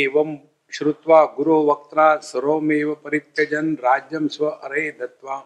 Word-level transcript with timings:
एवं 0.00 0.36
श्रुत्वा 0.72 1.24
गुरु 1.36 1.56
वक्ता 1.70 2.06
सर्वमेव 2.24 2.94
परित्यजन 3.04 3.74
राज्यम 3.84 4.28
स्व 4.36 4.48
अरे 4.48 4.90
दत्वा 5.00 5.38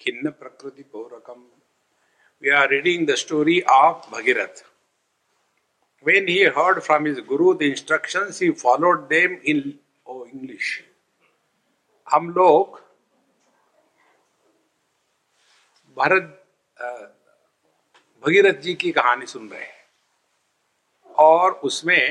खिन्न 0.00 0.30
प्रकृति 0.30 0.82
पौरकम। 0.82 1.44
We 2.42 2.50
are 2.60 2.68
reading 2.70 3.06
the 3.06 3.14
story 3.24 3.60
of 3.72 4.10
Bhagiratha 4.14 4.64
when 6.06 6.28
he 6.28 6.34
heard 6.56 6.78
from 6.86 7.06
his 7.06 7.20
guru 7.28 7.52
the 7.60 7.68
instructions, 7.68 8.38
he 8.38 8.48
followed 8.52 9.08
them 9.08 9.32
in 9.44 9.62
oh 10.06 10.18
english. 10.26 10.68
हम 12.06 12.28
लोग 12.30 12.78
भरत 15.96 16.28
भगीरथ 18.24 18.60
जी 18.62 18.74
की 18.74 18.92
कहानी 18.92 19.26
सुन 19.26 19.48
रहे 19.48 19.62
हैं। 19.62 19.84
और 21.28 21.52
उसमें 21.64 22.02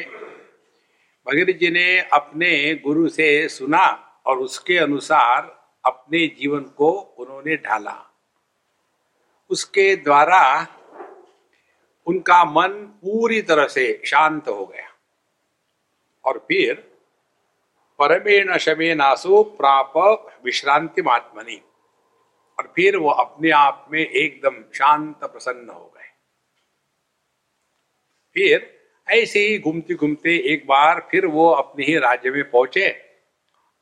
भगीरथ 1.27 1.59
जी 1.59 1.69
ने 1.69 1.99
अपने 1.99 2.75
गुरु 2.75 3.09
से 3.09 3.49
सुना 3.49 4.21
और 4.25 4.37
उसके 4.37 4.77
अनुसार 4.77 5.69
अपने 5.85 6.27
जीवन 6.27 6.59
को 6.59 6.91
उन्होंने 6.91 7.55
ढाला। 7.55 8.15
उसके 9.49 9.95
द्वारा 9.95 10.67
उनका 12.05 12.45
मन 12.45 12.69
पूरी 12.69 13.41
तरह 13.41 13.67
से 13.67 14.01
शांत 14.05 14.47
हो 14.47 14.65
गया। 14.65 14.91
और 16.25 16.37
फिर 16.37 16.91
परमेण 17.99 18.57
शमे 18.57 18.95
नासो 18.95 19.43
प्राप 19.43 19.93
विश्रांति 20.45 21.03
आत्मनि 21.09 21.61
और 22.59 22.73
फिर 22.75 22.97
वो 22.97 23.09
अपने 23.09 23.51
आप 23.51 23.87
में 23.91 23.99
एकदम 23.99 24.61
शांत 24.73 25.17
प्रसन्न 25.23 25.69
हो 25.69 25.93
गए। 25.97 26.09
फिर 28.33 28.74
ऐसे 29.07 29.39
ही 29.39 29.57
घूमते 29.59 29.93
घूमते 29.93 30.35
एक 30.53 30.65
बार 30.67 31.07
फिर 31.11 31.25
वो 31.25 31.49
अपने 31.49 31.85
ही 31.85 31.97
राज्य 31.97 32.29
में 32.29 32.49
पहुँचे। 32.51 32.89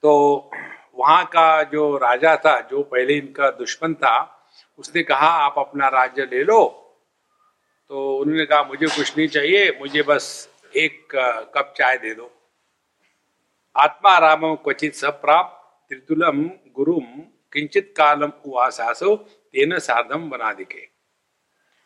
तो 0.04 0.52
वहाँ 0.98 1.26
का 1.26 1.64
जो 1.64 1.98
राजा 1.98 2.36
था, 2.36 2.60
जो 2.62 2.84
पहले 2.84 3.18
इनका 3.18 3.50
दुश्मन 3.50 3.94
था, 3.94 4.16
उसने 4.80 5.04
कहा, 5.04 5.28
आप 5.28 5.56
अपना 5.58 5.88
राज्य 5.88 6.26
ले 6.26 6.44
लो। 6.44 6.64
तो 7.90 8.18
उन्होंने 8.18 8.46
कहा, 8.46 8.64
मुझे 8.64 8.86
कुछ 8.86 9.18
नहीं 9.18 9.28
चाहिए, 9.28 9.72
मुझे 9.80 10.02
बस 10.02 10.50
एक 10.76 11.08
कप 11.56 11.74
चाय 11.78 11.98
दे 11.98 12.14
दो। 12.14 12.32
आत्मा 13.76 14.18
राम 14.18 14.56
क्वचित 14.56 14.96
सप्राप 14.96 15.60
त्रितुलम 15.90 16.44
गुरुम 16.76 17.06
किंचित 17.54 17.94
कालम 17.98 18.32
उवासासो, 18.46 19.16
तेन 19.16 19.78
साधम 19.80 20.30
बना 20.30 20.54
दिखे 20.54 20.88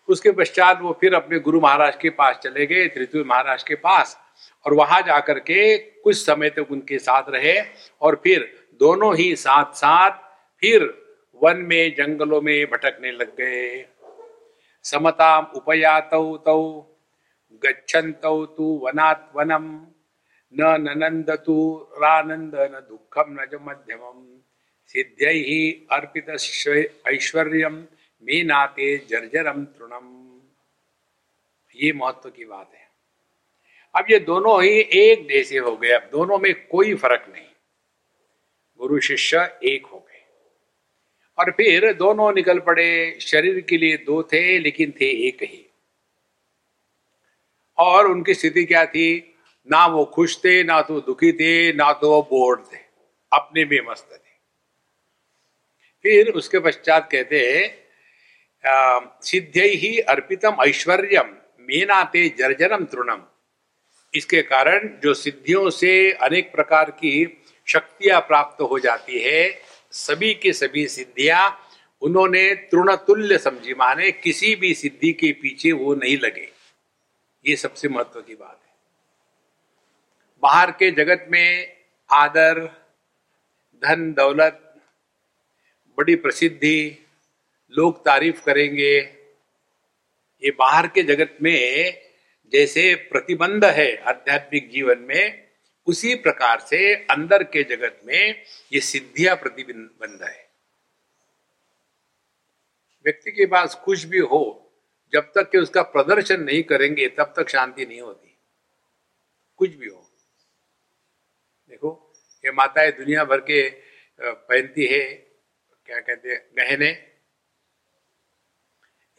उसके 0.09 0.31
पश्चात 0.31 0.81
वो 0.81 0.97
फिर 1.01 1.13
अपने 1.13 1.39
गुरु 1.39 1.61
महाराज 1.61 1.95
के 1.95 2.09
पास 2.09 2.39
चले 2.43 2.65
गए 2.65 2.87
त्रितुल 2.87 3.23
महाराज 3.23 3.63
के 3.63 3.75
पास, 3.75 4.17
और 4.65 4.73
वहाँ 4.73 5.01
जाकर 5.01 5.39
के 5.39 5.77
कुछ 5.77 6.15
समय 6.17 6.49
तक 6.49 6.71
उनके 6.71 6.99
साथ 6.99 7.23
रहे, 7.29 7.61
और 8.01 8.21
फिर 8.23 8.53
दोनों 8.79 9.15
ही 9.15 9.35
साथ 9.35 9.73
साथ 9.73 10.11
फिर 10.61 10.83
वन 11.41 11.57
में, 11.57 11.95
जंगलों 11.95 12.41
में 12.41 12.65
भटकने 12.65 13.11
लग 13.11 13.35
गए। 13.35 13.85
समताम 14.83 15.45
उपयात 15.55 16.09
तौ 16.13 16.63
गच्छत 17.63 18.21
तु 18.23 18.79
वनात् 18.83 19.35
वनम, 19.35 19.65
न 20.53 20.61
ननंद 20.61 20.97
ननंदतु 20.97 21.87
रानंद 21.93 22.55
न 22.55 22.79
दुखम, 22.89 23.37
न 23.41 23.45
च 23.45 23.59
मध्यमम। 23.61 24.25
सिद्ध 24.87 25.27
ही 25.27 25.87
अर्पित 25.91 26.29
ऐश्वर्य 26.29 27.69
मे 28.21 28.43
नाते 28.43 28.97
जर्जरम 28.97 29.65
तृणम। 29.65 30.27
ये 31.75 31.93
महत्व 31.93 32.29
की 32.29 32.45
बात 32.45 32.71
है। 32.73 32.87
अब 33.95 34.05
ये 34.11 34.19
दोनों 34.19 34.63
ही 34.63 34.79
एक 34.79 35.27
जैसे 35.27 35.57
हो 35.57 35.77
गए। 35.77 35.89
अब 35.89 36.09
दोनों 36.11 36.39
में 36.39 36.67
कोई 36.67 36.95
फ़र्क 36.95 37.25
नहीं। 37.29 37.45
गुरु 38.79 38.99
शिष्य 38.99 39.59
एक 39.63 39.85
हो 39.85 39.99
गए। 39.99 40.23
और 41.39 41.51
फिर 41.51 41.93
दोनों 41.93 42.33
निकल 42.33 42.59
पड़े। 42.59 43.17
शरीर 43.21 43.61
के 43.61 43.77
लिए 43.77 43.97
दो 43.97 44.23
थे, 44.23 44.59
लेकिन 44.59 44.91
थे 44.91 45.27
एक 45.27 45.43
ही। 45.43 45.65
और 47.77 48.07
उनकी 48.07 48.33
स्थिति 48.33 48.65
क्या 48.65 48.85
थी? 48.85 49.35
ना 49.71 49.87
वो 49.87 50.05
खुश 50.05 50.37
थे, 50.37 50.63
ना 50.63 50.81
तो 50.81 51.01
दुखी 51.01 51.31
थे, 51.31 51.73
ना 51.73 51.93
तो 51.93 52.11
वो 52.11 52.21
बोर्ड 52.21 52.59
थे। 52.73 52.77
अपने 53.33 53.65
में 53.65 53.81
मस्त 53.81 54.09
थे। 54.11 54.29
फिर 56.03 56.31
उसके 56.31 56.59
पश्चात 56.59 57.09
कहते 57.11 57.67
सिद्ध 57.67 57.86
ही 58.67 59.99
अर्पितम 59.99 60.57
ऐश्वर्यम, 60.67 61.37
मेनाते 61.59 62.29
जर्जनम 62.29 62.85
तृणम। 62.85 63.21
इसके 64.13 64.41
कारण 64.41 64.87
जो 65.03 65.13
सिद्धियों 65.13 65.69
से 65.69 66.11
अनेक 66.11 66.51
प्रकार 66.51 66.91
की 66.91 67.43
शक्तियाँ 67.67 68.21
प्राप्त 68.21 68.61
हो 68.61 68.79
जाती 68.79 69.19
है, 69.19 69.61
सभी 69.91 70.33
के 70.33 70.53
सभी 70.53 70.87
सिद्धियाँ, 70.87 71.69
उन्होंने 72.01 72.55
तृणतुल्य 72.55 73.37
समझी, 73.37 73.73
माने 73.73 74.11
किसी 74.11 74.55
भी 74.55 74.73
सिद्धि 74.73 75.13
के 75.13 75.31
पीछे 75.31 75.71
वो 75.71 75.95
नहीं 75.95 76.17
लगे। 76.17 76.49
ये 77.45 77.55
सबसे 77.55 77.87
महत्व 77.87 78.21
की 78.21 78.35
बात 78.35 78.59
है। 78.63 78.71
बाहर 80.43 80.71
के 80.71 80.91
जगत 80.91 81.25
में 81.29 81.77
आदर, 82.11 82.59
धन, 83.83 84.13
दौलत, 84.13 84.75
बड़ी 85.97 86.15
प्रसिद्धि 86.15 87.06
लोग 87.71 88.05
तारीफ़ 88.05 88.43
करेंगे। 88.43 88.99
ये 90.43 90.51
बाहर 90.51 90.87
के 90.87 91.03
जगत 91.03 91.37
में 91.41 91.93
जैसे 92.51 92.95
प्रतिबंध 92.95 93.65
है 93.65 93.95
आध्यात्मिक 93.95 94.69
जीवन 94.69 94.99
में, 94.99 95.47
उसी 95.87 96.15
प्रकार 96.15 96.59
से 96.59 96.93
अंदर 96.95 97.43
के 97.43 97.63
जगत 97.63 98.01
में 98.05 98.43
ये 98.73 98.79
सिद्धियाँ 98.79 99.35
प्रतिबंध 99.35 100.23
है। 100.23 100.49
व्यक्ति 103.05 103.31
के 103.31 103.45
पास 103.45 103.75
कुछ 103.75 104.03
भी 104.03 104.19
हो, 104.19 104.71
जब 105.13 105.31
तक 105.35 105.49
कि 105.51 105.57
उसका 105.57 105.81
प्रदर्शन 105.81 106.41
नहीं 106.41 106.63
करेंगे, 106.63 107.07
तब 107.07 107.33
तक 107.37 107.49
शांति 107.49 107.85
नहीं 107.85 108.01
होती। 108.01 108.37
कुछ 109.57 109.75
भी 109.75 109.87
हो। 109.87 110.11
देखो, 111.69 112.13
ये 112.45 112.51
माताएँ 112.51 112.91
दुनिया 112.91 113.23
भर 113.23 113.39
के 113.39 113.69
पहनती 114.21 114.85
है, 114.85 115.03
क्या 115.85 115.99
कहते 115.99 116.29
हैं, 116.29 116.47
गहने। 116.57 117.06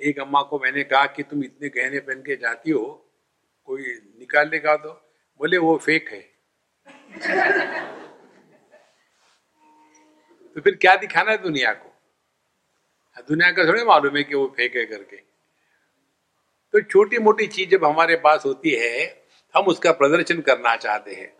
एक 0.02 0.18
अम्मा 0.18 0.42
को 0.42 0.58
मैंने 0.58 0.84
कहा 0.84 1.06
कि 1.06 1.22
तुम 1.22 1.44
इतने 1.44 1.68
गहने 1.68 2.00
पहन 2.00 2.20
के 2.20 2.36
जाती 2.36 2.70
हो, 2.70 3.10
कोई 3.66 3.82
निकाल 4.18 4.48
लेगा 4.48 4.76
तो। 4.76 4.90
बोले, 5.38 5.58
वो 5.58 5.76
फेक 5.76 6.08
है। 6.08 6.20
तो 10.54 10.60
फिर 10.60 10.74
क्या 10.74 10.96
दिखाना 10.96 11.30
है 11.30 11.38
दुनिया 11.38 11.72
को? 11.72 11.94
दुनिया 13.28 13.52
का 13.52 13.66
थोड़े 13.66 13.84
मालूम 13.84 14.16
है 14.16 14.22
कि 14.22 14.34
वो 14.34 14.54
फेक 14.56 14.76
है 14.76 14.84
करके। 14.84 15.16
तो 16.72 16.80
छोटी 16.80 17.18
मोटी 17.18 17.46
चीज़ 17.46 17.70
जब 17.70 17.84
हमारे 17.84 18.16
पास 18.16 18.42
होती 18.46 18.70
है, 18.70 19.24
हम 19.56 19.64
उसका 19.64 19.92
प्रदर्शन 19.92 20.40
करना 20.40 20.76
चाहते 20.76 21.14
हैं। 21.14 21.36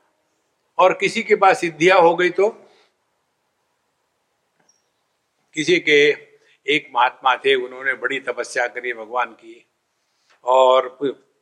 और 0.79 0.93
किसी 0.93 1.23
के 1.23 1.37
पास 1.37 1.61
सिद्धियाँ 1.61 2.01
हो 2.01 2.17
गई 2.17 2.31
तो 2.31 2.49
किसी 5.55 5.81
के 5.81 6.28
एक 6.69 6.91
महात्मा 6.95 7.37
थे, 7.37 7.55
उन्होंने 7.55 7.95
बड़ी 7.95 8.21
तपस्या 8.21 8.67
करी 8.67 8.93
भगवान 8.93 9.33
की। 9.33 9.71
और 10.45 10.87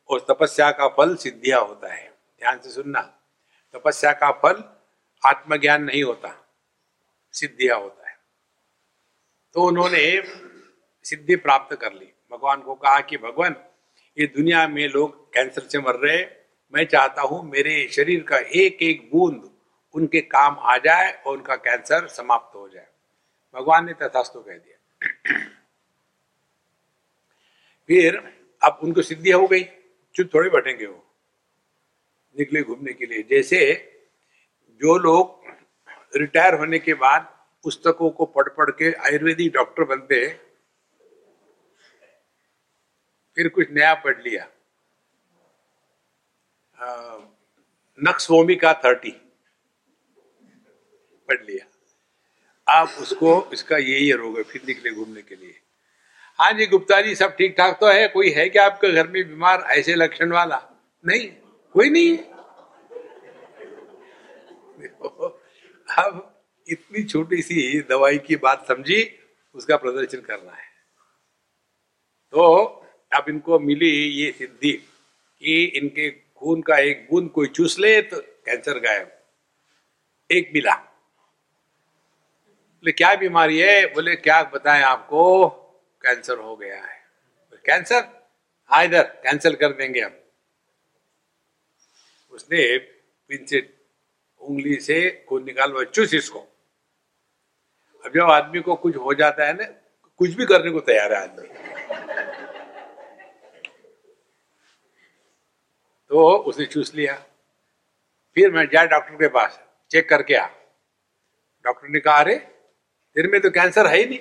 उस 0.08 0.22
तपस्या 0.22 0.70
का 0.70 0.88
फल 0.88 1.16
सिद्धिया 1.16 1.58
होता 1.58 1.92
है। 1.94 2.08
ध्यान 2.38 2.58
से 2.58 2.70
सुनना। 2.70 3.00
तपस्या 3.72 4.12
का 4.12 4.30
फल 4.30 4.64
आत्मज्ञान 5.26 5.82
नहीं 5.82 6.02
होता, 6.02 6.48
सिद्धिया 7.32 7.76
होता 7.76 8.08
है। 8.10 8.16
तो 9.54 9.62
उन्होंने 9.62 10.22
सिद्धि 11.04 11.36
प्राप्त 11.36 11.76
कर 11.76 11.92
ली। 11.92 12.12
भगवान 12.30 12.60
को 12.60 12.74
कहा 12.74 13.00
कि, 13.00 13.16
भगवान, 13.16 13.56
ये 14.18 14.26
दुनिया 14.26 14.68
में 14.68 14.88
लोग 14.88 15.34
कैंसर 15.34 15.62
से 15.62 15.78
मर 15.78 15.94
रहे 15.94 16.26
मैं 16.74 16.84
चाहता 16.84 17.22
हूँ 17.22 17.50
मेरे 17.50 17.88
शरीर 17.88 18.22
का 18.22 18.36
एक 18.36 18.82
एक 18.82 19.10
बूंद 19.12 19.50
उनके 19.94 20.20
काम 20.20 20.56
आ 20.58 20.78
जाए 20.78 21.22
और 21.22 21.36
उनका 21.36 21.56
कैंसर 21.56 22.06
समाप्त 22.08 22.56
हो 22.56 22.68
जाए। 22.68 22.86
भगवान 23.54 23.86
ने 23.86 23.92
तथास्तु 23.92 24.40
कह 24.40 24.52
दिया। 24.52 24.75
फिर 27.88 28.16
अब 28.62 28.78
उनको 28.82 29.02
सिद्धि 29.02 29.30
हो 29.30 29.46
गई 29.46 29.62
चुप 30.14 30.30
थोड़े 30.34 30.50
बैठेंगे 30.50 30.86
वो, 30.86 31.02
निकले 32.36 32.62
घूमने 32.62 32.92
के 32.92 33.06
लिए। 33.06 33.22
जैसे 33.22 33.58
जो 34.80 34.96
लोग 34.98 35.44
रिटायर 36.16 36.54
होने 36.54 36.78
के 36.78 36.94
बाद 36.96 37.22
पुस्तकों 37.64 38.10
को 38.10 38.24
पढ़ 38.26 38.48
पढ़ 38.48 38.70
के 38.70 38.92
आयुर्वेदिक 39.06 39.52
डॉक्टर 39.52 39.84
बनते, 39.84 40.26
फिर 43.36 43.48
कुछ 43.48 43.70
नया 43.70 43.94
पढ़ 43.94 44.20
लिया। 44.22 44.48
नक्स 47.98 48.26
का 48.30 48.72
थर्टी 48.84 49.10
पढ़ 51.28 51.42
लिया। 51.44 51.66
आप 52.68 52.88
उसको, 52.88 53.50
इसका 53.52 53.76
यही 53.76 54.12
रोग 54.12 54.36
है, 54.36 54.42
फिर 54.42 54.62
निकले 54.66 54.90
घूमने 54.90 55.22
के 55.22 55.36
लिए। 55.36 55.60
हाँ 56.40 56.52
जी, 56.52 56.66
गुप्ता 56.66 57.00
जी, 57.00 57.14
सब 57.14 57.36
ठीक 57.36 57.54
ठाक 57.58 57.78
तो 57.80 57.86
है? 57.86 58.08
कोई 58.08 58.30
है 58.30 58.48
क्या 58.48 58.66
आपके 58.66 58.92
घर 58.92 59.08
में 59.08 59.28
बीमार, 59.28 59.60
ऐसे 59.60 59.94
लक्षण 59.94 60.32
वाला? 60.32 60.62
नहीं? 61.06 61.28
कोई 61.72 61.90
नहीं? 61.90 62.18
अब 65.98 66.44
इतनी 66.68 67.04
छोटी 67.04 67.42
सी 67.42 67.80
दवाई 67.80 68.18
की 68.18 68.36
बात 68.36 68.68
समझी, 68.68 69.18
उसका 69.54 69.76
प्रदर्शन 69.76 70.20
करना 70.20 70.52
है। 70.52 70.66
तो 72.32 72.54
अब 73.14 73.24
इनको 73.28 73.58
मिली 73.58 74.08
ये 74.08 74.32
सिद्धि 74.32 74.72
कि 75.40 75.64
इनके 75.64 76.10
खून 76.10 76.62
का 76.62 76.78
एक 76.78 77.08
बूंद 77.10 77.30
कोई 77.30 77.46
चूस 77.46 77.78
ले 77.78 78.02
तो 78.02 78.20
कैंसर 78.20 78.78
गायब। 78.78 79.12
एक 80.30 80.50
मिला। 80.54 80.95
बोले, 82.76 82.92
क्या 82.92 83.14
बीमारी 83.14 83.58
है? 83.58 83.86
बोले, 83.86 84.16
क्या 84.16 84.42
बताएँ 84.42 84.82
आपको, 84.82 85.48
कैंसर 86.02 86.38
हो 86.38 86.56
गया 86.56 86.84
है। 86.84 87.04
कैंसर? 87.66 88.28
हाँ 88.66 88.84
इधर, 88.84 89.02
कैंसिल 89.02 89.54
कर 89.54 89.72
देंगे 89.72 90.00
हम। 90.00 90.20
उसने 92.30 92.78
से 93.46 93.78
उंगली 94.40 94.76
से 94.76 95.26
खून 95.28 95.44
निकाल 95.44 95.84
चूस 95.84 96.14
इसको। 96.14 96.38
अब 98.04 98.12
जब 98.14 98.30
आदमी 98.30 98.60
को 98.60 98.74
कुछ 98.74 98.96
हो 98.96 99.14
जाता 99.14 99.46
है 99.46 99.54
ना, 99.54 99.64
कुछ 100.18 100.30
भी 100.30 100.46
करने 100.46 100.70
को 100.70 100.80
तैयार 100.80 101.12
है 101.12 101.22
आदमी। 101.22 101.48
तो 106.08 106.36
उसने 106.36 106.66
चूस 106.66 106.94
लिया। 106.94 107.14
फिर 108.34 108.50
मैं 108.50 108.68
जाए 108.72 108.86
डॉक्टर 108.86 109.14
के 109.14 109.28
पास, 109.28 109.60
चेक 109.90 110.08
करके 110.08 110.34
आ। 110.34 110.46
डॉक्टर 111.64 111.88
ने 111.88 112.00
कहा, 112.00 112.16
अरे 112.16 112.55
तेरे 113.16 113.28
में 113.28 113.40
तो 113.40 113.50
कैंसर 113.50 113.86
है 113.86 113.96
ही 113.96 114.04
नहीं। 114.06 114.18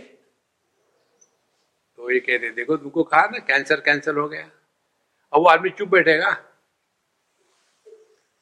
तो 1.98 2.12
ये 2.12 2.20
कहते 2.20 2.50
देखो 2.52 2.78
तुमको 2.78 3.04
कहा 3.04 3.26
ना 3.26 3.40
कैंसर 3.48 3.80
कैंसर 3.86 4.16
हो 4.16 4.28
गया। 4.28 4.44
अब 5.34 5.42
वो 5.42 5.48
आदमी 5.50 5.70
चुप 5.70 5.90
बैठेगा। 5.90 6.32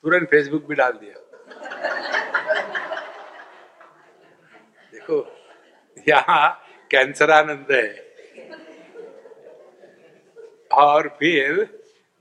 तुरंत 0.03 0.29
फेसबुक 0.29 0.67
भी 0.67 0.75
डाल 0.75 0.91
दिया। 0.93 1.13
देखो, 4.93 5.17
यहाँ 6.07 6.49
कैंसर 6.91 7.31
आनंद 7.31 7.71
है। 7.71 7.87
और 10.77 11.07
फिर 11.19 11.63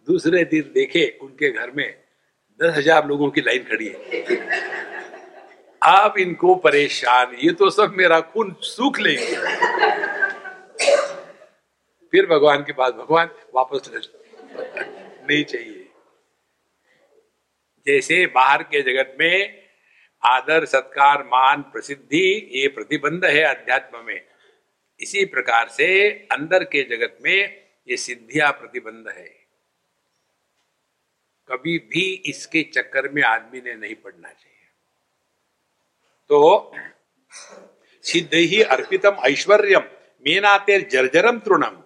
दूसरे 0.08 0.44
दिन 0.44 0.70
देखे, 0.74 1.06
उनके 1.22 1.50
घर 1.50 1.70
में 1.70 1.88
दस 2.60 2.76
हज़ार 2.76 3.06
लोगों 3.06 3.30
की 3.30 3.40
लाइन 3.40 3.64
खड़ी 3.64 3.88
है। 3.88 3.96
आप 5.82 6.18
इनको 6.18 6.54
परेशान, 6.54 7.34
ये 7.34 7.52
तो 7.52 7.70
सब 7.70 7.94
मेरा 7.94 8.20
खून 8.20 8.56
सूख 8.60 8.98
लेंगे। 8.98 9.36
फिर 12.12 12.26
भगवान 12.26 12.62
के 12.62 12.72
पास 12.72 12.92
भगवान, 12.92 13.30
वापस 13.54 13.90
नहीं 15.30 15.44
चाहिए। 15.44 15.88
जैसे 17.86 18.26
बाहर 18.26 18.62
के 18.62 18.82
जगत 18.82 19.16
में 19.20 19.62
आदर, 20.22 20.64
सत्कार, 20.64 21.22
मान, 21.22 21.62
प्रसिद्धि, 21.62 22.50
ये 22.52 22.68
प्रतिबंध 22.68 23.24
है 23.24 23.42
अध्यात्म 23.42 24.04
में। 24.04 24.20
इसी 25.00 25.24
प्रकार 25.24 25.68
से 25.68 26.10
अंदर 26.32 26.64
के 26.64 26.82
जगत 26.82 27.18
में 27.22 27.66
ये 27.88 27.96
सिद्धिया 27.96 28.50
प्रतिबंध 28.50 29.08
है। 29.08 29.28
कभी 31.48 31.78
भी 31.78 32.22
इसके 32.26 32.62
चक्कर 32.62 33.08
में 33.08 33.22
आदमी 33.22 33.60
ने 33.60 33.74
नहीं 33.74 33.94
पड़ना 33.94 34.28
चाहिए। 34.28 34.51
तो 36.32 36.76
सिद्ध 38.02 38.62
अर्पितम 38.66 39.16
ऐश्वर्यम 39.26 39.80
मेनाते 40.20 40.80
जर्जरम 40.80 41.38
तृणम। 41.38 41.82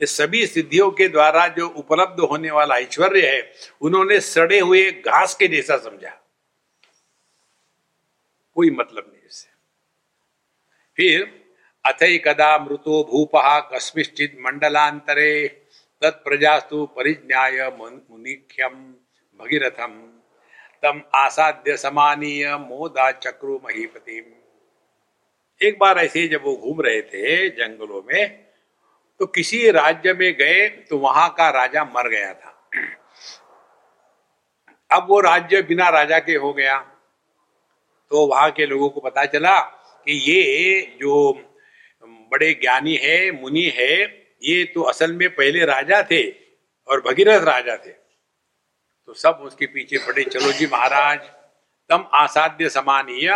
ये 0.00 0.06
सभी 0.06 0.46
सिद्धियों 0.46 0.90
के 0.90 1.08
द्वारा 1.08 1.48
जो 1.48 1.68
उपलब्ध 1.68 2.20
होने 2.20 2.50
वाला 2.50 2.76
ऐश्वर्य 2.76 3.36
है, 3.36 3.52
उन्होंने 3.80 4.20
सड़े 4.20 4.60
हुए 4.60 4.92
घास 4.92 5.34
के 5.34 5.48
जैसा 5.48 5.76
समझा। 5.76 6.26
कोई 8.54 8.70
मतलब 8.70 9.12
नहीं 9.12 9.22
इससे। 9.26 9.48
फिर, 10.96 11.44
अथई 11.86 12.18
कदा 12.18 12.58
मृतो 12.58 13.04
भूपहा 13.04 13.60
कस्मिश्चित 13.60 14.36
मंडलांतरे 14.40 15.48
तत्प्रजास्तु 16.02 16.86
परिज्ञाय 16.86 17.70
मुनिख्यम 17.78 18.94
भगीरथम। 19.40 20.19
तम 20.82 21.00
आसाद्य 21.14 21.76
समानीय 21.76 22.56
मोदा 22.56 23.10
चक्रु 23.12 23.58
महीपति 23.64 24.16
एक 25.60 25.78
बार 25.78 25.98
ऐसे 25.98 26.26
जब 26.28 26.44
वो 26.44 26.54
घूम 26.56 26.80
रहे 26.80 27.00
थे 27.02 27.48
जंगलों 27.48 28.02
में 28.02 28.28
तो 29.20 29.26
किसी 29.26 29.70
राज्य 29.70 30.12
में 30.12 30.32
गए 30.34 30.68
तो 30.68 30.98
वहाँ 30.98 31.28
का 31.38 31.48
राजा 31.50 31.84
मर 31.84 32.08
गया 32.08 32.32
था। 32.34 32.56
अब 34.90 35.06
वो 35.08 35.20
राज्य 35.20 35.62
बिना 35.62 35.88
राजा 35.88 36.18
के 36.18 36.34
हो 36.34 36.52
गया। 36.52 36.78
तो 38.10 38.26
वहाँ 38.26 38.50
के 38.50 38.66
लोगों 38.66 38.88
को 38.90 39.00
पता 39.00 39.24
चला 39.24 39.58
कि 40.06 40.12
ये 40.30 40.80
जो 41.00 41.32
बड़े 42.32 42.52
ज्ञानी 42.54 42.94
है, 42.96 43.30
मुनि 43.32 43.64
है, 43.76 43.94
ये 44.42 44.64
तो 44.64 44.82
असल 44.82 45.12
में 45.12 45.28
पहले 45.30 45.64
राजा 45.64 46.02
थे 46.02 46.22
और 46.88 47.00
भगीरथ 47.00 47.44
राजा 47.44 47.76
थे। 47.76 47.99
तो 49.10 49.14
सब 49.14 49.38
उसके 49.42 49.66
पीछे 49.66 49.98
पड़े, 49.98 50.24
चलो 50.24 50.52
जी 50.52 50.66
महाराज, 50.66 51.18
तम 51.90 52.04
आसाध्य 52.14 52.68
समानीय। 52.68 53.32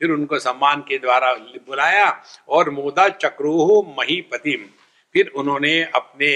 फिर 0.00 0.10
उनको 0.10 0.38
सम्मान 0.38 0.80
के 0.80 0.98
द्वारा 0.98 1.32
बुलाया, 1.66 2.22
और 2.48 2.70
मोदा 2.70 3.08
चक्रोह 3.08 3.96
महीपतिम। 3.98 4.66
फिर 5.14 5.32
उन्होंने 5.36 5.82
अपने 5.94 6.30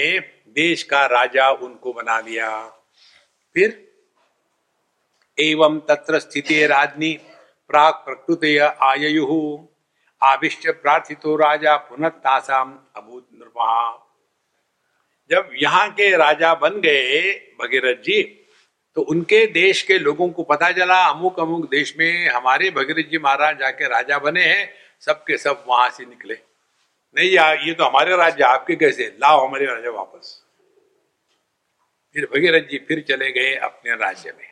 देश 0.55 0.83
का 0.83 1.05
राजा 1.05 1.49
उनको 1.51 1.93
बना 1.93 2.19
दिया। 2.21 2.49
फिर 3.55 3.87
एवं 5.37 5.79
तत्र 5.79 6.19
स्थिति 6.19 6.65
राजनी, 6.67 7.13
प्राक 7.69 8.03
प्रकृत 8.07 8.45
आयु 8.83 9.57
आविष्ट 10.21 10.69
प्रार्थितो 10.81 11.35
राजा, 11.35 11.77
पुनः 11.77 12.09
तासाम 12.09 12.77
अभूत 12.95 13.27
नृपा 13.33 14.07
जब 15.29 15.49
यहाँ 15.55 15.89
के 15.91 16.15
राजा 16.17 16.53
बन 16.55 16.81
गए, 16.81 17.31
भगीरथ 17.61 18.03
जी 18.03 18.37
तो 18.95 19.01
उनके 19.01 19.45
देश 19.47 19.81
के 19.81 19.97
लोगों 19.99 20.29
को 20.29 20.43
पता 20.43 20.71
चला, 20.71 21.03
अमुक 21.05 21.39
अमुक 21.39 21.69
देश 21.69 21.93
में 21.97 22.29
हमारे 22.29 22.69
भगीरथ 22.69 23.09
जी 23.09 23.17
महाराज 23.17 23.59
जाके 23.59 23.87
राजा 23.87 24.19
बने 24.19 24.43
हैं, 24.43 24.73
सबके 24.99 25.37
सब 25.37 25.63
वहाँ 25.67 25.89
से 25.89 26.05
निकले। 26.05 26.37
नहीं 27.15 27.29
यार 27.31 27.57
ये 27.57 27.73
तो 27.73 27.83
हमारे 27.83 28.15
राज्य, 28.15 28.43
आपके 28.43 28.75
कैसे? 28.75 29.17
लाओ 29.21 29.47
हमारे 29.47 29.65
राजा 29.65 29.91
वापस। 29.91 30.37
फिर 32.15 32.25
भगीरथ 32.25 32.67
जी 32.69 32.77
फिर 32.77 33.05
चले 33.07 33.31
गए 33.31 33.55
अपने 33.55 33.95
राज्य 33.95 34.33
में 34.39 34.47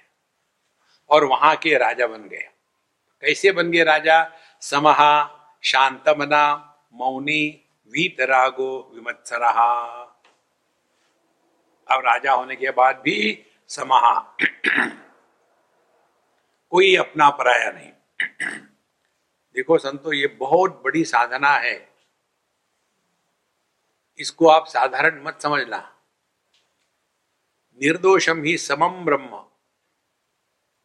और 1.09 1.25
वहाँ 1.25 1.55
के 1.55 1.77
राजा 1.77 2.07
बन 2.07 2.27
गए। 2.29 2.47
कैसे 3.23 3.51
बन 3.51 3.71
गए 3.71 3.83
राजा? 3.83 4.31
समहा, 4.61 5.13
शांतमना, 5.63 6.45
मौनी, 6.93 7.65
वीतरागो 7.91 8.91
विमत्सरा 8.95 9.49
अब 11.87 12.05
राजा 12.05 12.31
होने 12.31 12.55
के 12.55 12.71
बाद 12.71 12.95
भी 12.95 13.45
समाहा। 13.69 14.37
कोई 16.69 16.95
अपना 16.95 17.29
पराया 17.29 17.71
नहीं। 17.71 17.91
देखो 19.55 19.77
संतो, 19.77 20.13
ये 20.13 20.27
बहुत 20.27 20.81
बड़ी 20.85 21.03
साधना 21.03 21.49
है। 21.49 21.93
इसको 24.17 24.47
आप 24.47 24.67
साधारण 24.67 25.23
मत 25.23 25.41
समझना। 25.41 25.99
निर्दोषम 27.81 28.43
ही 28.43 28.57
समम 28.57 29.05
ब्रह्म। 29.05 29.45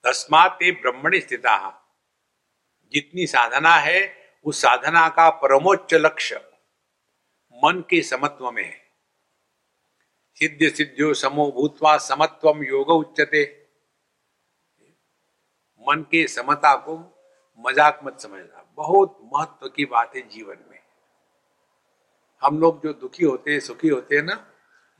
तस्मात 0.05 0.59
ब्रह्मणि 0.63 1.21
स्थिता। 1.21 1.81
जितनी 2.93 3.27
साधना 3.27 3.77
है, 3.77 4.17
उस 4.45 4.63
साधना 4.63 5.09
का 5.09 5.31
परमोच्च 5.31 5.95
लक्ष्य 5.95 6.37
मन 7.55 7.85
के 7.91 8.03
समत्व 8.03 8.51
में 8.51 8.65
है। 8.65 8.84
सिद्ध 10.35 10.75
सिद्धियो 10.75 11.15
समो 11.15 11.51
भूतवा 11.51 11.99
समत्वम 11.99 12.63
योग 12.63 12.89
उच्चते 12.91 13.71
मन 15.89 16.03
के 16.03 16.27
समता 16.29 16.75
को 16.77 16.97
मज़ाक 17.59 18.01
मत 18.05 18.21
समझना। 18.21 18.73
बहुत 18.77 19.31
महत्व 19.35 19.69
की 19.69 19.85
बात 19.85 20.17
है 20.17 20.29
जीवन 20.29 20.57
में। 20.71 20.79
हम 22.43 22.61
लोग 22.61 22.83
जो 22.83 22.93
दुखी 22.93 23.25
होते 23.25 23.53
हैं, 23.53 23.61
सुखी 23.61 23.89
होते 23.89 24.17
हैं 24.17 24.23
ना, 24.23 24.53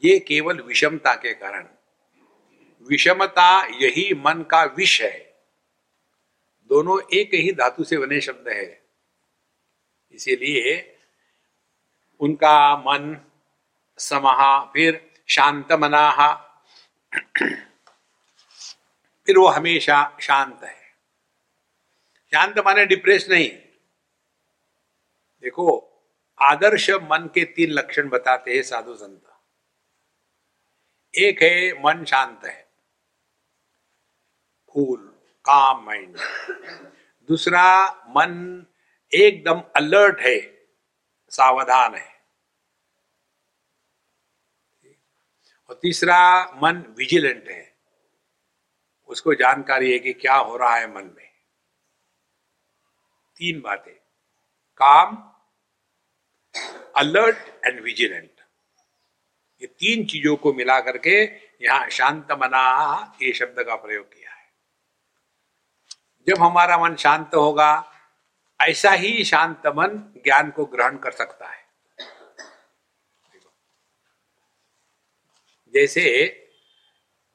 ये 0.05 0.19
केवल 0.19 0.61
विषमता 0.61 1.15
के 1.15 1.35
कारण। 1.35 1.69
विषमता 2.89 3.67
यही 3.67 4.15
मन 4.15 4.43
का 4.43 4.65
विष 4.65 5.03
है। 5.03 5.35
दोनों 6.71 7.01
एक 7.15 7.35
ही 7.35 7.53
धातु 7.53 7.85
से 7.85 7.99
बने 7.99 8.21
शब्द 8.21 8.49
है। 8.49 8.85
इसीलिए 10.13 10.97
उनका 12.21 12.77
मन, 12.77 13.27
समहा, 13.99 14.65
फिर 14.65 15.14
शांत 15.27 15.73
मनाहा 15.73 16.35
फिर 19.27 19.39
वो 19.39 19.47
हमेशा 19.47 20.19
शांत 20.21 20.65
है। 20.65 20.85
शांत 22.31 22.59
माने 22.59 22.87
डिप्रेस 22.87 23.27
नहीं। 23.31 23.51
देखो, 25.41 25.91
आदर्श 26.41 26.91
मन 26.91 27.31
के 27.35 27.45
तीन 27.45 27.71
लक्षण 27.71 28.09
बताते 28.09 28.55
हैं 28.55 28.63
साधु 28.63 28.95
संत। 28.95 29.21
एक 31.15 31.43
है, 31.43 31.83
मन 31.83 32.05
शांत 32.05 32.45
है। 32.45 32.73
कूल 34.67 35.15
काम 35.45 35.85
माइंड 35.85 36.17
दूसरा, 37.29 37.91
मन 37.91 38.67
एकदम 39.15 39.63
अलर्ट 39.77 40.21
है। 40.21 40.67
सावधान 41.31 41.95
है। 41.95 42.14
और 45.75 45.81
तीसरा, 45.83 46.45
मन 46.45 46.95
विजिलेंट 46.99 47.49
है। 47.49 47.75
उसको 49.09 49.35
जानकारी 49.35 49.93
है 49.93 49.99
कि 49.99 50.13
क्या 50.13 50.35
हो 50.35 50.57
रहा 50.57 50.77
है 50.77 50.95
मन 50.95 51.05
में। 51.05 51.31
तीन 53.37 53.61
बातें। 53.61 53.95
काम 54.77 55.33
अलर्ट 56.97 57.37
एंड 57.67 57.81
विजिलेंट 57.81 58.31
ये 59.61 59.67
तीन 59.67 60.07
चीज़ों 60.07 60.37
को 60.37 60.53
मिला 60.53 60.81
करके 60.81 61.25
यहाँ 61.63 61.89
शांत 61.89 62.33
मना 62.33 63.17
ये 63.23 63.33
शब्द 63.33 63.63
का 63.63 63.77
प्रयोग 63.77 64.13
किया 64.13 64.31
है। 64.31 64.53
जब 66.29 66.43
हमारा 66.43 66.79
मन 66.79 66.97
शांत 66.97 67.35
होगा, 67.35 67.93
ऐसा 68.61 68.91
ही 68.91 69.25
शांत 69.25 69.67
मन 69.67 70.21
ज्ञान 70.25 70.51
को 70.51 70.65
ग्रहण 70.65 70.97
कर 70.97 71.11
सकता 71.11 71.49
है। 71.49 71.64
जैसे 75.75 76.05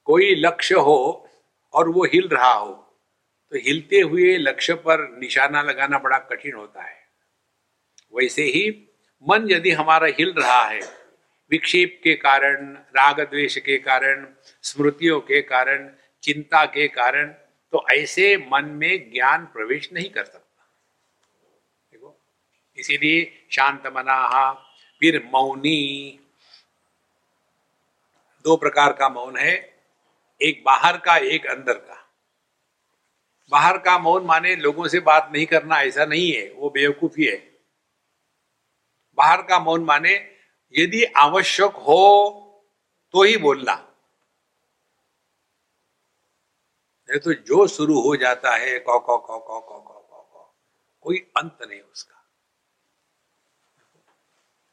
कोई 0.07 0.35
लक्ष्य 0.35 0.75
हो 0.75 1.29
और 1.73 1.89
वो 1.89 2.05
हिल 2.05 2.27
रहा 2.27 2.53
हो 2.53 2.73
तो 3.51 3.57
हिलते 3.57 3.99
हुए 4.01 4.35
लक्ष्य 4.37 4.73
पर 4.75 5.07
निशाना 5.19 5.61
लगाना 5.61 5.99
बड़ा 5.99 6.17
कठिन 6.19 6.53
होता 6.53 6.83
है। 6.83 6.97
वैसे 8.13 8.43
ही 8.43 8.69
मन 9.25 9.47
यदि 9.51 9.71
हमारा 9.71 10.07
हिल 10.09 10.33
रहा 10.37 10.63
है, 10.63 10.79
विक्षेप 11.51 11.99
के 12.03 12.13
कारण, 12.15 12.73
राग 12.95 13.19
द्वेष 13.21 13.57
के 13.57 13.77
कारण, 13.77 14.25
स्मृतियों 14.63 15.19
के 15.21 15.41
कारण, 15.41 15.89
चिंता 16.23 16.65
के 16.65 16.87
कारण 16.87 17.27
तो 17.73 17.85
ऐसे 17.91 18.35
मन 18.51 18.65
में 18.73 19.11
ज्ञान 19.11 19.45
प्रवेश 19.45 19.89
नहीं 19.93 20.09
कर 20.09 20.23
सकता। 20.23 20.67
देखो, 21.91 22.15
इसीलिए 22.77 23.45
शांत 23.51 23.87
मना 23.87 24.51
फिर 25.01 25.21
मौनी 25.25 26.18
दो 28.49 28.57
प्रकार 28.57 28.93
का 28.93 29.09
मौन 29.09 29.37
है, 29.37 29.53
एक 30.41 30.63
बाहर 30.65 30.97
का, 30.97 31.17
एक 31.17 31.45
अंदर 31.45 31.73
का। 31.73 32.11
बाहर 33.51 33.77
का 33.77 33.97
मौन 33.99 34.25
माने 34.25 34.55
लोगों 34.55 34.87
से 34.87 34.99
बात 34.99 35.29
नहीं 35.33 35.45
करना, 35.45 35.81
ऐसा 35.81 36.05
नहीं 36.05 36.31
है, 36.31 36.51
वो 36.51 36.69
बेवकूफ़ी 36.69 37.25
है। 37.25 37.37
बाहर 39.17 39.41
का 39.41 39.59
मौन 39.59 39.83
माने 39.83 40.37
यदि 40.75 41.03
आवश्यक 41.03 41.71
हो 41.71 41.99
तो 43.13 43.23
ही 43.23 43.37
बोलना। 43.37 43.75
नहीं 47.09 47.19
तो 47.19 47.33
जो 47.33 47.67
शुरू 47.67 48.01
हो 48.01 48.15
जाता 48.15 48.55
है, 48.55 48.79
कौ 48.79 48.99
कौ 48.99 49.17
कौ 49.17 49.39
कौ 49.39 49.59
कौ 49.59 49.79
कौ 49.79 49.99
कौ 49.99 50.21
कौ, 50.33 50.55
कोई 51.01 51.17
अंत 51.37 51.57
नहीं 51.61 51.81
उसका। 51.81 52.15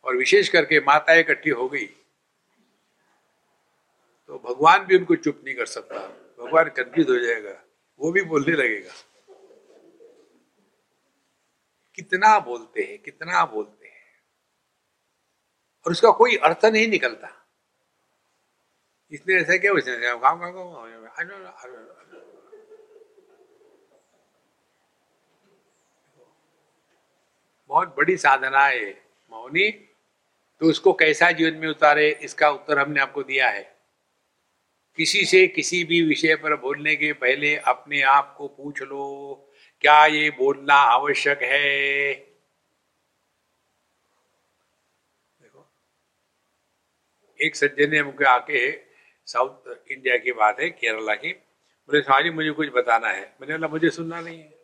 और 0.04 0.16
विशेष 0.16 0.48
करके 0.48 0.80
माता 0.80 1.14
इकट्ठी 1.14 1.50
हो 1.50 1.68
गई। 1.68 1.88
तो 4.26 4.38
भगवान 4.38 4.86
भी 4.86 4.98
उनको 4.98 5.16
चुप 5.16 5.42
नहीं 5.44 5.54
कर 5.54 5.66
सकता। 5.66 6.08
भगवान 6.44 6.68
कंफ्यूज 6.68 7.10
हो 7.10 7.18
जाएगा। 7.18 7.62
वो 7.98 8.12
भी 8.12 8.22
बोलने 8.22 8.52
लगेगा। 8.52 8.92
कितना 11.94 12.38
बोलते 12.38 12.82
हैं, 12.82 12.98
कितना 12.98 13.46
बोलते 13.46 13.88
हैं। 13.88 14.22
और 15.86 15.92
उसका 15.92 16.10
कोई 16.10 16.36
अर्थ 16.36 16.64
नहीं 16.64 16.88
निकलता। 16.88 17.46
इसने 19.10 19.34
ऐसा 19.34 19.56
क्या 19.56 19.72
उसने 19.72 20.14
बहुत 27.68 27.96
बड़ी 27.96 28.16
साधना 28.16 28.66
है, 28.66 29.04
मौनी। 29.30 29.70
तो 30.60 30.66
उसको 30.66 30.92
कैसा 30.92 31.30
जीवन 31.30 31.56
में 31.56 31.68
उतारे, 31.68 32.18
इसका 32.22 32.50
उत्तर 32.50 32.78
हमने 32.78 33.00
आपको 33.00 33.22
दिया 33.22 33.48
है। 33.48 33.75
किसी 34.96 35.24
से 35.24 35.46
किसी 35.46 35.84
भी 35.84 36.02
विषय 36.02 36.34
पर 36.34 36.56
बोलने 36.56 36.96
के 36.96 37.12
पहले 37.12 37.56
अपने 37.56 38.02
आप 38.02 38.34
को 38.38 38.48
पूछ 38.48 38.82
लो, 38.82 39.48
क्या 39.80 40.06
ये 40.06 40.30
बोलना 40.30 40.74
आवश्यक 40.74 41.42
है? 41.42 42.14
देखो, 45.42 45.68
एक 47.40 47.56
सज्जन 47.56 47.90
ने 47.90 48.02
मुझे 48.02 48.24
आके 48.24 48.72
साउथ 49.26 49.90
इंडिया 49.90 50.16
की 50.16 50.32
बात 50.32 50.60
है, 50.60 50.70
केरला 50.70 51.14
की। 51.14 51.32
बोले 51.32 52.00
स्वामी 52.02 52.30
मुझे 52.30 52.50
कुछ 52.50 52.68
बताना 52.68 53.08
है। 53.08 53.36
मैंने 53.40 53.54
बोला, 53.54 53.68
मुझे 53.68 53.90
सुनना 53.90 54.20
नहीं 54.20 54.40
है। 54.40 54.58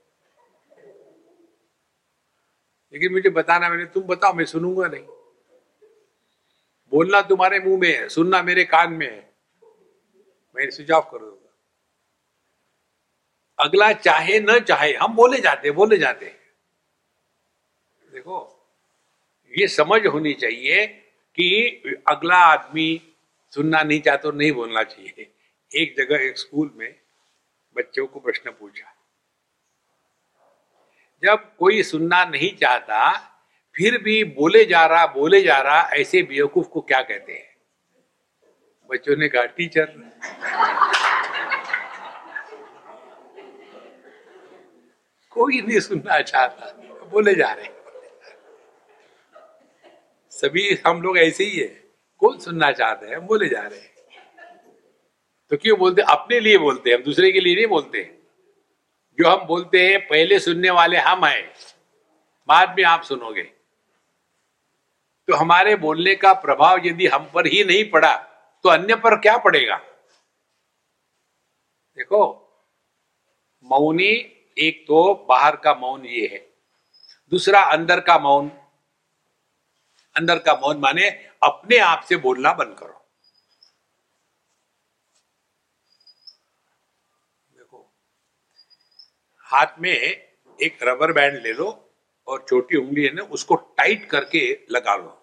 लेकिन 2.92 3.12
मुझे 3.12 3.30
बताना, 3.30 3.68
मैंने, 3.68 3.84
तुम 3.84 4.02
बताओ, 4.02 4.32
मैं 4.32 4.44
सुनूँगा 4.44 4.88
नहीं। 4.88 5.06
बोलना 6.90 7.22
तुम्हारे 7.22 7.58
मुँह 7.58 7.80
में 7.80 7.98
है, 7.98 8.08
सुनना 8.08 8.42
मेरे 8.42 8.64
कान 8.64 8.92
में 8.92 9.10
है। 9.10 9.31
मैं 10.56 10.92
ऑफ़ 10.92 11.04
कर। 11.04 11.18
दूँगा 11.18 11.38
अगला 13.58 13.92
चाहे 13.92 14.40
न 14.40 14.58
चाहे, 14.58 14.94
हम 14.94 15.14
बोले 15.14 15.40
जाते 15.40 15.70
बोले 15.70 15.98
जाते 15.98 16.26
हैं। 16.26 16.38
देखो, 18.12 18.68
ये 19.58 19.68
समझ 19.68 20.06
होनी 20.06 20.34
चाहिए 20.34 20.86
कि 21.34 21.82
अगला 22.08 22.36
आदमी 22.36 23.16
सुनना 23.54 23.82
नहीं 23.82 24.00
चाहता 24.00 24.30
नहीं 24.30 24.52
बोलना 24.52 24.82
चाहिए। 24.82 25.34
एक 25.76 25.94
जगह, 25.98 26.16
एक 26.16 26.38
स्कूल 26.38 26.72
में 26.74 27.00
बच्चों 27.76 28.06
को 28.06 28.20
प्रश्न 28.20 28.50
पूछा। 28.50 28.94
जब 31.22 31.56
कोई 31.56 31.82
सुनना 31.82 32.24
नहीं 32.24 32.56
चाहता, 32.56 33.28
फिर 33.74 34.02
भी 34.02 34.24
बोले 34.24 34.64
जा 34.64 34.86
रहा, 34.86 35.06
बोले 35.06 35.42
जा 35.42 35.58
रहा, 35.58 35.80
ऐसे 35.80 36.22
बेवकूफ़ 36.22 36.68
को 36.68 36.80
क्या 36.80 37.02
कहते 37.02 37.32
हैं? 37.32 37.51
बच्चों 38.92 39.16
ने 39.16 39.28
कहा, 39.28 39.44
टीचर. 39.44 39.84
कोई 45.30 45.60
नहीं 45.60 45.80
सुनना 45.80 46.20
चाहता। 46.20 46.66
बोले 47.10 47.34
जा 47.34 47.52
रहे 47.52 47.68
सभी 50.30 50.80
हम 50.86 51.02
लोग 51.02 51.18
ऐसे 51.18 51.44
ही 51.44 51.58
है। 51.58 51.84
कौन 52.18 52.38
सुनना 52.38 52.72
चाहते 52.72 53.06
हैं? 53.06 53.16
हम 53.16 53.26
बोले 53.26 53.48
जा 53.48 53.60
रहे 53.60 53.80
तो 55.50 55.56
क्यों 55.56 55.78
बोलते? 55.78 56.02
अपने 56.02 56.40
लिए 56.40 56.58
बोलते 56.58 56.90
हैं। 56.90 56.96
हम 56.96 57.02
दूसरे 57.02 57.32
के 57.32 57.40
लिए 57.40 57.54
नहीं 57.54 57.66
बोलते। 57.66 58.18
जो 59.18 59.28
हम 59.28 59.46
बोलते 59.46 59.88
हैं, 59.88 60.08
पहले 60.08 60.38
सुनने 60.38 60.70
वाले 60.70 60.96
हम 60.96 61.24
हैं। 61.24 61.52
बाद 62.48 62.74
में 62.78 62.84
आप 62.84 63.02
सुनोगे। 63.02 63.42
तो 65.28 65.34
हमारे 65.34 65.76
बोलने 65.76 66.14
का 66.14 66.32
प्रभाव 66.32 66.80
यदि 66.84 67.06
हम 67.06 67.30
पर 67.34 67.46
ही 67.46 67.64
नहीं 67.64 67.90
पड़ा 67.90 68.28
तो 68.64 68.68
अन्य 68.68 68.94
पर 68.96 69.16
क्या 69.20 69.36
पड़ेगा? 69.38 69.76
देखो, 71.98 72.22
मौनी, 73.64 74.12
एक 74.56 74.84
तो 74.88 75.14
बाहर 75.28 75.56
का 75.56 75.74
मौन 75.74 76.04
ये 76.06 76.26
है, 76.26 76.38
दूसरा 77.32 77.60
अंदर 77.72 78.00
का 78.00 78.18
मौन। 78.18 78.50
अंदर 80.16 80.38
का 80.38 80.54
मौन 80.56 80.78
माने 80.78 81.08
अपने 81.42 81.78
आप 81.80 82.02
से 82.08 82.16
बोलना 82.18 82.52
बंद 82.52 82.76
करो। 82.78 82.98
देखो, 87.50 87.92
हाथ 89.46 89.78
में 89.80 89.92
एक 89.92 90.78
रबर 90.82 91.12
बैंड 91.12 91.42
ले 91.42 91.52
लो 91.52 91.68
और 92.28 92.44
छोटी 92.48 92.76
उंगली 92.76 93.04
है 93.04 93.12
ना, 93.14 93.22
उसको 93.22 93.54
टाइट 93.54 94.04
करके 94.10 94.48
लगा 94.70 94.96
लो। 94.96 95.18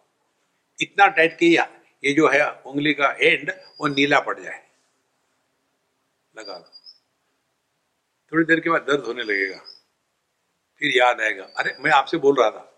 इतना 0.80 1.08
टाइट 1.08 1.38
कि 1.40 1.56
ये 2.04 2.14
जो 2.14 2.30
है 2.30 2.52
उंगली 2.52 2.94
का 2.94 3.12
एंड 3.22 3.52
वो 3.80 3.88
नीला 3.88 4.20
पड़ 4.20 4.40
जाए। 4.40 4.70
लगा 6.38 6.58
लो 6.58 6.72
थोड़ी 8.32 8.46
देर 8.46 8.60
के 8.60 8.70
बाद 8.70 8.82
दर्द 8.82 9.06
होने 9.06 9.24
लगेगा। 9.24 9.64
फिर 10.80 10.98
याद 10.98 11.22
आएगा। 11.22 11.44
अरे, 11.58 11.76
मैं 11.80 11.92
आपसे 11.92 12.18
बोल 12.18 12.36
रहा 12.40 12.52
था। 12.52 12.76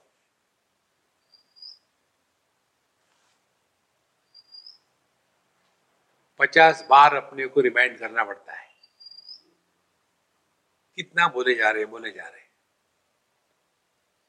पचास 6.39 6.85
बार 6.89 7.15
अपने 7.15 7.47
को 7.47 7.61
रिमाइंड 7.61 7.99
करना 7.99 8.23
पड़ता 8.23 8.53
है। 8.53 8.73
कितना 10.95 11.27
बोले 11.27 11.55
जा 11.55 11.69
रहे, 11.69 11.85
बोले 11.85 12.11
जा 12.11 12.27
रहे। 12.27 12.41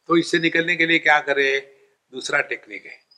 तो 0.07 0.17
इससे 0.17 0.39
निकलने 0.39 0.77
के 0.77 0.87
लिए 0.87 0.99
क्या 0.99 1.21
करे? 1.21 1.79
दूसरा 2.13 2.41
टेक्निक 2.41 2.87
है। 2.87 3.12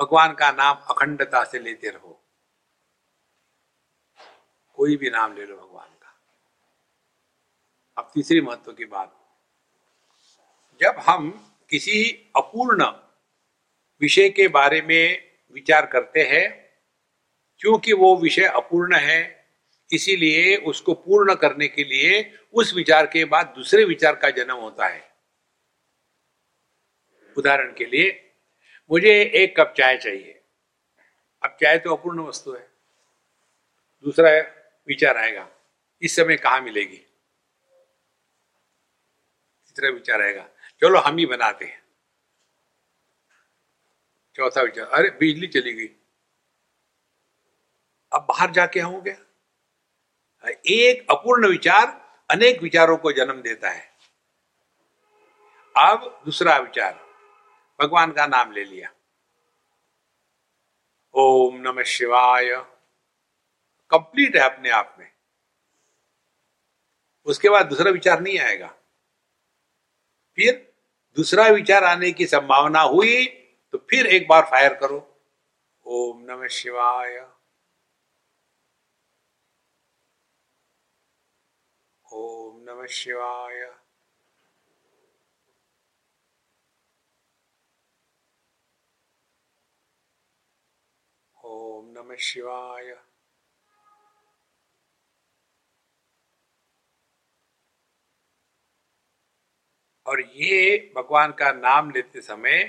भगवान 0.00 0.34
का 0.34 0.50
नाम 0.50 0.76
अखंडता 0.76 1.44
से 1.44 1.58
लेते 1.58 1.90
रहो। 1.90 2.24
कोई 4.74 4.96
भी 4.96 5.10
नाम 5.10 5.36
ले 5.36 5.46
लो 5.46 5.56
भगवान 5.56 5.88
का। 5.88 6.20
अब 7.98 8.10
तीसरी 8.14 8.40
महत्व 8.40 8.72
की 8.72 8.84
बात। 8.84 9.36
जब 10.80 10.94
हम 10.98 11.52
किसी 11.70 12.32
अपूर्ण 12.36 12.84
विषय 14.00 14.30
के 14.30 14.48
बारे 14.48 14.82
में 14.82 15.32
विचार 15.52 15.86
करते 15.86 16.20
हैं, 16.20 16.72
क्योंकि 17.58 17.92
वो 17.92 18.16
विषय 18.16 18.44
अपूर्ण 18.44 18.94
है, 18.94 19.48
इसीलिए 19.92 20.56
उसको 20.56 20.94
पूर्ण 20.94 21.34
करने 21.34 21.68
के 21.68 21.84
लिए 21.84 22.38
उस 22.54 22.74
विचार 22.74 23.06
के 23.06 23.24
बाद 23.24 23.46
दूसरे 23.46 23.84
विचार 23.84 24.16
का 24.16 24.30
जन्म 24.30 24.56
होता 24.56 24.86
है। 24.86 25.10
उदाहरण 27.38 27.74
के 27.74 27.84
लिए 27.84 28.26
मुझे 28.90 29.10
एक 29.34 29.60
कप 29.60 29.74
चाय 29.76 29.96
चाहिए। 29.96 30.40
अब 31.42 31.56
चाय 31.60 31.78
तो 31.78 31.94
अपूर्ण 31.96 32.20
वस्तु 32.20 32.52
है। 32.52 32.70
दूसरा 34.04 34.30
विचार 34.88 35.16
आएगा, 35.16 35.48
इस 36.02 36.16
समय 36.16 36.36
कहा 36.36 36.60
मिलेगी? 36.60 36.96
तीसरा 39.66 39.90
विचार 39.90 40.22
आएगा, 40.22 40.48
चलो 40.80 40.98
हम 40.98 41.16
ही 41.16 41.26
बनाते 41.26 41.64
हैं। 41.64 41.82
चौथा 44.34 44.62
विचार, 44.62 44.86
अरे 44.86 45.10
बिजली 45.10 45.46
चली 45.46 45.72
गई। 45.72 45.86
अब 48.12 48.20
बाहर 48.20 48.50
जाके 48.50 48.80
आऊँ 48.80 49.02
क्या? 49.02 49.16
एक 50.66 51.06
अपूर्ण 51.10 51.48
विचार 51.48 51.86
अनेक 52.30 52.62
विचारों 52.62 52.96
को 52.96 53.12
जन्म 53.12 53.42
देता 53.42 53.70
है। 53.70 53.90
अब 55.76 56.22
दूसरा 56.24 56.56
विचार 56.58 57.09
भगवान 57.80 58.12
का 58.12 58.26
नाम 58.26 58.52
ले 58.52 58.64
लिया। 58.64 58.92
ओम 61.14 61.56
नमः 61.56 61.82
शिवाय। 61.82 62.50
कंप्लीट 63.90 64.36
है 64.36 64.42
अपने 64.42 64.70
आप 64.70 64.96
में। 64.98 65.12
उसके 67.24 67.48
बाद 67.48 67.66
दूसरा 67.66 67.90
विचार 67.90 68.20
नहीं 68.20 68.38
आएगा। 68.38 68.68
फिर 70.36 70.72
दूसरा 71.16 71.46
विचार 71.46 71.84
आने 71.84 72.12
की 72.12 72.26
संभावना 72.26 72.80
हुई 72.80 73.26
तो 73.72 73.78
फिर 73.90 74.06
एक 74.06 74.28
बार 74.28 74.42
फायर 74.42 74.74
करो। 74.74 75.22
ओम 75.86 76.24
नमः 76.24 76.48
शिवाय। 76.48 77.30
ओम 82.12 82.60
नमः 82.62 82.86
शिवाय। 82.86 83.79
ओम 91.50 91.86
नमः 91.90 92.16
शिवाय। 92.20 92.94
और 100.06 100.20
ये 100.20 100.92
भगवान 100.96 101.32
का 101.32 101.50
नाम 101.52 101.90
लेते 101.90 102.20
समय 102.20 102.62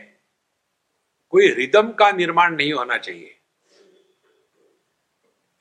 कोई 1.34 1.48
रिदम 1.52 1.92
का 1.94 2.12
निर्माण 2.12 2.56
नहीं 2.56 2.74
होना 2.74 2.98
चाहिए। 2.98 3.38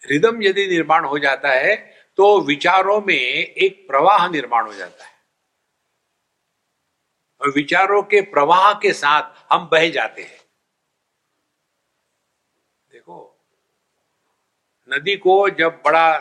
रिदम 0.03 0.43
यदि 0.43 0.67
निर्माण 0.67 1.05
हो 1.05 1.19
जाता 1.19 1.51
है 1.51 1.77
तो 2.19 2.41
विचारों 2.41 3.01
में 3.01 3.15
एक 3.15 3.87
प्रवाह 3.89 4.29
निर्माण 4.29 4.67
हो 4.67 4.75
जाता 4.75 5.05
है। 5.05 5.19
और 7.41 7.51
विचारों 7.51 8.03
के 8.03 8.21
प्रवाह 8.31 8.73
के 8.75 8.93
साथ 8.93 9.53
हम 9.53 9.69
बह 9.69 9.89
जाते 9.91 10.23
हैं 10.23 10.39
देखो 12.91 13.19
नदी 14.91 15.17
को 15.17 15.49
जब 15.51 15.81
बड़ा 15.85 16.19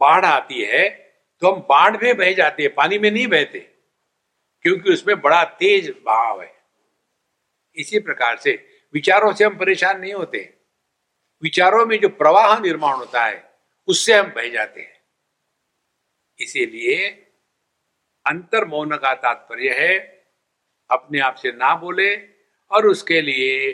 बाढ़ 0.00 0.24
आती 0.24 0.62
है 0.62 0.88
तो 1.42 1.50
हम 1.52 1.60
बाढ़ 1.60 1.96
में 2.02 2.16
बह 2.16 2.32
जाते 2.32 2.62
हैं, 2.62 2.74
पानी 2.74 2.98
में 2.98 3.10
नहीं 3.10 3.26
बहते, 3.28 3.58
क्योंकि 4.64 4.92
उसमें 4.92 5.20
बड़ा 5.20 5.42
तेज 5.44 5.88
बहाव 6.06 6.42
है। 6.42 6.52
इसी 7.76 7.98
प्रकार 8.00 8.36
से 8.38 8.52
विचारों 8.94 9.32
से 9.32 9.44
हम 9.44 9.56
परेशान 9.58 10.00
नहीं 10.00 10.12
होते 10.14 10.38
विचारों 11.42 11.84
में 11.86 11.98
जो 12.00 12.08
प्रवाह 12.10 12.58
निर्माण 12.60 12.94
होता 12.96 13.24
है, 13.24 13.42
उससे 13.88 14.14
हम 14.14 14.30
बह 14.30 14.48
जाते 14.48 14.80
हैं। 14.80 15.00
इसीलिए 16.38 17.08
अंतर 18.26 18.64
मौन 18.64 18.96
का 18.96 19.14
तात्पर्य 19.14 19.74
है, 19.78 19.96
अपने 20.90 21.20
आप 21.20 21.34
से 21.34 21.52
ना 21.52 21.74
बोले 21.76 22.14
और 22.70 22.86
उसके 22.86 23.20
लिए 23.22 23.72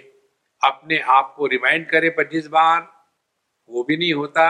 अपने 0.63 0.99
आप 1.09 1.35
को 1.37 1.47
रिमाइंड 1.47 1.89
करे 1.89 2.11
पच्चीस 2.11 2.47
बार। 2.47 2.81
वो 3.71 3.83
भी 3.85 3.97
नहीं 3.97 4.13
होता 4.15 4.45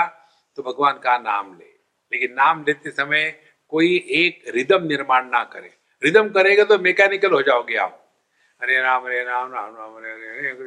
तो 0.58 0.62
भगवान 0.62 0.98
का 0.98 1.16
नाम 1.18 1.52
ले। 1.58 1.68
लेकिन 2.12 2.32
नाम 2.32 2.64
लेते 2.66 2.90
समय 2.90 3.30
कोई 3.72 3.96
एक 4.16 4.42
रिदम 4.48 4.86
निर्माण 4.86 5.26
ना 5.26 5.42
करे। 5.44 5.70
रिदम 6.02 6.28
करेगा 6.28 6.64
तो 6.64 6.78
मैकेनिकल 6.78 7.32
हो 7.32 7.42
जाओगे 7.42 7.76
आप। 7.76 7.96
हरे 8.60 8.80
राम 8.82 9.04
हरे 9.04 9.22
राम 9.24 9.52
राम 9.52 9.76
राम 9.76 9.96
हरे 9.96 10.10
हरे 10.12 10.28
हरे 10.40 10.58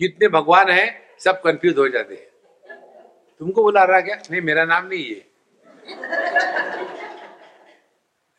जितने 0.00 0.28
भगवान 0.28 0.70
है, 0.70 0.86
सब 1.20 1.40
कंफ्यूज 1.42 1.78
हो 1.78 1.88
जाते 1.88 2.14
हैं। 2.14 2.28
तुमको 3.40 3.62
बुला 3.62 3.84
रहा 3.84 4.00
क्या? 4.00 4.16
नहीं, 4.30 4.40
मेरा 4.40 4.64
नाम 4.64 4.86
नहीं 4.86 5.04
है 5.04 5.20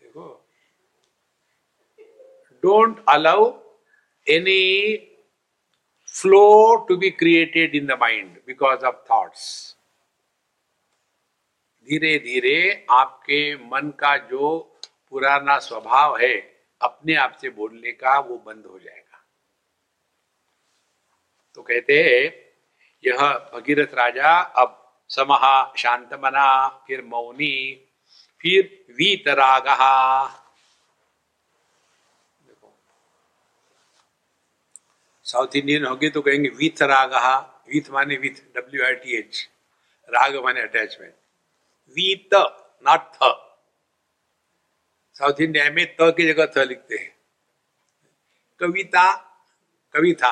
देखो 0.02 0.26
don't 2.64 3.04
allow 3.10 3.52
any 4.28 4.64
flow 6.08 6.86
to 6.86 6.96
be 6.98 7.10
created 7.12 7.76
in 7.76 7.86
the 7.86 7.96
mind 7.96 8.38
because 8.48 8.84
of 8.84 8.96
thoughts. 9.08 9.42
धीरे 11.88 12.18
धीरे 12.20 12.86
आपके 12.92 13.40
मन 13.66 13.90
का 14.00 14.16
जो 14.32 14.50
पुराना 15.10 15.58
स्वभाव 15.60 16.18
है, 16.18 16.34
अपने 16.82 17.16
आप 17.16 17.38
से 17.42 17.50
बोलने 17.50 17.92
का 17.92 18.18
वो 18.20 18.38
बंद 18.38 18.66
हो 18.66 18.80
जाएगा 18.80 19.20
तो 21.58 21.62
कहते 21.62 22.02
हैं, 22.04 22.24
यह 23.04 23.22
भगीरथ 23.54 23.94
राजा 23.96 24.34
अब 24.64 24.76
समहा 25.10 25.74
शांत 25.78 26.14
मना 26.24 26.68
फिर 26.88 27.04
मौनी, 27.06 27.56
फिर 28.42 28.62
वीतरागहा 28.98 29.96
साउथ 35.28 35.56
इंडियन 35.56 35.86
होगी 35.86 36.10
तो 36.10 36.22
कहेंगे 36.22 36.50
विथ 36.50 36.82
राग 36.82 37.14
विथ 37.68 37.90
माने 37.90 38.16
with 38.16 38.54
W 38.56 38.86
I 38.86 38.94
T 38.96 39.18
H 39.18 39.50
raga 40.10 40.36
माने 40.36 40.62
अटैचमेंट 40.62 41.14
वीत 41.90 42.30
नॉट 42.88 43.02
थ. 43.14 43.20
साउथ 45.18 45.42
इंडिया 45.42 45.70
में 45.72 45.86
त 45.96 45.98
की 46.02 46.34
जगह 46.34 46.46
थ 46.46 46.58
लिखते 46.58 46.96
हैं। 46.96 47.16
कविता 48.60 49.06
कविता. 49.94 50.32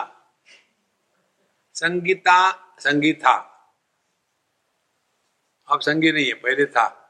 संगीता 1.73 2.38
संगीता. 2.79 3.34
अब 5.67 5.79
संगी 5.79 6.12
नहीं 6.12 6.27
है, 6.27 6.34
पहले 6.34 6.65
था। 6.65 7.05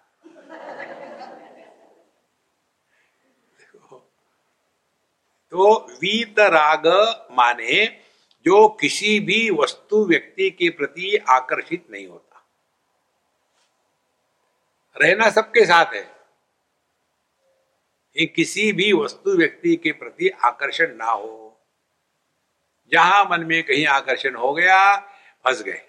तो 5.56 5.92
वीत 5.92 6.40
राग 6.40 6.88
माने 7.32 7.86
जो 8.46 8.68
किसी 8.68 9.20
भी 9.20 9.50
वस्तु 9.50 10.06
व्यक्ति 10.06 10.50
के 10.50 10.70
प्रति 10.70 11.18
आकर्षित 11.30 11.88
नहीं 11.92 12.08
होता। 12.08 12.48
रहना 15.02 15.30
सबके 15.30 15.66
साथ 15.66 15.86
है। 15.94 16.16
ये 18.18 18.26
किसी 18.26 18.72
भी 18.72 18.94
वस्तु 18.94 19.38
व्यक्ति 19.38 19.76
के 19.76 19.92
प्रति 19.92 20.30
आकर्षण 20.30 20.96
ना 20.96 21.06
हो। 21.06 21.62
जहाँ 22.92 23.26
मन 23.26 23.44
में 23.44 23.64
कहीं 23.64 23.86
आकर्षण 23.86 24.36
हो 24.36 24.54
गया, 24.54 24.98
फंस 25.44 25.62
गए। 25.62 25.82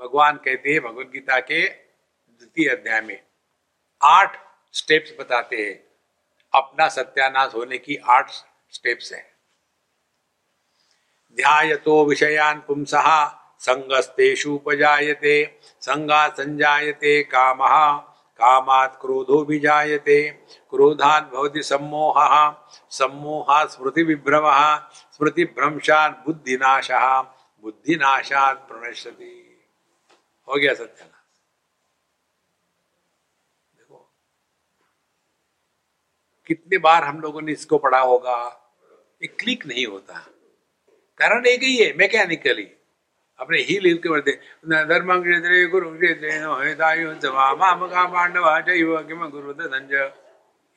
भगवान 0.00 0.36
कहते 0.36 0.70
हैं, 0.72 0.80
भगवत 0.80 1.06
गीता 1.06 1.40
के 1.40 1.68
द्वितीय 2.28 2.68
अध्याय 2.68 3.00
में 3.00 3.22
आठ 4.02 4.40
स्टेप्स 4.72 5.14
बताते 5.20 5.56
हैं। 5.56 5.93
अपना 6.54 6.88
सत्यानाश 6.88 7.54
होने 7.54 7.78
की 7.78 7.96
आठ 7.96 8.30
स्टेप्स 8.72 9.12
है। 9.12 9.22
ध्यायतो 11.36 12.04
विषयान 12.04 12.60
पुंसहा 12.60 13.40
संगस्तेषु 13.60 14.50
उपजायते, 14.50 15.60
संगा 15.80 16.28
संजायते 16.28 17.22
काम, 17.24 17.58
कामात 18.40 18.98
क्रोधो 19.00 19.44
भी 19.44 19.58
जायते 19.58 20.20
क्रोधात 20.70 21.30
भवति 21.32 21.62
सम्मोह 21.62 22.16
सम्मोहा 22.90 23.64
स्मृति 23.66 24.02
विभ्रम 24.02 24.46
स्मृति 25.12 25.44
भ्रंशात 25.44 26.22
बुद्धिनाश, 26.26 26.88
बुद्धिनाशात 27.64 28.66
प्रणश्यति। 28.68 29.40
हो 30.48 30.54
गया 30.54 30.74
सत्य 30.74 31.04
देखो 33.74 33.98
कितने 36.46 36.78
बार 36.78 37.04
हम 37.04 37.20
लोगों 37.20 37.42
ने 37.42 37.52
इसको 37.52 37.78
पढ़ा 37.78 37.98
होगा? 37.98 38.36
ये 39.22 39.28
क्लिक 39.40 39.66
नहीं 39.66 39.86
होता। 39.86 40.18
कारण 41.20 41.46
एक 41.46 41.62
ही 41.62 41.76
है 41.76 41.92
मैकेनिकली 41.96 42.66
अपने 43.38 43.58
हिल 43.58 43.84
हिल 43.86 43.98
के 43.98 44.08
बढ़ते 44.08 44.32
धर्म 44.66 45.12
पांडवा 45.12 45.64
गुरु 45.66 45.90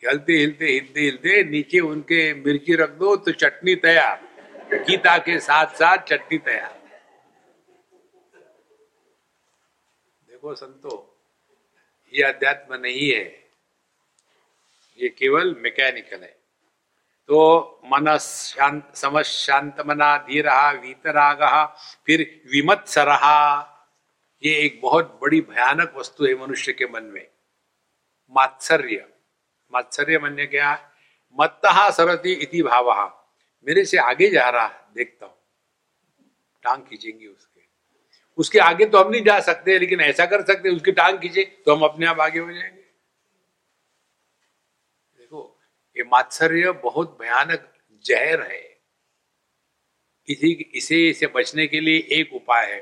हिलते 0.03 0.33
हिलते 0.33 0.65
हिलते 0.65 1.01
हिलते 1.01 1.43
नीचे 1.43 1.79
उनके 1.79 2.33
मिर्ची 2.33 2.75
रख 2.75 2.89
दो 2.89 3.15
तो 3.15 3.31
चटनी 3.31 3.75
तैयार। 3.75 4.27
गीता 4.73 5.17
के 5.17 5.39
साथ 5.39 5.65
साथ 5.65 5.97
चटनी 5.97 6.37
तैयार। 6.37 6.73
देखो 10.29 10.53
संतो, 10.55 10.93
ये 12.13 12.23
अध्यात्म 12.23 12.75
नहीं 12.75 13.09
है। 13.09 13.46
ये 14.97 15.09
केवल 15.09 15.55
मैकेनिकल 15.59 16.21
है। 16.21 16.35
तो 17.27 17.37
मन 17.85 18.17
शांत 18.17 18.95
समझ 18.95 19.25
शांत 19.25 19.81
मना 19.85 20.17
धीर 20.17 20.49
वीतराग, 20.79 21.41
फिर 22.05 22.41
विमत्सर, 22.51 23.09
ये 24.43 24.53
एक 24.55 24.79
बहुत 24.81 25.19
बड़ी 25.21 25.41
भयानक 25.41 25.93
वस्तु 25.95 26.25
है 26.25 26.33
मनुष्य 26.35 26.73
के 26.73 26.85
मन 26.85 27.03
में। 27.03 27.27
मात्सर्य। 28.35 29.07
मात्सर्य 29.73 30.19
मन 30.19 30.35
क्या? 30.51 30.73
मत्ता 31.39 31.89
सरती 31.89 32.33
इति 32.33 32.61
भाव। 32.63 32.91
मेरे 33.67 33.85
से 33.85 33.97
आगे 33.97 34.29
जा 34.29 34.49
रहा 34.49 34.67
देखता 34.95 35.25
हूँ। 35.25 35.35
टांग 36.63 36.83
खींचेंगे 36.83 37.27
उसके। 37.27 37.61
उसके 38.37 38.59
आगे 38.59 38.85
तो 38.85 39.03
हम 39.03 39.11
नहीं 39.11 39.23
जा 39.23 39.39
सकते, 39.39 39.77
लेकिन 39.79 40.01
ऐसा 40.01 40.25
कर 40.25 40.41
सकते 40.41 40.69
उसकी 40.69 40.91
टांग 40.91 41.17
खींचे 41.19 41.43
तो 41.65 41.75
हम 41.75 41.81
अपने 41.81 42.05
आप 42.05 42.19
आगे 42.19 42.39
हो 42.39 42.51
जाएँगे। 42.51 42.76
ये 45.97 46.03
मात्सर्य 46.03 46.71
बहुत 46.83 47.17
भयानक 47.21 47.73
जहर 48.05 48.41
है। 48.43 48.61
इसी, 50.27 50.51
इसे 50.73 51.09
इसे 51.09 51.27
बचने 51.27 51.67
के 51.67 51.79
लिए 51.79 52.07
एक 52.11 52.33
उपाय 52.33 52.65
है। 52.65 52.79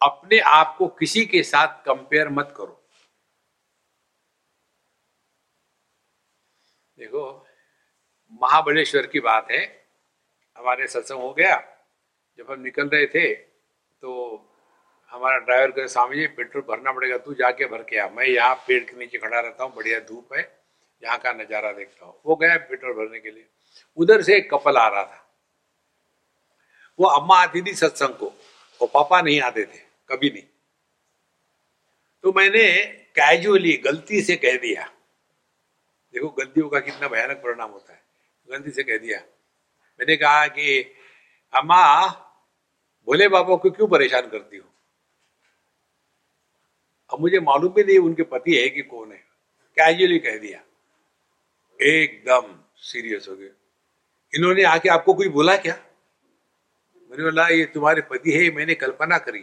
अपने 0.00 0.38
आप 0.40 0.74
को 0.78 0.88
किसी 0.88 1.24
के 1.26 1.42
साथ 1.42 1.84
कंपेयर 1.84 2.28
मत 2.28 2.52
करो। 2.56 2.82
देखो, 6.98 7.46
महाबलेश्वर 8.32 9.06
की 9.06 9.20
बात 9.20 9.50
है। 9.50 9.64
हमारे 10.56 10.86
सत्संग 10.86 11.20
हो 11.20 11.32
गया। 11.32 11.56
जब 12.38 12.50
हम 12.50 12.60
निकल 12.60 12.88
रहे 12.88 13.06
थे 13.06 13.34
तो 13.34 14.12
हमारा 15.10 15.38
ड्राइवर 15.38 15.70
कहे 15.70 15.88
स्वामी 15.88 16.16
जी, 16.16 16.26
पेट्रोल 16.26 16.62
भरना 16.62 16.92
पड़ेगा, 16.92 17.18
तू 17.18 17.34
जाके 17.34 17.66
भर 17.66 17.82
के 17.82 17.98
आ। 17.98 18.08
मैं 18.08 18.24
यहाँ 18.24 18.54
पेड़ 18.68 18.82
के 18.84 18.96
नीचे 18.96 19.18
खड़ा 19.18 19.40
रहता 19.40 19.64
हूँ, 19.64 19.74
बढ़िया 19.76 20.00
धूप 20.00 20.34
है। 20.34 20.55
यहाँ 21.02 21.18
का 21.18 21.32
नज़ारा 21.32 21.72
देखता 21.72 22.06
हूँ। 22.06 22.20
वो 22.26 22.36
गया 22.36 22.56
पेट्रोल 22.56 22.92
भरने 22.92 23.20
के 23.20 23.30
लिए। 23.30 23.46
उधर 23.96 24.22
से 24.22 24.36
एक 24.36 24.50
कपल 24.50 24.76
आ 24.76 24.88
रहा 24.88 25.04
था। 25.04 25.22
वो 26.98 27.06
अम्मा 27.06 27.36
आती 27.36 27.62
थी 27.62 27.74
सत्संग 27.74 28.14
को। 28.14 28.26
वो 28.80 28.86
पापा 28.86 29.20
नहीं 29.22 29.40
आते 29.40 29.64
थे, 29.64 29.78
कभी 30.08 30.30
नहीं। 30.30 30.42
तो 32.22 32.32
मैंने 32.32 32.84
कैजुअली 32.86 33.76
गलती 33.76 34.22
से 34.22 34.36
कह 34.36 34.56
दिया। 34.56 34.92
देखो, 36.14 36.28
गलतियों 36.28 36.68
का 36.68 36.80
कितना 36.80 37.08
भयानक 37.08 37.36
परिणाम 37.36 37.70
होता 37.70 37.92
है। 37.92 38.02
गलती 38.50 38.70
से 38.70 38.82
कह 38.82 38.98
दिया। 38.98 39.18
मैंने 40.00 40.16
कहा 40.16 40.46
कि, 40.46 40.80
अम्मा, 41.54 42.06
भोले 43.06 43.28
बाबा 43.28 43.56
को 43.56 43.70
क्यों 43.70 43.88
परेशान 43.88 44.28
करती 44.28 44.56
हो? 44.56 44.68
अब 47.12 47.20
मुझे 47.20 47.40
मालूम 47.40 47.72
भी 47.72 47.84
नहीं 47.84 47.98
उनके 47.98 48.22
पति 48.22 48.54
है 48.54 48.68
कि 48.68 48.82
कौन 48.82 49.12
है। 49.12 49.18
कैजुअली 49.76 50.18
कह 50.18 50.38
दिया। 50.38 50.65
एकदम 51.82 52.60
सीरियस 52.76 53.26
हो 53.28 53.36
गए 53.36 53.50
इन्होंने 54.34 54.62
आके 54.62 54.88
आपको 54.88 55.14
कोई 55.14 55.28
बोला 55.28 55.56
क्या? 55.56 55.74
मैंने 57.10 57.22
बोला 57.22 57.48
ये 57.48 57.64
तुम्हारे 57.64 58.02
पति 58.02 58.32
है 58.32 58.50
मैंने 58.50 58.74
कल्पना 58.74 59.18
करी। 59.18 59.40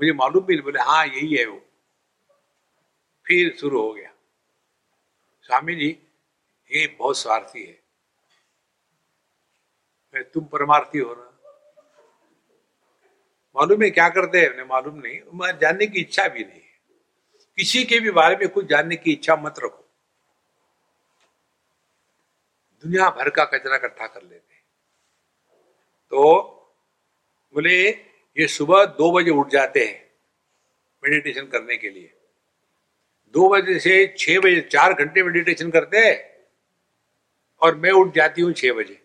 मुझे 0.00 0.12
मालूम 0.12 0.44
भी 0.44 0.54
नहीं, 0.54 0.62
बोले 0.62 0.80
हाँ 0.80 1.06
यही 1.06 1.36
है 1.36 1.46
वो। 1.46 1.66
फिर 3.26 3.56
शुरू 3.56 3.82
हो 3.82 3.92
गया। 3.92 4.12
स्वामी 5.42 5.74
जी, 5.74 5.96
ये 6.72 6.96
बहुत 6.98 7.18
स्वार्थी 7.18 7.64
है। 7.64 7.82
मैं 10.14 10.30
तुम 10.30 10.44
परमार्थी 10.44 10.98
हो 10.98 11.14
ना। 11.14 11.26
मालूम 13.56 13.82
है 13.82 13.90
क्या 13.90 14.08
करते 14.08 14.40
हैं? 14.40 14.68
मालूम 14.68 14.94
नहीं। 14.94 15.20
मैं 15.34 15.58
जानने 15.58 15.86
की 15.86 16.00
इच्छा 16.00 16.28
भी 16.28 16.44
नहीं 16.44 16.60
किसी 17.56 17.84
के 17.84 18.00
भी 18.00 18.10
बारे 18.10 18.36
में 18.36 18.48
कुछ 18.48 18.66
जानने 18.66 18.96
की 18.96 19.12
इच्छा 19.12 19.36
मत 19.36 19.54
रखो। 19.58 19.89
दुनिया 22.84 23.08
भर 23.10 23.28
का 23.30 23.44
कचरा 23.44 23.76
इकट्ठा 23.76 24.06
कर 24.06 24.22
लेते 24.22 24.54
हैं। 24.54 24.62
तो 26.12 26.22
बोले, 27.54 27.88
ये 27.88 28.46
सुबह 28.48 28.84
दो 28.84 29.10
बजे 29.12 29.30
उठ 29.30 29.50
जाते 29.50 29.84
हैं 29.84 30.08
मेडिटेशन 31.02 31.46
करने 31.46 31.76
के 31.76 31.90
लिए। 31.90 32.12
दो 33.34 33.48
बजे 33.48 33.78
से 33.78 34.14
छह 34.18 34.38
बजे, 34.40 34.60
चार 34.62 34.92
घंटे 34.94 35.22
मेडिटेशन 35.22 35.70
करते 35.70 35.98
हैं 35.98 36.18
और 37.62 37.74
मैं 37.74 37.90
उठ 37.92 38.14
जाती 38.14 38.42
हूँ 38.42 38.52
छह 38.52 38.72
बजे। 38.72 39.00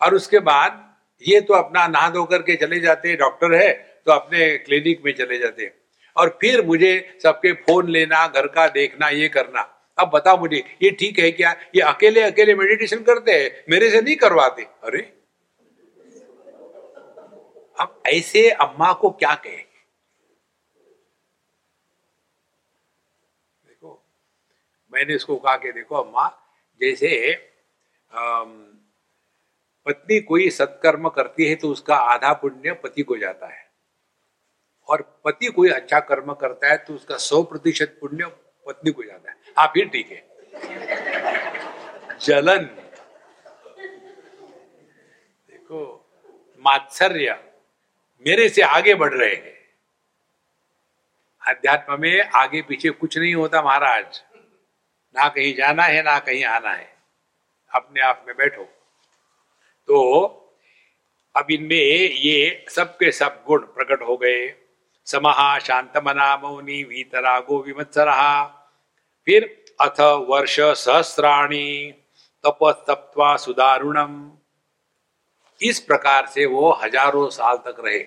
और 0.00 0.14
उसके 0.14 0.38
बाद 0.40 0.82
ये 1.22 1.40
तो 1.40 1.54
अपना 1.54 1.86
नहा 1.86 2.08
धो 2.10 2.24
करके 2.24 2.56
चले 2.56 2.80
जाते 2.80 3.08
हैं 3.08 3.18
डॉक्टर 3.18 3.54
है 3.54 3.72
तो 4.06 4.12
अपने 4.12 4.56
क्लिनिक 4.58 5.04
में 5.04 5.12
चले 5.14 5.38
जाते 5.38 5.64
हैं। 5.64 5.72
और 6.16 6.28
फिर 6.40 6.64
मुझे 6.66 7.18
सबके 7.22 7.52
फ़ोन 7.54 7.88
लेना, 7.88 8.26
घर 8.26 8.46
का 8.46 8.66
देखना, 8.68 9.08
ये 9.08 9.28
करना। 9.28 9.72
अब 9.98 10.10
बताओ 10.10 10.36
मुझे, 10.38 10.62
ये 10.82 10.90
ठीक 10.90 11.18
है 11.18 11.30
क्या? 11.32 11.50
ये 11.74 11.80
अकेले 11.82 12.22
अकेले 12.22 12.54
मेडिटेशन 12.54 13.02
करते 13.02 13.32
हैं? 13.32 13.50
मेरे 13.70 13.90
से 13.90 14.00
नहीं 14.00 14.16
करवाते। 14.16 14.62
अरे। 14.62 15.00
अब 17.76 18.02
ऐसे 18.06 18.48
अम्मा 18.50 18.92
को 18.92 19.10
क्या 19.12 19.34
कहे? 19.34 19.56
देखो, 23.64 24.02
मैंने 24.92 25.14
इसको 25.14 25.36
कहा 25.36 25.56
कि 25.56 25.72
देखो 25.72 25.94
अम्मा, 25.94 26.28
जैसे 26.80 27.34
पत्नी 29.86 30.18
कोई 30.20 30.48
सत्कर्म 30.50 31.08
करती 31.08 31.48
है 31.48 31.54
तो 31.54 31.68
उसका 31.68 31.96
आधा 31.96 32.32
पुण्य 32.32 32.72
पति 32.74 33.02
को 33.02 33.16
जाता 33.16 33.46
है। 33.46 33.64
और 34.88 35.02
पति 35.24 35.46
कोई 35.48 35.68
अच्छा 35.70 36.00
कर्म 36.00 36.32
करता 36.34 36.70
है 36.70 36.76
तो 36.78 36.94
उसका 36.94 37.16
सौ 37.18 37.42
प्रतिशत 37.42 37.96
पुण्य 38.00 38.26
पत्नी 38.66 38.90
को 38.90 39.02
जाता 39.02 39.30
है। 39.30 39.45
हाँ 39.58 39.66
फिर 39.66 39.88
ठीक 39.88 40.10
है। 40.10 40.26
जलन। 42.18 42.64
देखो, 45.50 46.10
मात्सर्य 46.60 47.44
मेरे 48.26 48.48
से 48.48 48.62
आगे 48.62 48.94
बढ़ 48.94 49.14
रहे 49.14 49.34
हैं। 49.34 49.56
अध्यात्म 51.48 52.00
में 52.00 52.22
आगे 52.22 52.62
पीछे 52.62 52.90
कुछ 52.90 53.18
नहीं 53.18 53.34
होता 53.34 53.62
महाराज। 53.62 54.22
ना 55.16 55.28
कहीं 55.28 55.54
जाना 55.54 55.82
है, 55.82 56.02
ना 56.02 56.18
कहीं 56.18 56.44
आना 56.44 56.70
है। 56.70 56.96
अपने 57.74 58.00
आप 58.00 58.24
में 58.26 58.36
बैठो। 58.36 58.64
तो 59.86 60.12
अब 61.36 61.50
इनमें 61.50 62.10
ये 62.12 62.66
सबके 62.68 63.12
सब 63.12 63.44
गुण 63.46 63.58
प्रकट 63.58 64.02
हो 64.02 64.16
गए। 64.16 64.54
समहा 65.04 65.58
शांत 65.58 65.96
मना 65.96 66.36
मौनी 66.36 66.84
वीतरागो 66.84 67.62
विमत्सरा 67.62 68.55
फिर 69.26 69.44
अथ 69.80 70.00
वर्ष 70.28 70.58
सहस्राणी 70.60 71.92
तप 72.44 72.58
तप्वा 72.88 73.36
सुदारुणम। 73.36 74.12
इस 75.60 75.80
प्रकार 75.80 76.26
से 76.26 76.46
वो 76.46 76.72
हज़ारों 76.82 77.28
साल 77.30 77.56
तक 77.66 77.76
रहे। 77.80 77.98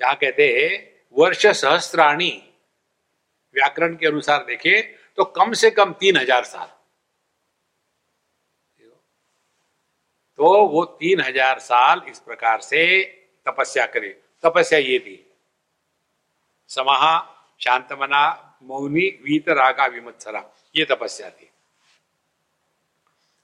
यहाँ 0.00 0.14
कहते 0.14 0.46
हैं 0.50 0.70
वर्ष 1.16 1.46
सहस्त्राणी 1.46 2.30
व्याकरण 3.54 3.96
के 3.96 4.06
अनुसार 4.06 4.44
देखे 4.44 4.80
तो 5.18 5.24
कम 5.36 5.52
से 5.54 5.70
कम 5.70 5.92
तीन 6.00 6.16
हज़ार 6.16 6.44
साल। 6.44 6.66
तो 10.38 10.66
वो 10.68 10.84
तीन 10.84 11.20
हज़ार 11.20 11.58
साल 11.60 12.02
इस 12.08 12.18
प्रकार 12.20 12.60
से 12.60 12.82
तपस्या 13.46 13.86
करे। 13.86 14.08
तपस्या 14.44 14.78
ये 14.78 14.98
थी 14.98 15.25
समाहा, 16.70 17.14
शांतमना, 17.60 18.22
मौनी, 18.62 19.06
वीत, 19.24 19.48
रागा, 19.48 19.86
विमत्सरा, 19.86 20.40
ये 20.74 20.84
तपस्या 20.84 21.30
थी। 21.30 21.50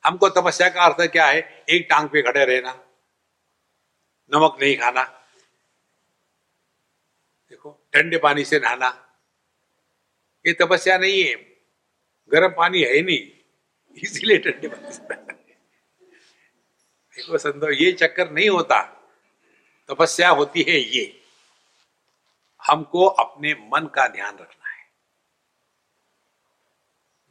हमको 0.04 0.28
तपस्या 0.30 0.68
का 0.68 0.84
अर्थ 0.84 1.00
क्या 1.12 1.26
है? 1.26 1.40
एक 1.70 1.86
टांग 1.90 2.08
पे 2.08 2.22
खड़े 2.22 2.44
रहना, 2.44 2.72
नमक 4.32 4.56
नहीं 4.60 4.76
खाना, 4.76 5.02
देखो, 7.50 7.70
ठंडे 7.92 8.18
पानी 8.18 8.44
से 8.44 8.58
नहाना, 8.58 8.88
ये 10.44 10.52
तपस्या 10.60 10.98
नहीं 10.98 11.22
है, 11.22 11.34
गर्म 12.30 12.54
पानी 12.56 12.82
है 12.82 13.00
नहीं, 13.02 13.20
इसीलिए 13.98 14.38
ठंडे 14.38 14.68
पानी 14.68 14.92
से 14.92 15.00
देखो 17.16 17.38
संतो 17.38 17.70
ये 17.72 17.92
चक्कर 17.92 18.30
नहीं 18.32 18.48
होता, 18.48 18.82
तपस्या 19.88 20.28
होती 20.30 20.62
है 20.68 20.78
ये। 20.78 21.21
हमको 22.66 23.06
अपने 23.06 23.54
मन 23.54 23.86
का 23.86 24.08
ध्यान 24.08 24.38
रखना 24.38 24.70
है। 24.70 24.84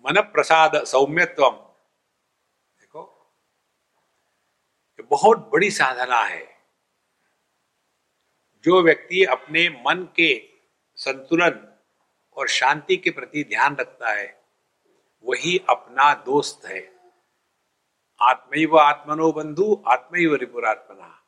मन 0.05 0.21
प्रसाद 0.21 0.83
सौम्यत्व 0.83 1.49
देखो, 2.79 3.33
ये 4.99 5.03
बहुत 5.03 5.49
बड़ी 5.53 5.71
साधना 5.71 6.17
है। 6.17 6.61
जो 8.63 8.81
व्यक्ति 8.81 9.23
अपने 9.23 9.69
मन 9.69 10.07
के 10.15 10.49
संतुलन 10.95 11.77
और 12.37 12.47
शांति 12.47 12.97
के 12.97 13.09
प्रति 13.09 13.43
ध्यान 13.43 13.75
रखता 13.75 14.09
है, 14.09 14.43
वही 15.23 15.65
अपना 15.69 16.13
दोस्त 16.13 16.65
है। 16.65 16.99
आत्मैव 18.21 18.79
आत्मनो 18.79 19.31
बंधु, 19.31 19.83
आत्मैव 19.87 20.35
रिपुरात्मना। 20.35 21.23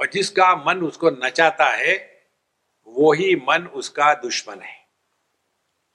और 0.00 0.10
जिसका 0.10 0.56
मन 0.56 0.82
उसको 0.82 1.10
नचाता 1.10 1.64
है 1.64 2.19
वो 2.88 3.12
ही 3.12 3.34
मन 3.38 3.66
उसका 3.74 4.12
दुश्मन 4.22 4.60
है। 4.60 4.78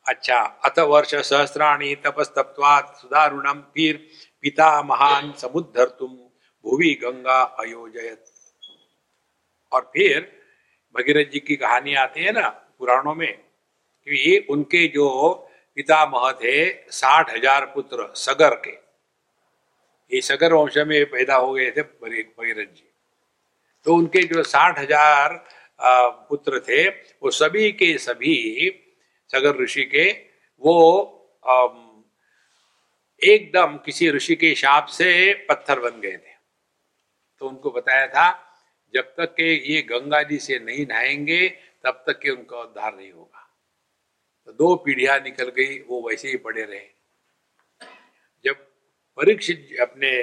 अच्छा 0.05 0.39
अथ 0.65 0.79
वर्ष 0.81 1.15
सहस्राणी 1.15 1.93
तपस्तप्वात 2.05 2.95
सुदारुणम 2.95 3.61
फिर 3.73 3.97
पिता 4.43 4.81
महान 4.83 5.31
समुद्धर 5.37 5.85
तुम 5.99 6.09
भूवि 6.65 6.93
गंगा 7.03 7.41
अयोजयत। 7.59 8.23
और 9.71 9.81
फिर 9.93 10.31
भगीरथ 10.95 11.31
जी 11.31 11.39
की 11.39 11.55
कहानी 11.55 11.93
आती 11.97 12.23
है 12.23 12.31
ना 12.31 12.47
पुराणों 12.79 13.15
में 13.15 13.33
कि 13.33 14.37
उनके 14.49 14.87
जो 14.87 15.09
पितामह 15.77 16.31
थे 16.33 16.65
साठ 16.91 17.33
हज़ार 17.35 17.65
पुत्र 17.65 18.11
सगर 18.17 18.55
के। 18.57 18.71
ये 20.11 20.21
सगर 20.21 20.53
वंश 20.53 20.77
में 20.87 21.05
पैदा 21.07 21.35
हो 21.35 21.53
गए 21.53 21.69
थे 21.71 21.81
भगीरथ 21.81 22.65
जी। 22.65 22.87
तो 23.85 23.95
उनके 23.95 24.21
जो 24.25 24.43
साठ 24.45 24.79
हज़ार 24.79 25.33
पुत्र 25.81 26.59
थे, 26.59 26.89
वो 26.89 27.31
सभी 27.31 27.71
के 27.71 27.97
सभी, 27.97 28.69
सगर 29.31 29.55
ऋषि 29.55 29.83
के, 29.83 30.11
वो 30.59 31.11
एकदम 33.23 33.77
किसी 33.77 34.09
ऋषि 34.09 34.35
के 34.35 34.55
शाप 34.55 34.85
से 34.85 35.33
पत्थर 35.33 35.79
बन 35.79 36.01
गए 36.01 36.17
थे। 36.17 36.35
तो 37.39 37.49
उनको 37.49 37.71
बताया 37.71 38.07
था, 38.07 38.57
जब 38.93 39.01
तक 39.01 39.25
के 39.25 39.73
ये 39.73 39.81
गंगा 39.81 40.23
जी 40.23 40.39
से 40.39 40.59
नहीं 40.59 40.85
नहाएँगे, 40.87 41.49
तब 41.83 42.03
तक 42.07 42.19
के 42.19 42.29
उनका 42.29 42.57
उद्धार 42.57 42.95
नहीं 42.95 43.11
होगा। 43.11 43.41
तो 44.45 44.51
दो 44.51 44.75
पीढ़ियाँ 44.75 45.19
निकल 45.19 45.49
गई, 45.49 45.79
वो 45.79 46.09
वैसे 46.09 46.27
ही 46.27 46.37
पड़े 46.37 46.63
रहे। 46.63 46.87
जब 48.45 48.55
परीक्षित 49.17 49.75
अपने 49.81 50.19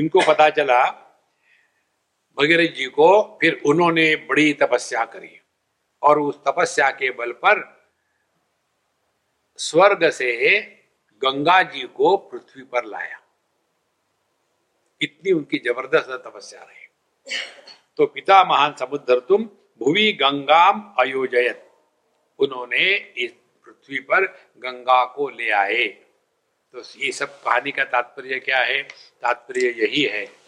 इनको 0.00 0.20
पता 0.20 0.50
चला 0.50 1.05
भगीरथ 2.38 2.74
जी 2.74 2.86
को 2.86 3.38
फिर 3.40 3.62
उन्होंने 3.66 4.16
बड़ी 4.16 4.52
तपस्या 4.52 5.04
करी 5.04 5.40
और 6.02 6.20
उस 6.20 6.38
तपस्या 6.38 6.90
के 6.90 7.10
बल 7.10 7.32
पर 7.32 7.84
स्वर्ग 9.58 10.10
से 10.10 10.60
गंगा 11.22 11.62
जी 11.62 11.82
को 11.82 12.16
पृथ्वी 12.16 12.62
पर 12.62 12.84
लाया। 12.84 13.20
इतनी 15.00 15.32
उनकी 15.32 15.58
ज़बरदस्त 15.58 16.10
तपस्या 16.10 16.62
रही। 16.62 16.86
तो 17.96 18.06
पिता 18.06 18.44
महान 18.44 18.74
समुद्र 18.74 19.20
तुम 19.20 19.44
भूवि 19.80 20.12
गंगाम 20.12 20.94
अयोजयत। 20.98 21.70
उन्होंने 22.38 22.94
इस 22.96 23.32
पृथ्वी 23.64 23.98
पर 24.00 24.26
गंगा 24.58 25.04
को 25.04 25.28
ले 25.28 25.50
आए। 25.50 25.86
तो 26.74 26.82
ये 26.96 27.12
सब 27.12 27.42
कहानी 27.42 27.70
का 27.70 27.84
तात्पर्य 27.84 28.38
क्या 28.40 28.58
है? 28.58 28.82
तात्पर्य 29.22 29.68
यही 29.68 30.02
है 30.02 30.45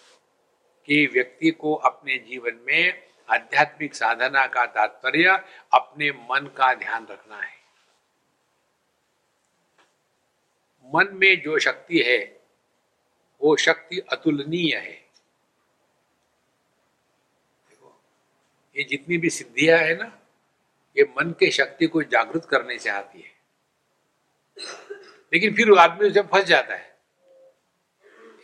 कि 0.88 1.06
व्यक्ति 1.06 1.50
को 1.50 1.74
अपने 1.74 2.18
जीवन 2.18 2.60
में 2.66 3.06
आध्यात्मिक 3.30 3.94
साधना 3.94 4.46
का 4.46 4.66
तात्पर्य 4.66 5.28
अपने 5.74 6.10
मन 6.10 6.54
का 6.56 6.74
ध्यान 6.74 7.06
रखना 7.06 7.36
है। 7.36 7.58
मन 10.94 11.08
में 11.12 11.42
जो 11.42 11.58
शक्ति 11.58 11.98
है, 11.98 12.40
वो 13.42 13.56
शक्ति 13.56 13.98
अतुलनीय 13.98 14.76
है। 14.76 15.08
ये 18.76 18.84
जितनी 18.84 19.18
भी 19.18 19.30
सिद्धियाँ 19.30 19.78
है 19.78 19.96
ना, 19.96 20.18
ये 20.96 21.02
मन 21.02 21.30
के 21.30 21.50
शक्ति 21.50 21.86
को 21.86 22.02
जागृत 22.02 22.44
करने 22.44 22.78
से 22.78 22.90
आती 22.90 23.20
है। 23.20 23.32
लेकिन 25.32 25.54
फिर 25.54 25.78
आदमी 25.78 26.10
उसे 26.10 26.22
फंस 26.22 26.44
जाता 26.44 26.74
है। 26.74 26.98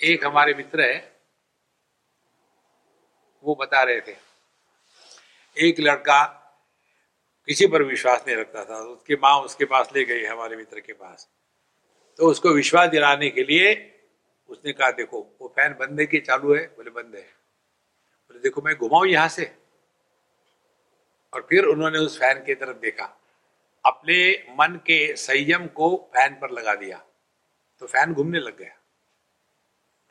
एक 0.03 0.27
हमारे 0.27 0.55
मित्र 0.55 0.81
है 0.83 1.14
वो 3.45 3.55
बता 3.55 3.83
रहे 3.83 4.01
थे। 4.01 4.17
एक 5.59 5.81
लड़का 5.81 6.41
किसी 7.47 7.67
पर 7.67 7.83
विश्वास 7.83 8.25
नहीं 8.27 8.37
रखता 8.37 8.65
था। 8.65 8.79
उसकी 8.79 9.15
माँ 9.15 9.41
उसके 9.41 9.65
पास 9.65 9.91
ले 9.97 10.05
गई, 10.05 10.25
हमारे 10.25 10.57
मित्र 10.57 10.81
के 10.81 10.93
पास। 10.93 11.29
तो 12.17 12.27
उसको 12.27 12.49
विश्वास 12.49 12.89
दिलाने 12.89 13.31
के 13.31 13.43
लिए 13.43 13.91
उसने 14.49 14.73
कहा, 14.73 14.91
देखो, 14.91 15.37
वो 15.41 15.49
फ़ैन 15.49 15.73
बंद 15.73 16.01
है 16.01 16.07
कि 16.07 16.21
चालू 16.21 16.55
है? 16.55 16.67
बोले, 16.67 16.91
बंद 16.91 17.15
है। 17.15 17.23
बोले, 18.23 18.41
देखो, 18.41 18.63
मैं 18.63 18.77
घुमाऊ 18.77 19.05
यहाँ 19.05 19.29
से। 19.29 19.59
और 21.35 21.43
फिर 21.43 21.65
उन्होंने 21.65 21.99
उस 21.99 22.19
फ़ैन 22.19 22.45
की 22.45 22.55
तरफ़ 22.55 22.77
देखा। 22.77 23.21
अपने 23.87 24.47
मन 24.51 24.81
के 24.87 25.17
संयम 25.17 25.67
को 25.67 25.97
फ़ैन 25.97 26.35
पर 26.35 26.51
लगा 26.51 26.75
दिया। 26.75 27.07
तो 27.79 27.87
फ़ैन 27.87 28.15
घूमने 28.15 28.39
लग 28.39 28.59
गया। 28.59 28.75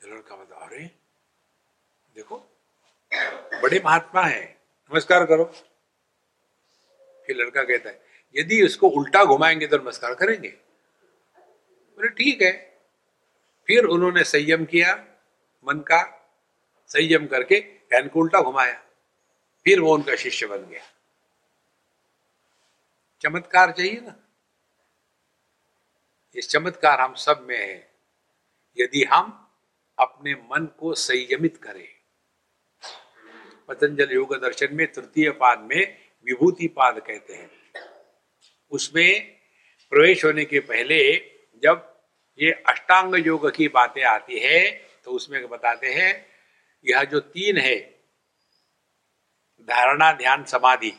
तो 0.01 0.07
लड़का 0.07 0.35
बता 0.35 0.55
अरे, 0.55 0.91
देखो 2.15 2.52
बड़े 3.61 3.81
महात्मा 3.85 4.21
है। 4.21 4.61
नमस्कार 4.91 5.25
करो। 5.25 5.43
फिर 7.27 7.35
लड़का 7.35 7.63
कहता 7.63 7.89
है, 7.89 8.05
यदि 8.35 8.63
उसको 8.63 8.87
उल्टा 8.87 9.25
घुमाएँगे 9.25 9.67
तो 9.67 9.77
नमस्कार 9.77 10.15
करेंगे? 10.15 10.49
बोले, 11.95 12.07
ठीक 12.07 12.41
है। 12.41 12.81
फिर 13.67 13.85
उन्होंने 13.85 14.23
संयम 14.23 14.65
किया, 14.65 14.93
मन 15.67 15.79
का 15.79 16.31
संयम 16.87 17.27
करके 17.27 17.59
फ़ैन 17.61 18.07
को 18.07 18.19
उल्टा 18.19 18.41
घुमाया। 18.41 18.83
फिर 19.63 19.79
वो 19.79 19.93
उनका 19.93 20.15
शिष्य 20.15 20.45
बन 20.45 20.65
गया। 20.65 20.83
चमत्कार 23.21 23.71
चाहिए 23.71 24.01
ना? 24.01 24.15
ये 26.35 26.41
चमत्कार 26.41 27.01
हम 27.01 27.13
सब 27.13 27.45
में 27.47 27.57
है। 27.57 27.93
यदि 28.79 29.03
हम 29.03 29.51
अपने 29.99 30.33
मन 30.33 30.65
को 30.65 30.93
संयमित 30.93 31.57
करें 31.57 31.92
पतंजल 33.67 34.11
योग 34.11 34.35
दर्शन 34.35 34.67
में, 34.71 34.91
तृतीय 34.91 35.29
पाद 35.31 35.59
में 35.61 35.97
विभूति 36.25 36.67
पाद 36.67 36.99
कहते 36.99 37.33
हैं। 37.33 37.49
उसमें 38.71 39.39
प्रवेश 39.91 40.25
होने 40.25 40.45
के 40.45 40.59
पहले 40.59 40.99
जब 41.63 41.89
ये 42.39 42.51
अष्टांग 42.67 43.15
योग 43.27 43.49
की 43.51 43.67
बातें 43.67 44.03
आती 44.03 44.39
है 44.39 44.71
तो 45.05 45.11
उसमें 45.11 45.47
बताते 45.49 45.87
हैं, 45.87 46.25
यह 46.85 47.03
जो 47.03 47.19
तीन 47.19 47.57
है, 47.57 47.79
धारणा, 49.67 50.11
ध्यान, 50.11 50.43
समाधि। 50.43 50.91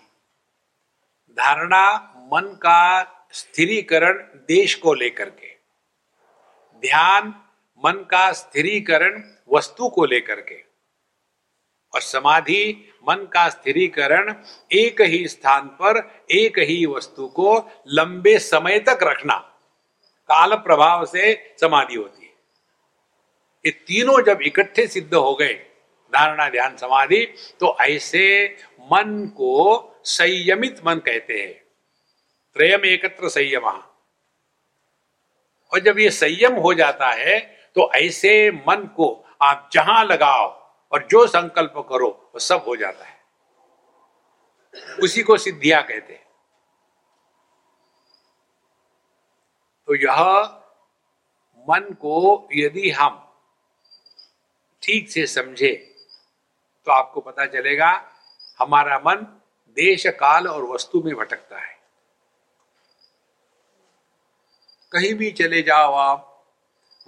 धारणा, 1.37 1.94
मन 2.33 2.55
का 2.55 3.05
स्थिरीकरण 3.33 4.18
देश 4.46 4.74
को 4.74 4.94
लेकर 4.94 5.31
के। 5.31 5.53
ध्यान, 6.83 7.29
मन 7.85 8.05
का 8.11 8.33
स्थिरीकरण 8.33 9.22
वस्तु 9.53 9.88
को 9.88 10.05
लेकर 10.07 10.40
के। 10.40 10.63
और 11.94 12.00
समाधि, 12.00 12.90
मन 13.09 13.26
का 13.33 13.48
स्थिरीकरण 13.48 14.35
एक 14.72 15.00
ही 15.00 15.28
स्थान 15.28 15.62
पर, 15.62 16.24
एक 16.30 16.59
ही 16.59 16.87
वस्तु 16.87 17.26
को 17.26 17.70
लंबे 17.88 18.38
समय 18.38 18.78
तक 18.78 18.98
रखना। 19.02 19.37
काल 20.28 20.54
प्रभाव 20.54 21.04
से 21.07 21.54
समाधि 21.61 21.94
होती 21.94 22.24
है। 22.26 22.33
ये 23.66 23.70
तीनों 23.70 24.22
जब 24.22 24.38
इकट्ठे 24.42 24.87
सिद्ध 24.87 25.14
हो 25.14 25.35
गए, 25.35 25.54
धारणा 26.12 26.48
ध्यान 26.48 26.76
समाधि 26.76 27.24
तो 27.61 27.76
ऐसे 27.80 28.57
मन 28.80 29.26
को 29.37 29.52
संयमित 30.04 30.80
मन 30.87 30.94
कहते 30.94 31.35
हैं। 31.35 31.54
त्रयम 32.57 32.85
एकत्र 32.85 33.28
संयम। 33.28 33.66
और 35.72 35.78
जब 35.80 35.98
ये 35.98 36.11
संयम 36.11 36.54
हो 36.54 36.74
जाता 36.74 37.11
है 37.11 37.40
तो 37.74 37.90
ऐसे 37.92 38.50
मन 38.50 38.90
को 38.96 39.24
आप 39.42 39.70
जहाँ 39.72 40.04
लगाओ 40.04 40.63
और 40.94 41.07
जो 41.11 41.26
संकल्प 41.26 41.74
करो, 41.88 42.09
वो 42.35 42.40
सब 42.40 42.64
हो 42.66 42.76
जाता 42.76 43.04
है। 43.04 43.22
उसी 45.02 45.22
को 45.22 45.37
सिद्धिया 45.38 45.80
कहते 45.80 46.12
हैं। 46.12 46.22
तो 49.88 49.94
यह 49.96 50.20
मन 51.68 51.92
को 52.00 52.48
यदि 52.52 52.90
हम 52.90 53.20
ठीक 54.83 55.11
से 55.11 55.26
समझे 55.26 55.72
तो 56.87 56.92
आपको 56.92 57.20
पता 57.20 57.46
चलेगा, 57.46 57.90
हमारा 58.59 58.98
मन 58.98 59.22
देश, 59.76 60.07
काल 60.07 60.48
और 60.48 60.64
वस्तु 60.64 61.02
में 61.02 61.14
भटकता 61.16 61.59
है। 61.59 61.72
कहीं 64.92 65.14
भी 65.14 65.30
चले 65.33 65.62
जाओ 65.62 65.92
आप, 65.92 66.44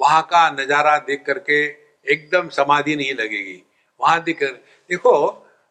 वहाँ 0.01 0.22
का 0.22 0.49
नज़ारा 0.51 0.96
देख 0.99 1.25
करके 1.27 1.64
एकदम 2.07 2.49
समाधि 2.49 2.96
नहीं 2.96 3.14
लगेगी। 3.14 3.62
वहाँ 4.01 4.23
देख 4.23 4.43
देखो, 4.43 5.13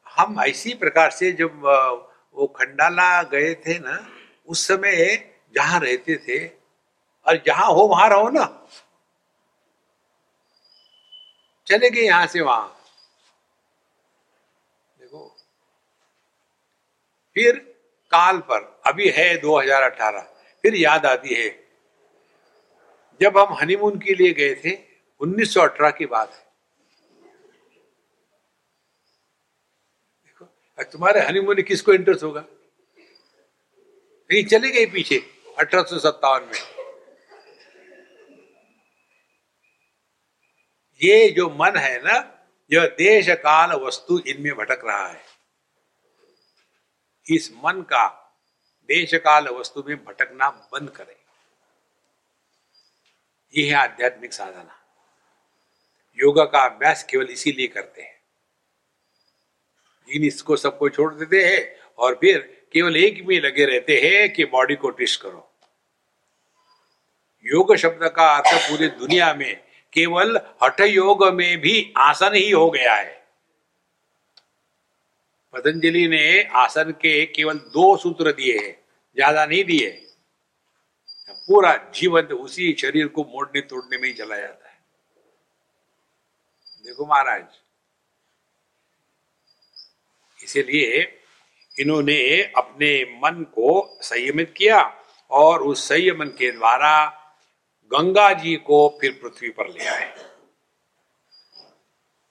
हम 0.08 0.42
इसी 0.44 0.74
प्रकार 0.74 1.12
से 1.12 1.32
जब 1.32 1.62
वो 2.38 2.48
खंडाला 2.48 3.24
गए 3.24 3.54
थे 3.56 3.78
ना, 3.80 3.98
उस 4.48 4.68
समय 4.68 5.16
जहाँ 5.56 5.80
रहते 5.80 6.16
थे, 6.18 6.46
और 7.26 7.42
जहाँ 7.46 7.68
हो 7.68 7.88
वहाँ 7.88 8.10
रहो 8.10 8.30
ना। 8.30 8.46
चले 11.68 11.90
गए 11.90 12.02
यहाँ 12.02 12.28
से 12.28 12.42
वहाँ। 12.42 12.68
देखो, 15.00 15.28
फिर 17.36 17.56
काल 18.12 18.40
पर, 18.40 18.82
अभी 18.88 19.10
है 19.10 19.36
2018 19.38 20.28
फिर 20.64 20.76
याद 20.76 21.06
आती 21.06 21.34
है। 21.36 21.50
जब 23.22 23.38
हम 23.38 23.54
हनीमून 23.54 24.00
के 24.00 24.14
लिए 24.14 24.34
गए 24.34 24.54
थे 24.56 24.78
1918 25.22 25.92
की 25.92 26.06
बात 26.06 26.34
है। 26.34 26.45
देखो 30.80 30.92
तुम्हारे 30.92 31.20
हनीमून 31.20 31.62
किसको 31.62 31.94
इंटरेस्ट 31.94 32.24
होगा? 32.24 32.42
कहीं 34.30 34.46
चले 34.46 34.72
गए 34.72 34.86
पीछे, 34.86 35.20
अठारह 35.58 36.46
में। 36.46 36.60
ये 41.04 41.30
जो 41.30 41.50
मन 41.50 41.78
है 41.78 42.00
ना, 42.00 42.48
यह 42.72 42.86
देश 42.86 43.30
काल 43.30 43.72
वस्तु 43.72 44.20
इनमें 44.20 44.56
भटक 44.56 44.82
रहा 44.86 45.08
है। 45.08 45.22
इस 47.30 47.52
मन 47.52 47.82
का 47.82 48.08
देश 48.84 49.14
काल 49.14 49.48
वस्तु 49.48 49.84
में 49.88 50.06
भटकना 50.06 50.50
बंद 50.50 50.90
करें। 50.90 51.16
ये 53.58 53.68
है 53.68 53.74
आध्यात्मिक 53.74 54.34
साधना। 54.34 54.82
योगा 56.20 56.46
का 56.46 56.60
अभ्यास 56.60 57.04
केवल 57.04 57.26
इसीलिए 57.26 57.68
करते 57.68 58.02
हैं 58.02 58.15
इन 60.10 60.24
इसको 60.24 60.56
सबको 60.56 60.90
छोड़ 60.90 61.14
देते 61.14 61.44
हैं 61.46 61.62
और 62.00 62.16
फिर 62.16 62.38
केवल 62.74 62.96
एक 62.98 63.24
में 63.28 63.40
लगे 63.42 63.66
रहते 63.66 64.00
हैं 64.00 64.32
कि 64.34 64.46
बॉडी 64.46 64.76
को 64.76 64.90
टिस्ट 64.92 65.22
करो। 65.22 65.52
योग 67.46 67.76
शब्द 67.76 68.08
का 68.16 68.28
अर्थ 68.36 68.54
पूरी 68.70 68.88
दुनिया 69.00 69.34
में 69.34 69.56
केवल 69.94 70.40
हठ 70.64 70.82
योग 70.82 71.24
में 71.34 71.58
भी 71.62 71.94
आसन 71.98 72.36
ही 72.36 72.50
हो 72.52 72.70
गया 72.72 72.96
है। 72.96 73.14
पतंजलि 75.54 76.08
ने 76.08 76.42
आसन 76.56 76.92
के 76.92 77.26
केवल 77.26 77.58
दो 77.74 77.96
सूत्र 77.98 78.32
दिए 78.32 78.58
हैं, 78.58 78.74
ज़्यादा 79.18 79.46
नहीं 79.46 79.64
दिए। 79.64 79.90
पूरा 81.48 81.76
जीवन 81.96 82.34
उसी 82.36 82.72
शरीर 82.80 83.08
को 83.08 83.24
मोड़ने 83.24 83.62
तोड़ने 83.62 83.98
में 83.98 84.08
ही 84.08 84.14
चला 84.14 84.38
जाता 84.38 84.70
है। 84.70 84.78
देखो 86.86 87.06
महाराज 87.06 87.44
इसीलिए 90.46 91.02
इन्होंने 91.78 92.20
अपने 92.58 92.92
मन 93.24 93.44
को 93.54 93.98
संयमित 94.02 94.54
किया 94.58 94.82
और 95.32 95.64
उस 95.64 95.88
संयमन 95.88 96.28
के 96.28 96.52
द्वारा 96.52 96.94
गंगा 97.92 98.32
जी 98.34 98.56
को 98.56 98.88
फिर 99.02 99.12
पृथ्वी 99.24 99.50
पर 99.50 99.68
ले 99.70 99.86
आए। 99.86 100.06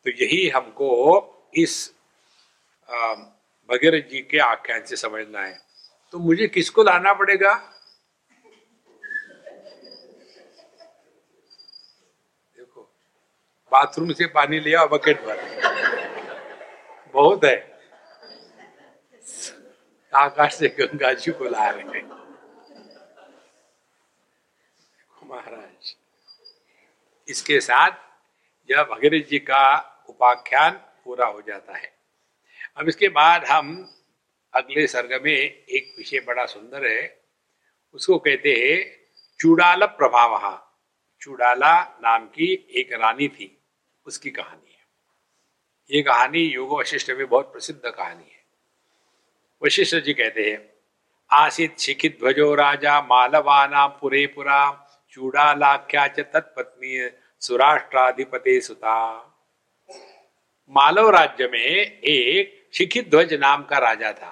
तो 0.06 0.10
यही 0.10 0.48
हमको 0.48 0.88
इस 1.54 1.74
भगीरथ 3.68 4.08
जी 4.10 4.20
के 4.20 4.38
आख्यान 4.38 4.84
से 4.84 4.96
समझना 4.96 5.42
है। 5.42 5.58
तो 6.14 6.18
मुझे 6.18 6.48
किसको 6.48 6.82
लाना 6.82 7.12
पड़ेगा? 7.12 7.54
देखो, 12.56 12.82
बाथरूम 13.72 14.12
से 14.12 14.26
पानी 14.26 14.60
लिया 14.60 14.84
बकेट 14.86 15.22
भर। 15.22 15.38
बहुत 17.14 17.44
है। 17.44 17.73
आकाश 20.14 20.54
से 20.54 20.68
गंगा 20.78 21.12
जी 21.14 21.32
को 21.32 21.44
ला 21.46 21.68
रहे 21.70 22.02
महाराज, 25.24 25.94
इसके 27.28 27.60
साथ 27.60 27.90
यह 28.68 28.82
भगीरथ 28.84 29.28
जी 29.28 29.38
का 29.40 29.64
उपाख्यान 30.08 30.72
पूरा 31.04 31.26
हो 31.26 31.40
जाता 31.42 31.76
है। 31.76 31.92
अब 32.76 32.88
इसके 32.88 33.08
बाद 33.10 33.44
हम 33.44 33.70
अगले 34.54 34.86
सर्ग 34.86 35.20
में 35.24 35.32
एक 35.32 35.94
विषय 35.98 36.20
बड़ा 36.26 36.44
सुंदर 36.46 36.86
है। 36.86 37.02
उसको 37.94 38.18
कहते 38.18 38.52
हैं 38.54 38.76
चूड़ाल 39.40 39.86
प्रभाव। 39.96 40.60
चूड़ाला 41.22 41.72
नाम 42.02 42.26
की 42.28 42.52
एक 42.70 42.92
रानी 42.92 43.28
थी, 43.28 43.50
उसकी 44.06 44.30
कहानी 44.30 44.72
है। 44.72 44.82
ये 45.90 46.02
कहानी 46.02 46.40
योग 46.40 46.78
वशिष्ठ 46.78 47.10
में 47.10 47.26
बहुत 47.26 47.52
प्रसिद्ध 47.52 47.80
कहानी 47.86 48.24
है। 48.24 48.33
वशिष्ठ 49.64 49.96
जी 49.96 50.12
कहते 50.14 50.42
हैं, 50.42 50.58
आसित 51.30 51.78
शिखित 51.78 52.18
ध्वजो 52.20 52.54
राजा, 52.54 53.00
मालवाना 53.02 53.86
पुरे 53.86 54.26
पुरा 54.26 54.60
चूड़ालाख्या 55.12 56.06
च 56.08 56.20
तत्पत्नी 56.32 57.08
सुराष्ट्राधिपति 57.42 58.60
सुता। 58.60 58.96
मालव 60.72 61.08
राज्य 61.10 61.48
में 61.48 61.58
एक 61.58 62.68
शिखित 62.74 63.10
ध्वज 63.10 63.34
नाम 63.34 63.64
का 63.64 63.78
राजा 63.78 64.12
था। 64.12 64.30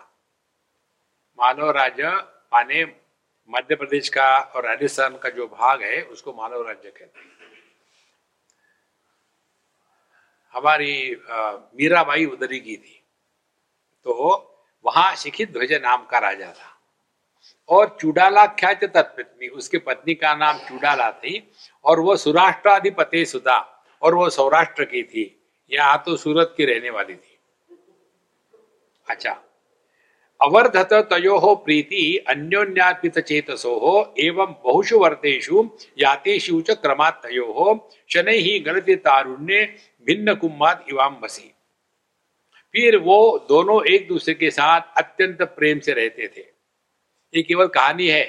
मालव 1.39 1.71
राज्य 1.71 2.11
माने 2.53 2.85
मध्य 3.51 3.75
प्रदेश 3.77 4.09
का 4.09 4.39
और 4.39 4.67
राजस्थान 4.67 5.17
का 5.19 5.29
जो 5.31 5.47
भाग 5.49 5.83
है, 5.83 6.03
उसको 6.03 6.33
मालव 6.33 6.67
राज्य 6.69 6.91
कहते 6.91 7.21
हैं। 7.21 7.31
हमारी 10.55 11.17
मीराबाई 11.77 12.25
उदरी 12.27 12.61
की 12.61 12.77
थी। 12.77 13.03
तो 14.07 14.49
वहाँ 14.85 15.15
शिखित 15.17 15.53
ध्वज 15.53 15.73
नाम 15.73 16.07
का 16.11 16.19
राजा 16.19 16.47
था। 16.47 16.71
और 17.69 17.97
चुडाला 18.01 18.47
ख्यात 18.47 18.85
तत्पत्नी 18.85 19.49
उसके 19.49 19.79
पत्नी 19.79 20.15
का 20.15 20.35
नाम 20.35 20.59
चुडाला 20.59 21.11
थी, 21.11 21.53
और 21.85 22.01
वो 22.01 22.17
सुराष्ट्राधिपति 22.17 23.25
सुधा, 23.27 23.59
और 24.03 24.15
वो 24.15 24.29
सौराष्ट्र 24.31 24.85
की 24.85 25.03
थी। 25.03 25.25
यहाँ 25.71 26.03
तो 26.07 26.17
सूरत 26.17 26.55
की 26.57 26.65
रहने 26.65 26.91
वाली 26.91 27.15
थी। 27.15 27.39
अच्छा। 29.07 29.43
अवर्धत 30.41 30.93
तयो 31.11 31.39
हो 31.39 31.55
प्रीति 31.55 32.17
अन्योन्यात्मित 32.29 33.19
चेतसो 33.19 33.79
हो 33.79 34.15
एवं 34.19 34.55
बहुषु 34.65 34.99
वर्तेषु 34.99 35.69
यातेषु 35.99 36.61
च 36.61 36.71
क्रमात् 36.71 37.23
तयो 37.23 37.75
शनै 38.09 38.37
ही 38.37 38.59
गणति 38.59 38.97
तारुण्य 38.97 39.65
भिन्न 40.07 40.35
कुम्माद 40.35 40.85
इवाम 40.91 41.17
बसी 41.21 41.52
फिर 42.73 42.97
वो 42.97 43.47
दोनों 43.49 43.87
एक 43.87 44.09
दूसरे 44.09 44.35
के 44.35 44.51
साथ 44.51 44.81
अत्यंत 44.97 45.43
प्रेम 45.43 45.81
से 45.81 45.93
रहते 45.93 46.29
थे। 46.29 46.41
ये 47.35 47.43
केवल 47.43 47.67
कहानी 47.67 48.09
है। 48.09 48.23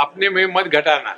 अपने 0.00 0.28
में 0.28 0.46
मत 0.46 0.64
घटाना। 0.64 1.12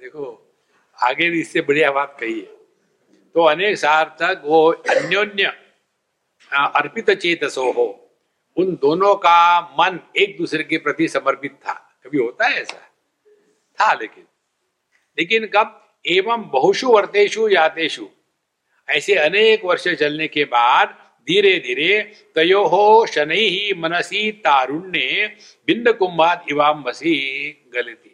देखो, 0.00 0.54
आगे 1.02 1.30
भी 1.30 1.40
इससे 1.40 1.60
बढ़िया 1.60 1.90
बात 1.90 2.16
कही 2.20 2.40
है। 2.40 2.46
तो 3.34 3.44
अनेक 3.44 3.78
साल 3.78 4.04
तक 4.04 4.42
वो 4.44 4.72
अन्योन्य 4.72 5.44
अर्पित 6.52 7.10
चेतसो 7.10 7.72
हो, 7.72 8.10
उन 8.56 8.74
दोनों 8.74 9.14
का 9.14 9.60
मन 9.60 10.00
एक 10.16 10.36
दूसरे 10.38 10.64
के 10.64 10.78
प्रति 10.78 11.08
समर्पित 11.08 11.52
था। 11.52 11.72
कभी 12.04 12.18
होता 12.18 12.46
है 12.46 12.62
ऐसा? 12.62 12.90
था 13.80 13.92
लेकिन। 13.92 14.24
लेकिन 15.18 15.46
कब? 15.46 15.78
एवं 16.04 16.48
बहुशु 16.52 16.88
वर्तेशु 16.88 17.48
यातेशु 17.48 18.06
ऐसे 18.88 19.14
अनेक 19.14 19.64
वर्ष 19.64 19.88
चलने 19.90 20.26
के 20.28 20.44
बाद 20.44 20.94
धीरे 21.28 21.52
धीरे 21.58 21.98
तयो 22.36 22.62
हो 22.64 23.06
शनि 23.06 23.36
ही 23.36 23.72
मनसी 23.80 24.30
तारुण्य 24.44 25.26
बिंद 25.66 25.88
कुंभात 25.88 26.46
इवाम 26.50 26.82
बसी 26.82 27.14
गलती। 27.74 28.08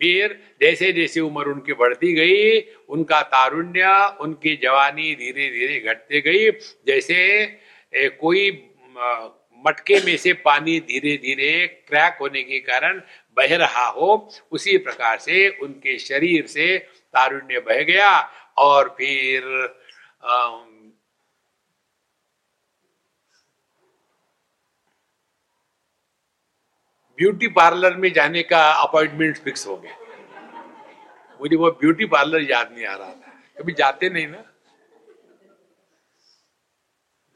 फिर 0.00 0.38
जैसे 0.62 0.92
जैसे 0.92 1.20
उम्र 1.20 1.48
उनकी 1.48 1.72
बढ़ती 1.72 2.12
गई, 2.14 2.60
उनका 2.88 3.20
तारुण्य, 3.22 3.84
उनकी 4.20 4.56
जवानी 4.56 5.14
धीरे 5.14 5.48
धीरे 5.50 5.78
घटते 5.80 6.20
गई, 6.20 6.50
जैसे 6.86 7.46
कोई 8.20 8.50
मटके 9.64 10.00
में 10.04 10.16
से 10.16 10.32
पानी 10.44 10.78
धीरे 10.80 11.16
धीरे 11.16 11.66
क्रैक 11.88 12.18
होने 12.20 12.42
के 12.42 12.58
कारण 12.60 13.00
बह 13.38 13.56
रहा 13.56 13.86
हो। 13.88 14.08
उसी 14.52 14.76
प्रकार 14.78 15.18
से 15.18 15.48
उनके 15.62 15.98
शरीर 15.98 16.46
से 16.46 16.78
तारुण्य 17.14 17.60
बह 17.60 17.82
गया 17.84 18.10
और 18.58 18.94
फिर 18.98 19.46
ब्यूटी 27.18 27.48
पार्लर 27.50 27.96
में 27.96 28.12
जाने 28.12 28.42
का 28.42 28.60
अपॉइंटमेंट 28.82 29.38
फिक्स 29.38 29.66
हो 29.66 29.76
गया। 29.76 29.96
मुझे 31.40 31.56
वो 31.56 31.70
ब्यूटी 31.70 32.04
पार्लर 32.06 32.50
याद 32.50 32.72
नहीं 32.72 32.84
आ 32.86 32.94
रहा 32.94 33.08
था। 33.08 33.32
कभी 33.58 33.72
जाते 33.72 34.08
नहीं 34.08 34.26
ना? 34.26 34.42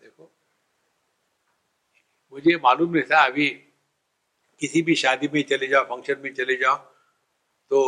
देखो, 0.01 0.31
मुझे 2.33 2.57
मालूम 2.65 2.93
नहीं 2.93 3.03
था 3.03 3.25
अभी 3.25 3.49
किसी 4.63 4.83
भी 4.83 4.95
शादी 4.97 5.29
में 5.33 5.43
चले 5.45 5.67
जाओ 5.69 5.85
फ़ंक्शन 5.87 6.21
में 6.23 6.33
चले 6.35 6.57
जाओ 6.57 6.77
तो 7.71 7.81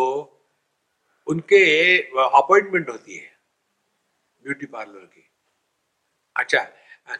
उनके 1.27 1.61
अपॉइंटमेंट 1.99 2.89
होती 2.89 3.17
है 3.17 3.31
ब्यूटी 4.45 4.67
पार्लर 4.67 5.01
की। 5.01 5.29
अच्छा 6.37 6.63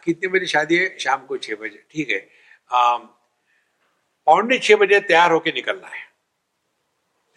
कितने 0.03 0.27
बजे 0.27 0.45
शादी 0.47 0.77
है? 0.77 0.97
शाम 0.99 1.25
को 1.25 1.37
छह 1.37 1.55
बजे, 1.55 1.83
ठीक 1.91 2.09
है। 2.09 2.19
पौने 4.27 4.57
छह 4.59 4.75
बजे 4.75 4.99
तैयार 5.01 5.31
होके 5.31 5.51
निकलना 5.51 5.87
है। 5.87 6.03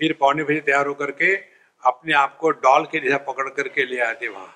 फिर 0.00 0.12
पौने 0.20 0.44
बजे 0.44 0.60
तैयार 0.60 0.86
होकर 0.86 1.10
के 1.12 1.34
अपने 1.82 2.12
आप 2.16 2.36
को 2.36 2.50
डॉल 2.62 2.84
के 2.92 3.00
जैसा 3.00 3.18
पकड़ 3.24 3.48
करके 3.50 3.84
ले 3.86 4.00
आते 4.02 4.28
वहाँ। 4.28 4.54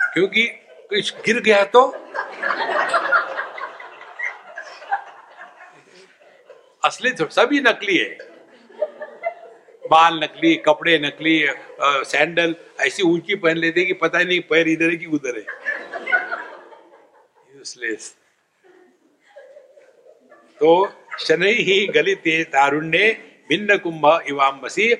क्योंकि 0.00 0.46
कुछ 0.90 1.14
गिर 1.26 1.40
गया 1.42 1.64
तो 1.66 1.86
असली 6.86 7.10
सभी 7.10 7.60
नकली 7.62 7.96
है। 7.96 8.34
बाल 9.84 10.18
नकली 10.22 10.54
कपड़े 10.66 10.98
नकली 10.98 11.36
आ, 11.46 12.02
सैंडल 12.04 12.54
ऐसी 12.80 13.02
ऊँची 13.04 13.34
पहन 13.36 13.56
लेते 13.56 13.84
कि 13.84 13.92
पता 13.96 14.18
ही 14.18 14.24
नहीं 14.24 14.40
पैर 14.50 14.68
इधर 14.68 14.90
है 14.90 14.96
कि 14.96 15.06
उधर 15.08 15.36
है। 15.36 15.44
यूजलेस 17.56 18.14
तो 20.60 20.72
शनि 21.18 21.52
ही 21.62 21.86
गलित 21.94 22.26
तारुण्य 22.52 23.10
भिन्न 23.50 23.76
कुंभ 23.78 24.06
इवाम्बसी 24.28 24.94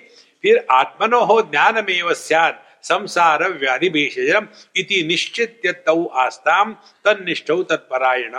फिर 0.44 0.66
आत्मनो 0.70 1.20
हो 1.24 1.40
ज्ञानमेव 1.44 2.12
सैद 2.14 2.62
संसार 2.84 3.42
व्याधि 3.52 3.88
भेषजम 3.90 4.46
इति 4.76 5.02
निश्चित 5.06 5.66
तौ 5.86 6.04
आस्ताम 6.16 6.72
तनिष्ठ 7.04 7.50
तत्परायण। 7.70 8.34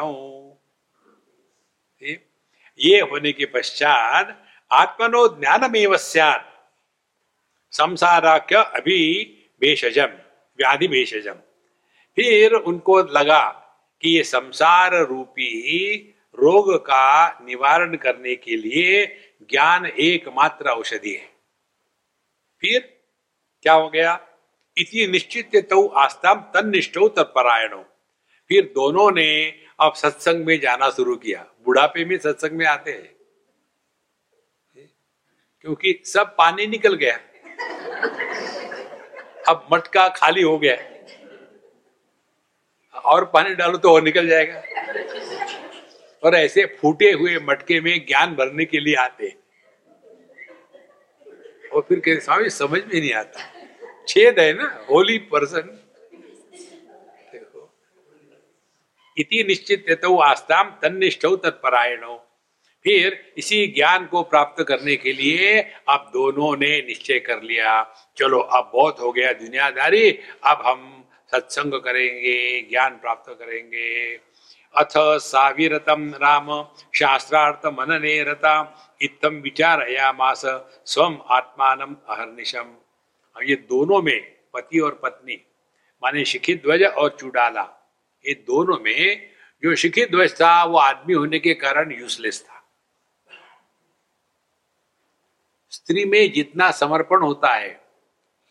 ये 2.80 3.00
होने 3.02 3.32
के 3.32 3.46
पश्चात 3.46 4.46
आत्मनो 4.72 5.28
ज्ञानमेव 5.28 5.98
सैद 5.98 6.42
संसाराख्य 7.72 8.56
अभी 8.56 9.24
भेषजम, 9.62 10.08
व्याधि 10.58 10.88
भेषजम। 10.88 11.36
फिर 12.16 12.54
उनको 12.54 13.00
लगा 13.00 13.50
कि 14.02 14.18
ये 14.18 14.24
संसार 14.24 14.96
रूपी 14.96 15.50
रोग 16.40 16.76
का 16.76 17.40
निवारण 17.46 17.96
करने 17.96 18.36
के 18.36 18.58
लिए 18.58 19.06
ज्ञान 19.50 19.86
एकमात्र 19.86 20.70
औषधि 20.70 21.12
है। 21.12 21.30
फिर 22.62 22.98
क्या 23.64 23.74
हो 23.74 23.90
गया? 23.90 24.20
इति 24.78 25.08
निश्चित 25.08 25.70
तो 25.70 25.88
आस्ताम 25.88 26.70
निष्ठो 26.70 27.08
तत्परायणो। 27.08 27.86
फिर 28.50 28.64
दोनों 28.66 29.12
ने 29.12 29.62
अब 29.80 29.94
सत्संग 29.94 30.46
में 30.46 30.60
जाना 30.60 30.90
शुरू 30.90 31.16
किया, 31.16 31.46
बुढ़ापे 31.66 32.06
में 32.06 32.18
सत्संग 32.18 32.52
में 32.52 32.66
आते 32.66 32.92
हैं। 32.92 33.18
क्योंकि 35.62 36.02
सब 36.06 36.36
पानी 36.38 36.68
निकल 36.68 36.94
गया। 36.94 37.20
अब 39.50 39.68
मटका 39.74 40.10
खाली 40.10 40.42
हो 40.42 40.58
गया। 40.58 40.98
और 43.00 43.26
पानी 43.26 43.56
डालो 43.56 43.78
तो 43.78 43.92
और 43.92 44.02
निकल 44.02 44.28
जाएगा। 44.28 44.64
और 46.24 46.36
ऐसे 46.36 46.66
फूटे 46.66 47.12
हुए 47.12 47.40
मटके 47.40 47.82
में 47.82 48.06
ज्ञान 48.06 48.36
भरने 48.36 48.66
के 48.66 48.80
लिए 48.80 48.96
आते। 48.96 49.38
और 51.74 51.82
फिर 51.82 52.00
कहते 52.00 52.22
स्वामी, 52.22 52.50
समझ 52.50 52.84
में 52.86 53.02
नहीं 53.02 53.14
आता। 53.14 53.54
छेद 54.08 54.40
है 54.40 54.54
ना, 54.54 54.86
होली 54.90 55.18
पर्सन 55.18 55.87
इति 59.18 59.44
निश्चित 59.48 59.86
तो 60.02 60.18
आस्ताम 60.18 60.70
तनिष्ठ 60.82 61.26
तत्परायणो। 61.44 62.16
फिर 62.86 63.34
इसी 63.38 63.66
ज्ञान 63.68 64.06
को 64.06 64.22
प्राप्त 64.24 64.64
करने 64.64 64.96
के 64.96 65.14
लिए 65.14 65.60
अब 65.90 66.10
दोनों 66.14 66.56
ने 66.58 66.78
निश्चय 66.82 67.20
कर 67.20 67.42
लिया। 67.42 67.82
चलो, 68.18 68.40
अब 68.40 68.72
बहुत 68.74 69.00
हो 69.00 69.12
गया 69.12 69.32
दुनियादारी, 69.34 70.10
अब 70.44 70.62
हम 70.66 70.94
सत्संग 71.32 71.74
करेंगे, 71.74 72.62
ज्ञान 72.70 72.98
प्राप्त 72.98 73.30
करेंगे। 73.30 74.20
अथ 74.76 74.94
साविरतम 75.22 76.10
राम, 76.14 76.48
शास्त्रार्थ 76.96 77.66
मनने 77.80 78.22
रता 78.24 78.54
इतम 79.02 79.36
विचारयामास 79.36 80.42
स्वम 80.86 81.18
आत्मान 81.30 81.80
अहर्निशम। 81.80 82.76
ये 83.36 83.56
दोनों 83.56 84.02
में 84.02 84.20
पति 84.54 84.80
और 84.80 85.00
पत्नी, 85.04 85.42
माने 86.04 86.26
शिखित 86.26 86.62
ध्वज 86.64 86.84
और 86.84 87.16
चुड़ाला। 87.20 87.68
ये 88.28 88.34
दोनों 88.34 88.80
में 88.80 89.30
जो 89.64 89.76
शिखित 89.76 90.12
ध्वज 90.12 90.34
था, 90.34 90.64
वो 90.64 90.78
आदमी 90.78 91.14
होने 91.14 91.40
के 91.40 91.54
कारण 91.54 91.92
यूजलेस 91.92 92.44
था। 92.44 92.64
स्त्री 95.70 96.06
में 96.06 96.32
जितना 96.32 96.72
समर्पण 96.72 97.22
होता 97.22 97.56
है, 97.56 97.82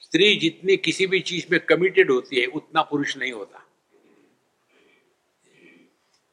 स्त्री 0.01 0.37
जितनी 0.37 0.77
किसी 0.77 1.07
भी 1.07 1.21
चीज़ 1.21 1.47
में 1.51 1.61
कमिटेड 1.61 2.11
होती 2.11 2.41
है, 2.41 2.47
उतना 2.47 2.83
पुरुष 2.83 3.17
नहीं 3.17 3.33
होता। 3.33 3.63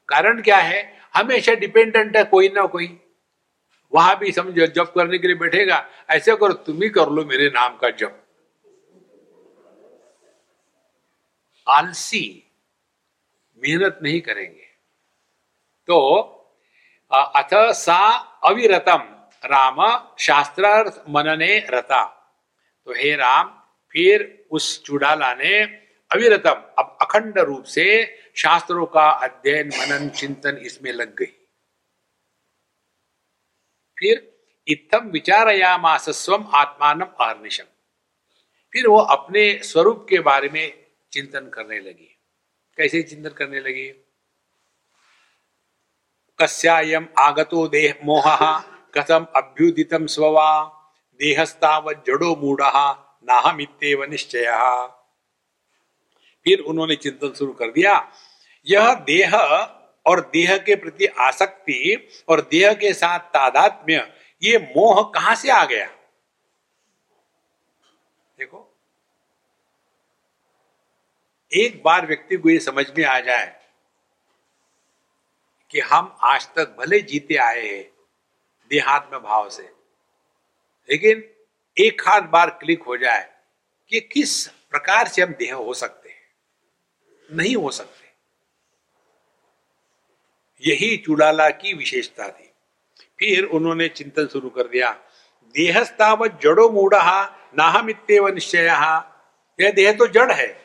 कारण 0.08 0.42
क्या 0.42 0.56
है? 0.56 1.00
हमेशा 1.14 1.54
डिपेंडेंट 1.54 2.16
है 2.16 2.24
कोई 2.24 2.48
ना 2.48 2.66
कोई। 2.66 3.00
वहाँ 3.92 4.18
भी 4.18 4.32
समझो, 4.32 4.66
जब 4.66 4.92
करने 4.92 5.18
के 5.18 5.26
लिए 5.26 5.36
बैठेगा, 5.36 5.88
ऐसे 6.10 6.36
करो, 6.36 6.52
तुम 6.52 6.82
ही 6.82 6.88
कर 6.88 7.08
लो 7.08 7.24
मेरे 7.24 7.48
नाम 7.48 7.76
का 7.76 7.90
जप। 7.90 8.20
आलसी 11.68 12.43
मेहनत 13.62 13.98
नहीं 14.02 14.20
करेंगे। 14.20 14.66
तो 15.88 15.98
अथ 17.12 17.50
सा 17.74 17.98
अविरतम, 18.44 19.02
राम 19.44 19.78
शास्त्रार्थ 20.18 21.02
मनने 21.08 21.58
रता। 21.70 22.04
तो 22.86 22.94
हे 22.94 23.14
राम, 23.16 23.48
फिर 23.92 24.46
उस 24.50 24.84
चुड़ाला 24.84 25.34
ने 25.34 25.62
अविरतम, 26.10 26.62
अब 26.78 26.98
अखंड 27.02 27.38
रूप 27.38 27.64
से 27.64 27.86
शास्त्रों 28.36 28.86
का 28.86 29.08
अध्ययन, 29.10 29.68
मनन, 29.68 30.08
चिंतन 30.08 30.56
इसमें 30.56 30.92
लग 30.92 31.14
गई। 31.14 31.32
फिर 33.98 34.30
इतम 34.68 35.10
विचारयामास 35.10 36.08
स्वम 36.10 36.46
आत्मान 36.54 37.00
अहर्निशम 37.00 37.64
फिर 38.72 38.86
वो 38.88 38.98
अपने 38.98 39.42
स्वरूप 39.62 40.06
के 40.08 40.18
बारे 40.20 40.48
में 40.48 40.86
चिंतन 41.12 41.48
करने 41.48 41.78
लगी। 41.80 42.13
कैसे 42.76 43.02
चिंतन 43.02 43.28
करने 43.28 43.60
लगी? 43.60 43.88
कस्यायम 46.40 47.08
आगतो 47.18 47.68
देह 47.68 47.94
मोह, 48.04 48.60
कथम 48.94 49.26
अभ्युदित 49.36 49.88
स्ववा, 49.94 50.64
देहस्ताव 51.20 51.92
जड़ो 51.92 52.36
मूढ़, 52.36 52.60
नाहमित्यव 53.26 54.04
निश्चय। 54.04 54.46
फिर 56.44 56.60
उन्होंने 56.60 56.96
चिंतन 56.96 57.32
शुरू 57.32 57.52
कर 57.52 57.70
दिया। 57.70 58.12
यह 58.66 58.94
देह 58.94 59.36
और 60.06 60.20
देह 60.20 60.56
के 60.58 60.76
प्रति 60.76 61.06
आसक्ति 61.06 62.08
और 62.28 62.40
देह 62.40 62.74
के 62.74 62.92
साथ 62.92 63.18
तादात्म्य, 63.18 64.12
ये 64.42 64.58
मोह 64.76 65.02
कहाँ 65.02 65.34
से 65.34 65.50
आ 65.50 65.64
गया? 65.64 65.86
देखो 68.38 68.73
एक 71.54 71.82
बार 71.84 72.06
व्यक्ति 72.06 72.36
को 72.36 72.50
ये 72.50 72.58
समझ 72.58 72.86
में 72.98 73.04
आ 73.04 73.18
जाए 73.20 73.60
कि 75.70 75.80
हम 75.80 76.16
आज 76.22 76.46
तक 76.56 76.74
भले 76.78 77.00
जीते 77.00 77.34
आए 77.36 77.66
हैं 77.66 77.90
देहात्म 78.70 79.18
भाव 79.18 79.48
से, 79.50 79.62
लेकिन 80.88 81.22
एक 81.76 82.02
हाथ 82.02 82.22
बार 82.28 82.50
क्लिक 82.50 82.82
हो 82.82 82.96
जाए 82.96 83.30
कि 83.90 84.00
किस 84.02 84.46
प्रकार 84.46 85.08
से 85.08 85.22
हम 85.22 85.32
देह 85.32 85.54
हो 85.54 85.74
सकते 85.74 86.08
हैं, 86.08 86.22
नहीं 87.30 87.56
हो 87.56 87.70
सकते। 87.70 88.02
यही 90.62 90.96
चुड़ाला 90.96 91.48
की 91.50 91.72
विशेषता 91.74 92.28
थी। 92.30 92.50
फिर 93.18 93.44
उन्होंने 93.46 93.88
चिंतन 93.88 94.26
शुरू 94.26 94.50
कर 94.50 94.68
दिया, 94.68 94.90
देहस्तावत 95.54 96.38
जड़ो 96.42 96.68
मूढ़, 96.70 96.94
नाहमित्यव 97.56 98.28
निश्चय। 98.28 98.66
यह 99.58 99.72
देह 99.72 99.92
तो 99.92 100.06
जड़ 100.08 100.32
है। 100.32 100.63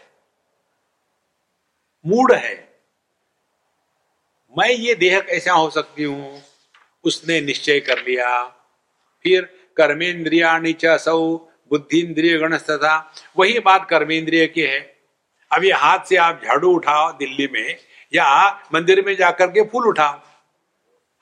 मूढ़ 2.06 2.34
है। 2.34 2.82
मैं 4.58 4.70
ये 4.70 4.96
देह 4.96 5.20
कैसा 5.20 5.54
हो 5.54 5.70
सकती 5.70 6.04
हूँ। 6.04 6.42
उसने 7.04 7.42
निश्चय 7.42 7.80
कर 7.80 7.98
लिया। 7.98 8.44
फिर 9.24 9.42
कर्मेंद्रिया 9.78 10.98
सौ 10.98 11.38
बुद्धिन्द्रिय 11.72 12.38
गण 12.38 12.58
तथा 12.58 13.14
वही 13.38 13.60
बात 13.60 13.88
कर्मेंद्रिय 13.90 14.48
की 14.48 14.62
है। 14.62 14.80
अब 15.52 15.64
ये 15.64 15.72
हाथ 15.72 16.00
से 16.00 16.16
आप 16.16 16.42
झाड़ू 16.46 16.72
उठाओ 16.72 17.12
दिल्ली 17.12 17.48
में 17.48 17.78
या 18.14 18.26
मंदिर 18.74 19.06
में 19.06 19.16
जाकर 19.16 19.48
के 19.48 19.64
फूल 19.64 19.88
उठाओ। 19.88 20.20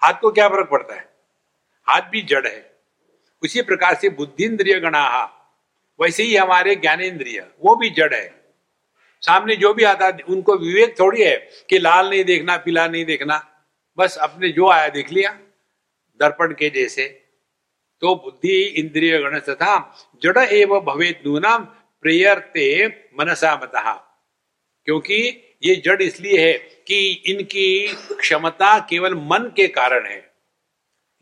हाथ 0.02 0.14
को 0.14 0.32
क्या 0.32 0.48
फ़र्क 0.50 0.70
पड़ता 0.70 0.96
है? 0.96 1.10
हाथ 1.88 2.02
भी 2.02 2.22
जड़ 2.22 2.48
है। 2.48 2.78
उसी 3.44 3.62
प्रकार 3.62 3.96
से 3.96 4.10
बुद्धि 4.10 4.44
इंद्रिय 4.44 4.80
गणा, 4.80 5.24
वैसे 6.00 6.24
ही 6.24 6.36
हमारे 6.36 6.76
ज्ञानेन्द्रिय 6.76 7.48
वो 7.60 7.76
भी 7.76 7.90
जड़ 7.90 8.14
है। 8.14 8.37
सामने 9.28 9.56
जो 9.56 9.74
भी 9.74 9.84
आता 9.84 10.18
उनको 10.30 10.56
विवेक 10.58 11.00
थोड़ी 11.00 11.24
है 11.24 11.50
कि 11.70 11.80
लाल 11.80 12.10
नहीं 12.10 12.24
देखना, 12.24 12.58
पीला 12.58 12.88
नहीं 12.88 13.06
देखना। 13.06 13.64
बस 13.98 14.18
अपने 14.18 14.50
जो 14.50 14.70
आया 14.70 14.90
देख 14.90 15.12
लिया, 15.12 15.32
दर्पण 16.20 16.54
के 16.54 16.70
जैसे। 16.70 17.24
तो 18.02 18.16
बुद्धि 18.16 18.62
इंद्रिय 18.64 19.20
गण 19.20 19.40
तथा 19.40 19.96
जड़ 20.24 20.38
एवं 20.38 20.80
भवे 20.80 21.22
नूनाम 21.26 21.66
प्रेयरते 22.02 22.88
मनसा 23.20 23.60
मता। 23.64 24.04
क्योंकि 24.86 25.44
ये 25.64 25.76
जड़ 25.76 26.02
इसलिए 26.02 26.48
है 26.48 26.58
कि 26.88 27.24
इनकी 27.26 27.88
क्षमता 28.20 28.80
केवल 28.80 29.14
मन 29.14 29.54
के 29.56 29.68
कारण 29.68 30.06
है। 30.06 30.27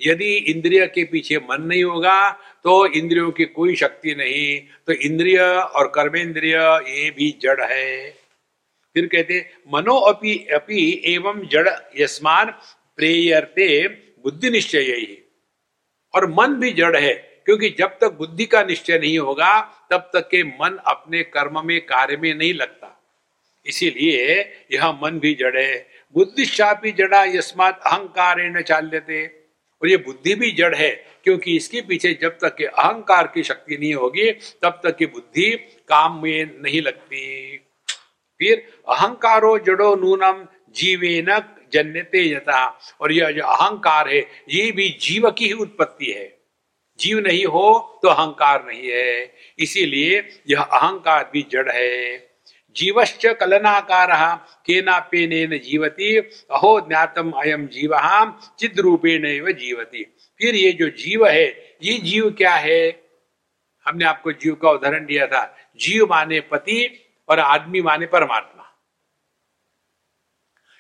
यदि 0.02 0.36
इंद्रिय 0.36 0.88
के 0.88 1.04
पीछे 1.04 1.38
मन 1.38 1.62
नहीं 1.62 1.84
होगा 1.84 2.32
तो 2.64 2.88
इंद्रियों 2.88 3.32
की 3.32 3.46
कोई 3.46 3.76
शक्ति 3.76 4.16
नहीं। 4.16 4.60
तो 4.88 4.94
इंद्रिय 4.94 5.40
और 5.40 5.88
कर्मेंद्रिय, 5.88 6.56
ये 6.88 7.12
भी 7.12 7.40
जड़ 7.42 7.62
है। 7.62 8.12
फिर 8.94 9.06
कहते, 9.06 9.50
मनो 9.74 9.96
अपि 9.96 10.48
अपि 10.54 11.02
एवं 11.06 11.48
जड़ 11.48 11.70
यस्मान 12.00 12.46
प्रेयरते 12.98 13.88
बुद्धि 14.24 14.50
निश्चय 14.50 14.80
ही। 14.80 15.32
और 16.16 16.32
मन 16.32 16.48
भी 16.48 16.72
जड़ 16.72 16.98
है, 16.98 17.14
क्योंकि 17.46 17.70
जब 17.70 17.88
तक 17.88 18.12
बुद्धि 18.12 18.46
का 18.46 18.64
निश्चय 18.64 19.00
नहीं 19.00 19.20
होगा, 19.20 19.62
तब 19.62 20.10
तक 20.14 20.30
के 20.30 20.44
मन 20.44 20.80
अपने 20.88 21.24
कर्म 21.24 21.68
में, 21.68 21.82
कार्य 21.82 22.18
में 22.18 22.36
नहीं 22.36 22.54
लगता। 22.54 23.04
इसीलिए 23.66 24.42
यह 24.72 24.92
मन 24.92 25.20
भी 25.20 25.34
जड़ 25.34 25.58
है। 25.58 25.88
बुद्धिशापी 26.14 26.92
जड़ा 26.92 27.24
यस्मात 27.24 27.82
अहंकार 27.86 28.62
चाल्यते। 28.62 29.45
और 29.86 29.90
ये 29.90 29.98
बुद्धि 29.98 30.36
भी 30.36 30.52
जड़ 30.52 30.76
है, 30.76 31.06
क्योंकि 31.24 31.56
इसके 31.56 31.82
पीछे 31.82 32.20
जब 32.22 32.30
तक 32.30 32.56
के 32.56 32.66
अहंकार 32.66 33.28
की 33.28 33.44
शक्ति 33.44 33.78
नहीं 33.78 33.94
होगी, 33.94 34.32
तब 34.32 34.82
तक 34.84 34.98
की 34.98 35.06
बुद्धि 35.06 35.52
काम 35.88 36.22
में 36.24 36.46
नहीं 36.62 36.82
लगती। 36.82 37.58
फिर, 38.40 38.74
अहंकारो 38.90 39.60
जड़ो 39.60 39.96
नूनम 39.96 40.48
जीवे 40.72 41.26
न 41.30 41.42
जन्यते 41.74 42.32
यथा। 42.32 42.80
और 43.02 43.12
यह 43.12 43.32
जो 43.32 43.44
अहंकार 43.44 44.10
है, 44.10 44.28
ये 44.50 44.72
भी 44.72 44.90
जीव 45.02 45.32
की 45.32 45.46
ही 45.46 45.54
उत्पत्ति 45.54 46.12
है। 46.12 46.38
जीव 47.00 47.20
नहीं 47.20 47.46
हो 47.46 48.00
तो 48.04 48.08
अहंकार 48.08 48.66
नहीं 48.66 48.90
है। 48.90 49.34
इसीलिए 49.60 50.30
यह 50.50 50.62
अहंकार 50.62 51.30
भी 51.34 51.46
जड़ 51.52 51.72
है। 51.72 52.25
जीवश्च 52.76 53.26
कलनाकार 53.26 54.36
केनापेन 54.66 55.58
जीवती, 55.58 56.18
अहो 56.52 56.80
ज्ञातम 56.80 57.32
अयम 57.32 57.68
जीव 57.68 57.92
चिद 58.60 58.80
रूपेण 58.80 59.54
जीवती। 59.54 60.04
फिर 60.38 60.56
ये 60.56 60.72
जो 60.72 60.90
जीव 60.90 61.28
है, 61.28 61.78
ये 61.84 61.98
जीव 61.98 62.32
क्या 62.32 62.56
है? 62.56 63.10
हमने 63.86 64.06
आपको 64.06 64.32
जीव 64.32 64.56
का 64.56 64.72
उदाहरण 64.72 65.06
दिया 65.06 65.28
था। 65.28 65.58
जीव 65.76 66.06
माने 66.06 66.40
पति 66.40 67.06
और 67.30 67.40
आदमी 67.40 67.82
माने 67.82 68.06
परमात्मा। 68.06 68.82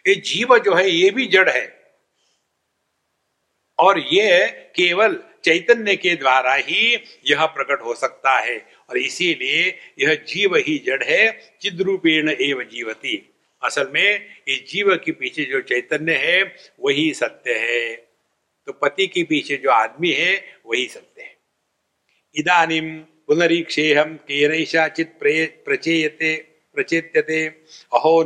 ये 0.08 0.16
जीव 0.16 0.58
जो 0.58 0.76
है, 0.76 0.89
ये 0.89 1.10
भी 1.10 1.26
जड़ 1.26 1.50
है। 1.50 1.86
और 3.80 4.00
ये 4.00 4.48
केवल 4.76 5.24
चैतन्य 5.46 5.96
के 5.96 6.16
द्वारा 6.16 6.54
ही 6.54 6.96
यह 7.28 7.46
प्रकट 7.46 7.82
हो 7.84 7.96
सकता 7.96 8.39
है। 8.39 8.66
और 8.89 8.98
इसीलिए 8.98 9.78
यह 10.00 10.16
जीव 10.16 10.56
ही 10.56 10.78
जड़ 10.78 11.04
है, 11.04 11.56
चिद्रूपेण 11.62 12.30
एव 12.30 12.64
जीवती। 12.64 13.36
असल 13.64 13.88
में 13.93 14.26
इस 14.48 14.66
जीव 14.68 14.96
के 14.96 15.12
पीछे 15.12 15.43
जो 15.43 15.62
चैतन्य 15.62 16.16
है, 16.16 16.56
वही 16.80 17.14
सत्य 17.14 17.54
है। 17.54 17.96
तो 18.66 18.72
पति 18.72 19.08
के 19.08 19.24
पीछे 19.24 19.58
जो 19.58 19.70
आदमी 19.70 20.12
है, 20.12 20.58
वही 20.66 20.88
सत्य 20.88 21.22
है। 21.22 21.36
इदानीम 22.36 22.98
पुनरीक्षेहम 23.00 24.16
केनैषा 24.16 24.88
चित 24.88 25.20
प्रचेयते, 25.66 26.36
प्रचेत्यते। 26.76 27.48
अहो 27.93 28.24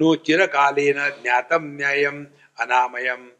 नो 0.00 0.14
चिर 0.14 0.46
कालेन 0.46 1.08
ज्ञातम 1.22 1.60
न्यायम 1.62 2.26
अनामयम। 2.60 3.30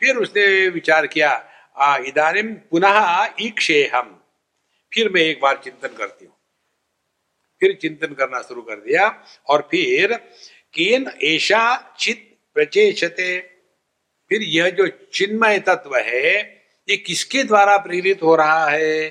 फिर 0.00 0.16
उसने 0.16 0.68
विचार 0.68 1.06
किया 1.06 1.46
इदानीम 1.76 2.52
पुनः 2.70 3.28
ईक्षेहम 3.40 4.16
फिर 4.92 5.08
मैं 5.08 5.20
एक 5.22 5.40
बार 5.40 5.60
चिंतन 5.64 5.88
करती 5.88 6.24
हूँ। 6.24 6.34
फिर 7.60 7.76
चिंतन 7.82 8.14
करना 8.14 8.40
शुरू 8.42 8.62
कर 8.62 8.76
दिया 8.76 9.08
और 9.48 9.68
फिर 9.70 10.14
केन 10.74 11.10
ऐसा 11.24 11.60
चित 11.98 12.26
प्रचेषते 12.56 13.38
फिर 14.30 14.42
यह 14.42 14.70
जो 14.70 14.86
चिन्मय 15.12 15.58
तत्व 15.58 15.96
है, 15.96 16.38
ये 16.88 16.96
किसके 16.96 17.42
द्वारा 17.44 17.76
प्रेरित 17.76 18.22
हो 18.22 18.34
रहा 18.36 18.68
है? 18.68 19.08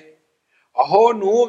अहो 0.76 1.12
नु 1.14 1.45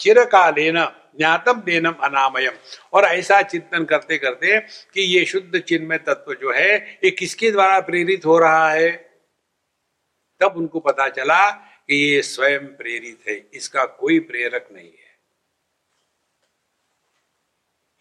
चिरकालेन 0.00 0.78
ज्ञातम 1.18 1.60
देनम 1.60 1.94
अनामयम। 2.02 2.52
और 2.92 3.04
ऐसा 3.04 3.40
चिंतन 3.42 3.84
करते 3.84 4.18
करते 4.18 4.58
कि 4.60 5.02
ये 5.16 5.24
शुद्ध 5.24 5.58
चिन्मय 5.58 5.98
तत्व 5.98 6.34
जो 6.34 6.52
है, 6.52 6.76
ये 7.04 7.10
किसके 7.10 7.50
द्वारा 7.50 7.80
प्रेरित 7.80 8.26
हो 8.26 8.38
रहा 8.38 8.70
है? 8.70 8.90
तब 10.42 10.56
उनको 10.56 10.80
पता 10.80 11.08
चला 11.08 11.50
कि 11.50 11.96
ये 11.96 12.22
स्वयं 12.22 12.66
प्रेरित 12.76 13.24
है, 13.28 13.36
इसका 13.54 13.84
कोई 13.84 14.18
प्रेरक 14.20 14.68
नहीं 14.72 14.90
है। 14.90 15.10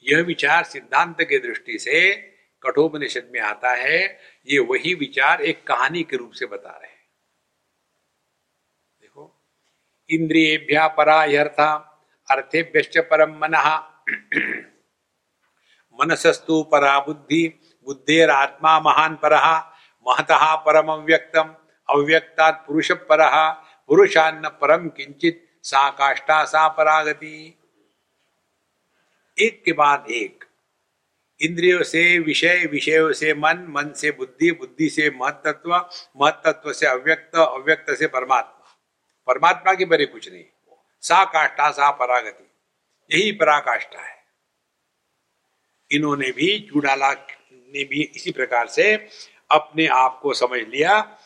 यह 0.05 0.23
विचार 0.23 0.63
सिद्धांत 0.63 1.21
के 1.21 1.39
दृष्टि 1.39 1.77
से 1.79 2.11
कठोपनिषद 2.63 3.29
में 3.33 3.39
आता 3.39 3.71
है, 3.71 4.19
ये 4.47 4.59
वही 4.59 4.93
विचार 4.93 5.41
एक 5.41 5.63
कहानी 5.67 6.03
के 6.03 6.17
रूप 6.17 6.31
से 6.31 6.45
बता 6.45 6.69
रहे 6.69 6.91
हैं। 6.91 7.07
देखो, 9.01 9.41
इंद्रियभ्या 10.09 10.87
परा 10.87 11.23
यर्था 11.25 11.71
अर्थेभ्य 12.31 13.01
परम 13.01 13.31
मन। 13.37 13.55
मनसस्तु 15.99 16.61
परा 16.63 16.99
बुद्धि 16.99 17.47
बुद्धेर 17.87 18.29
आत्मा 18.29 18.79
महान 18.79 19.15
पर, 19.15 19.35
महतः 20.05 20.55
परम 20.55 20.91
अव्यक्तम 20.91 21.55
अव्यक्तात् 21.91 22.67
पुरुष 22.67 22.91
पर 22.91 23.17
पुरुषान्न 23.87 24.49
परम 24.49 24.89
किंचित 24.89 25.47
सा 25.63 25.89
काष्ठा 25.89 26.45
सा 26.45 26.67
परागति। 26.67 27.57
एक 29.39 29.63
के 29.65 29.71
बाद 29.71 30.05
एक। 30.11 30.43
इंद्रियों 31.41 31.83
से, 31.83 32.19
विषय, 32.19 32.67
विषयों 32.71 33.13
से 33.13 33.33
मन 33.33 33.67
मन 33.69 33.93
से 33.93 34.11
बुद्धि 34.11 34.51
बुद्धि 34.51 34.89
से 34.89 35.09
महत्व 35.09 35.89
महत्व 36.21 36.73
से 36.73 36.85
अव्यक्त 36.85 37.37
अव्यक्त 37.37 37.93
से 37.93 38.07
परमात्मा। 38.07 38.79
परमात्मा 39.27 39.73
के 39.73 39.85
बरे 39.85 40.05
कुछ 40.05 40.31
नहीं। 40.31 40.43
सा 41.01 41.25
काष्ठा 41.25 41.71
सा 41.71 41.91
परागति। 41.91 42.51
यही 43.15 43.31
पराकाष्ठा 43.31 44.01
है। 44.01 44.23
इन्होंने 45.91 46.31
भी, 46.31 46.59
चूड़ाला 46.59 47.13
ने 47.51 47.83
भी 47.83 48.11
इसी 48.15 48.31
प्रकार 48.31 48.67
से 48.67 49.07
अपने 49.51 49.87
आप 49.87 50.19
को 50.23 50.33
समझ 50.33 50.59
लिया। 50.59 51.17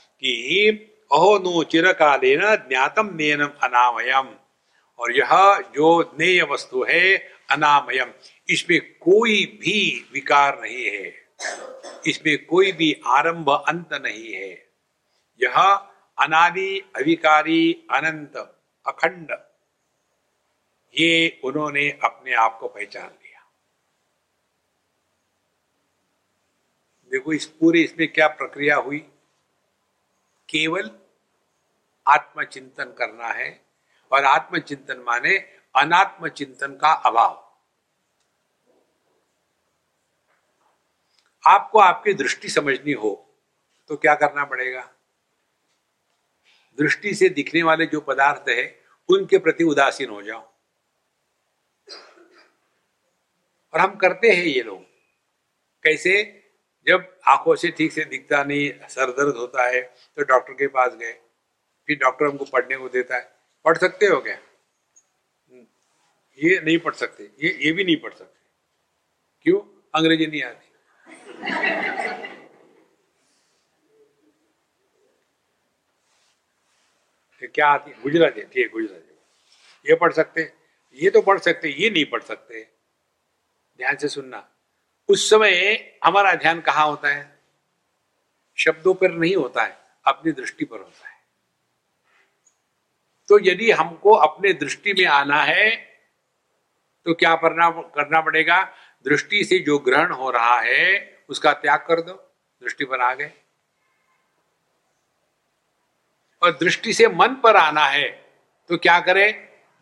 अहो 1.12 1.38
नो 1.38 1.64
चिरकालेन 1.64 2.56
ज्ञातम 2.56 3.10
नेनम 3.16 3.50
अनामयम। 3.64 4.36
और 5.00 5.12
यह 5.18 5.60
जो 5.60 6.16
नेय 6.20 6.44
वस्तु 6.44 6.84
है, 6.84 7.18
अनामयम। 7.50 8.12
इसमें 8.50 8.94
कोई 8.94 9.46
भी 9.46 10.10
विकार 10.14 10.62
नहीं 10.62 10.86
है। 10.86 11.26
इसमें 12.08 12.46
कोई 12.46 12.72
भी 12.72 13.02
आरंभ 13.06 13.50
अंत 13.50 13.94
नहीं 13.94 14.34
है। 14.34 14.70
यह 15.44 15.74
अनादि, 16.18 16.80
अविकारी, 16.96 17.84
अनंत, 17.92 18.38
अखंड, 18.88 19.32
ये 20.98 21.42
उन्होंने 21.44 22.00
अपने 22.04 22.34
आप 22.34 22.58
को 22.60 22.68
पहचान 22.68 23.08
लिया। 23.08 23.52
देखो 27.12 27.34
इस 27.34 27.46
पूरे 27.46 27.82
इसमें 27.82 28.08
क्या 28.08 28.28
प्रक्रिया 28.28 28.76
हुई? 28.76 29.06
केवल 30.56 31.00
आत्मचिंतन 32.08 32.86
करना 32.86 33.28
है 33.28 33.66
और 34.12 34.26
आत्मचिंतन 34.26 34.98
माने 34.98 35.38
अनात्म 35.76 36.28
चिंतन 36.28 36.76
का 36.76 36.94
अभाव। 36.94 37.56
आपको 41.48 41.80
आपकी 41.80 42.14
दृष्टि 42.14 42.50
समझनी 42.50 42.92
हो 42.92 43.38
तो 43.88 43.98
क्या 43.98 44.16
करना 44.16 44.46
पड़ेगा? 44.46 44.92
दृष्टि 46.80 47.14
से 47.16 47.30
दिखने 47.30 47.64
वाले 47.64 47.86
जो 47.86 48.02
पदार्थ 48.02 48.50
है, 48.50 48.84
उनके 49.10 49.38
प्रति 49.38 49.64
उदासीन 49.64 50.10
हो 50.10 50.22
जाओ। 50.22 50.54
और 53.74 53.80
हम 53.80 53.96
करते 53.96 54.28
हैं 54.28 54.44
ये 54.44 54.64
लोग। 54.64 54.82
कैसे? 55.84 56.45
जब 56.88 57.20
आँखों 57.28 57.56
से 57.56 57.72
ठीक 57.72 57.92
से 57.92 58.06
दिखता 58.06 58.44
नहीं, 58.44 58.88
सर 58.88 59.12
दर्द 59.12 59.36
होता 59.36 59.68
है 59.68 59.82
तो 59.82 60.24
डॉक्टर 60.24 60.54
के 60.54 60.68
पास 60.68 60.96
गए। 60.96 61.14
फिर 61.88 61.98
डॉक्टर 61.98 62.26
हमको 62.26 62.46
पढ़ने 62.46 62.78
को 62.78 62.90
देता 62.90 63.16
है। 63.16 63.36
पढ़ 63.66 63.78
सकते 63.78 64.06
हो 64.06 64.22
क्या? 64.22 64.38
ये 66.40 66.62
नहीं 66.62 66.80
पढ़ 66.80 66.94
सकते। 66.94 67.24
ये 67.24 67.60
ये 67.62 67.72
भी 67.72 67.84
नहीं 67.84 67.96
पढ़ 67.96 68.14
सकते। 68.14 68.40
क्यों? 69.42 69.60
अंग्रेज़ी 69.96 70.28
नहीं 70.28 70.44
आती। 70.44 70.66
क्या 77.48 77.68
आती? 77.68 77.92
है 77.92 78.02
गुजराती, 78.02 78.42
ठीक 78.42 78.58
है, 78.58 78.68
गुजराती। 78.68 79.90
ये 79.90 79.96
पढ़ 79.96 80.14
सकते। 80.14 80.54
ये 80.94 81.10
तो 81.10 81.22
पढ़ 81.22 81.40
सकते, 81.40 81.70
ये 81.70 81.90
नहीं 81.90 82.06
पढ़ 82.06 82.22
सकते। 82.22 82.64
ध्यान 83.78 83.96
से 83.96 84.08
सुनना। 84.08 84.55
उस 85.10 85.30
समय 85.30 85.76
हमारा 86.04 86.34
ध्यान 86.34 86.62
कहाँ 86.62 86.86
होता 86.88 87.10
है? 87.10 87.40
शब्दों 88.58 88.94
पर 88.94 89.12
नहीं 89.12 89.36
होता 89.36 89.64
है, 89.64 89.78
अपनी 90.06 90.32
दृष्टि 90.32 90.66
पर 90.66 90.78
होता 90.78 91.08
है। 91.08 91.14
तो 93.30 93.40
यदि 93.42 93.72
हमको 93.72 94.12
अपने 94.12 94.54
दृष्टि 94.54 94.94
में 94.94 95.06
आना 95.06 95.42
है 95.44 95.70
तो 97.06 97.14
क्या 97.14 97.36
करना 97.36 97.70
करना 97.96 98.22
पड़ेगा? 98.22 98.62
दृष्टि 99.06 99.44
से 99.44 99.60
जो 99.60 99.78
ग्रहण 99.80 100.12
हो 100.12 100.30
रहा 100.32 100.60
है, 100.60 101.24
उसका 101.30 101.54
त्याग 101.54 101.80
कर 101.80 102.02
दो, 102.02 102.14
दृष्टि 102.62 102.86
पर 102.86 103.02
आ 103.02 103.14
गए। 103.14 103.32
और 106.42 106.52
दृष्टि 106.52 106.94
से 106.94 107.08
मन 107.08 107.36
पर 107.36 107.56
आना 107.56 107.86
है 107.86 108.10
तो 108.70 108.78
क्या 108.78 109.00
करें? 109.00 109.34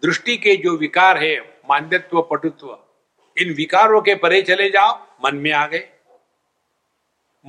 दृष्टि 0.04 0.38
के 0.38 0.56
जो 0.56 0.76
विकार 0.78 1.18
है, 1.18 1.40
मान्यत्व, 1.70 2.22
पटुत्व, 2.22 2.78
इन 3.38 3.54
विकारों 3.54 4.02
के 4.02 4.16
परे 4.16 4.42
चले 4.42 4.70
जाओ। 4.70 4.94
मन 5.24 5.36
में 5.36 5.52
आ 5.52 5.66
गए। 5.68 5.90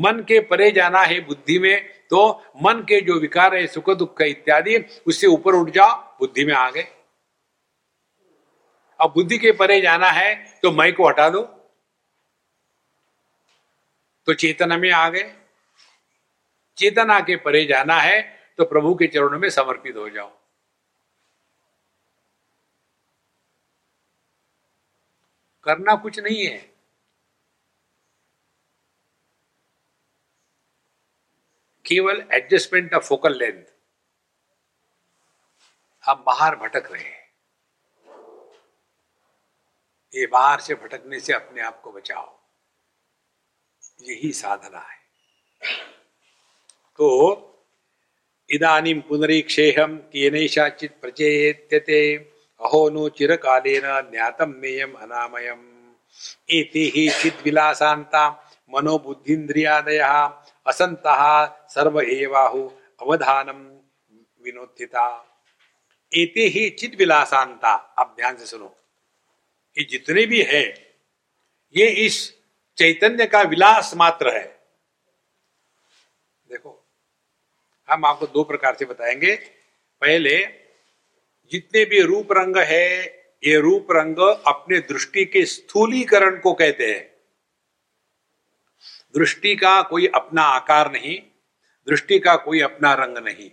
मन 0.00 0.20
के 0.20 0.40
परे 0.40 0.70
जाना 0.70 1.00
है 1.00 1.20
बुद्धि 1.20 1.58
में 1.58 1.88
तो 2.10 2.28
मन 2.62 2.80
के 2.80 3.00
जो 3.00 3.18
विकार 3.20 3.54
है, 3.54 3.66
सुख 3.66 3.90
दुख 3.90 4.20
इत्यादि, 4.20 4.76
उससे 5.06 5.26
ऊपर 5.26 5.54
उठ 5.54 5.70
जाओ, 5.70 6.18
बुद्धि 6.18 6.44
में 6.44 6.54
आ 6.54 6.70
गए। 6.70 6.86
अब 9.00 9.12
बुद्धि 9.12 9.38
के 9.38 9.52
परे 9.52 9.80
जाना 9.80 10.10
है 10.10 10.34
तो 10.62 10.72
मैं 10.72 10.92
को 10.94 11.08
हटा 11.08 11.28
दो। 11.28 11.42
तो 14.26 14.34
चेतना 14.34 14.76
में 14.76 14.90
आ 14.90 15.08
गए। 15.08 15.34
चेतना 16.78 17.20
के 17.20 17.36
परे 17.36 17.64
जाना 17.64 18.00
है 18.00 18.20
तो 18.58 18.64
प्रभु 18.64 18.94
के 18.94 19.06
चरणों 19.06 19.38
में 19.38 19.48
समर्पित 19.50 19.96
हो 19.96 20.08
जाओ। 20.10 20.30
करना 25.64 25.94
कुछ 25.94 26.18
नहीं 26.18 26.46
है। 26.46 26.73
केवल 31.86 32.28
एडजस्टमेंट 32.32 32.94
ऑफ़ 32.94 33.04
फोकल 33.04 33.38
लेंथ 33.38 33.64
हम 36.04 36.24
बाहर 36.26 36.56
भटक 36.56 36.92
रहे 36.92 37.02
हैं। 37.02 37.24
ये 40.14 40.26
बाहर 40.26 40.60
से 40.60 40.74
भटकने 40.74 41.20
से 41.20 41.32
अपने 41.32 41.60
आप 41.60 41.80
को 41.80 41.92
बचाओ। 41.92 42.40
यही 44.02 44.32
साधना 44.32 44.78
है। 44.78 44.98
तो 46.96 47.40
इदानीं 48.50 49.00
पुनरीक्षेहम 49.00 49.96
केनैषाचित् 49.96 51.00
प्रचेत्यते। 51.00 52.16
अहो 52.60 52.90
नो 52.90 53.08
चिरकालेन 53.08 54.10
ज्ञातम 54.10 54.50
नेयम 54.50 54.92
अनामयम। 54.92 55.92
एते 56.50 56.78
ही 56.78 57.10
चिद्विलासान्ता 57.10 58.52
मनोबुद्धिन्द्रियादयः 58.74 60.42
असन्तः 60.66 61.46
सर्व 61.74 62.00
एवाहु 62.00 62.70
अवधानम 63.00 63.58
विनोदिता 64.44 65.36
एते 66.16 66.40
ही 66.40 66.70
चिद 66.70 66.94
विलासांता 66.94 67.68
आप 67.68 68.14
ध्यान 68.16 68.36
से 68.36 68.46
सुनो। 68.46 68.76
ये 69.78 69.84
जितने 69.84 70.26
भी 70.26 70.42
है, 70.42 70.96
ये 71.76 71.88
इस 71.90 72.34
चैतन्य 72.78 73.26
का 73.26 73.42
विलास 73.42 73.92
मात्र 73.96 74.36
है। 74.36 74.66
देखो, 76.48 76.86
हम 77.90 78.04
आपको 78.04 78.26
दो 78.26 78.44
प्रकार 78.44 78.76
से 78.76 78.84
बताएँगे। 78.84 79.36
पहले, 80.00 80.44
जितने 81.50 81.84
भी 81.84 82.00
रूप 82.00 82.32
रंग 82.32 82.56
है, 82.56 83.04
ये 83.44 83.60
रूप 83.60 83.86
रंग 83.90 84.16
अपने 84.46 84.78
दृष्टि 84.78 85.24
के 85.24 85.46
स्थूलीकरण 85.46 86.40
को 86.40 86.54
कहते 86.54 86.94
हैं। 86.94 87.14
दृष्टि 89.14 89.56
का 89.56 89.82
कोई 89.82 90.06
अपना 90.06 90.42
आकार 90.42 90.92
नहीं 90.92 91.33
दृष्टि 91.88 92.18
का 92.18 92.36
कोई 92.36 92.60
अपना 92.60 92.92
रंग 92.94 93.18
नहीं। 93.18 93.50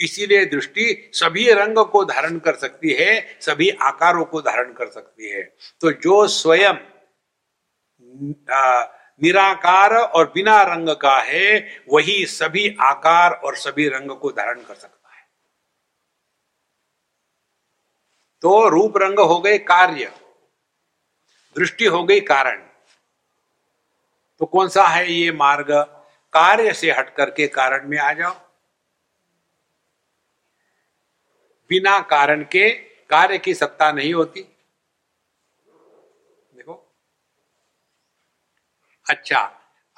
इसीलिए 0.00 0.44
दृष्टि 0.46 1.10
सभी 1.14 1.52
रंग 1.52 1.78
को 1.78 2.04
धारण 2.04 2.38
कर 2.38 2.54
सकती 2.54 2.92
है, 2.92 3.38
सभी 3.40 3.68
आकारों 3.70 4.24
को 4.24 4.40
धारण 4.40 4.72
कर 4.72 4.86
सकती 4.86 5.28
है। 5.30 5.42
तो 5.80 5.92
जो 5.92 6.26
स्वयं 6.28 6.74
निराकार 9.22 9.94
और 9.94 10.32
बिना 10.34 10.62
रंग 10.62 10.88
का 10.88 11.16
है, 11.18 11.76
वही 11.92 12.24
सभी 12.26 12.76
आकार 12.80 13.32
और 13.34 13.56
सभी 13.56 13.88
रंग 13.88 14.10
को 14.10 14.30
धारण 14.30 14.60
कर 14.62 14.74
सकता 14.74 15.14
है। 15.14 15.22
तो 18.42 18.68
रूप 18.68 18.96
रंग 18.96 19.18
हो 19.18 19.40
गए 19.40 19.58
कार्य, 19.58 20.12
दृष्टि 21.56 21.84
हो 21.84 22.02
गई 22.04 22.20
कारण। 22.20 22.62
तो 24.40 24.46
कौन 24.46 24.68
सा 24.68 24.86
है 24.86 25.12
ये 25.12 25.32
मार्ग? 25.32 25.72
कार्य 26.34 26.72
से 26.74 26.90
हट 26.90 27.14
करके 27.14 27.46
कारण 27.48 27.88
में 27.88 27.98
आ 27.98 28.12
जाओ। 28.12 28.34
बिना 31.68 32.00
कारण 32.00 32.42
के 32.42 32.70
कार्य 33.10 33.38
की 33.38 33.54
सत्ता 33.54 33.92
नहीं 33.92 34.14
होती। 34.14 34.40
देखो। 36.56 36.94
अच्छा 39.10 39.40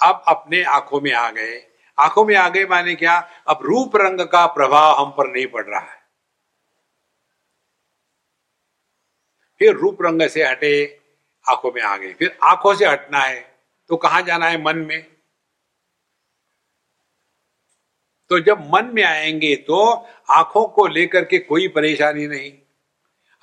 अब 0.02 0.24
अपने 0.28 0.62
आँखों 0.64 1.00
में 1.00 1.12
आ 1.12 1.30
गए। 1.30 1.66
आँखों 1.98 2.24
में 2.24 2.36
आ 2.36 2.48
गए 2.48 2.64
माने 2.66 2.94
क्या? 2.94 3.18
अब 3.48 3.58
रूप 3.62 3.96
रंग 3.96 4.20
का 4.20 4.46
प्रभाव 4.46 5.04
हम 5.04 5.10
पर 5.10 5.32
नहीं 5.32 5.46
पड़ 5.46 5.64
रहा 5.64 5.80
है। 5.80 6.02
फिर 9.58 9.76
रूप 9.76 9.98
रंग 10.02 10.28
से 10.28 10.44
हटे, 10.44 11.00
आँखों 11.48 11.72
में 11.72 11.82
आ 11.82 11.96
गए। 11.96 12.12
फिर 12.14 12.38
आँखों 12.42 12.74
से 12.74 12.86
हटना 12.86 13.20
है 13.20 13.58
तो 13.88 13.96
कहा 13.96 14.20
जाना 14.20 14.46
है? 14.46 14.62
मन 14.62 14.78
में। 14.78 15.15
तो 18.28 18.40
जब 18.40 18.60
मन 18.74 18.84
में 18.84 19.02
आएँगे 19.02 19.56
तो 19.56 20.06
आँखों 20.30 20.68
को 20.68 20.86
लेकर 20.86 21.24
के 21.24 21.38
कोई 21.38 21.68
परेशानी 21.68 22.26
नहीं। 22.26 22.52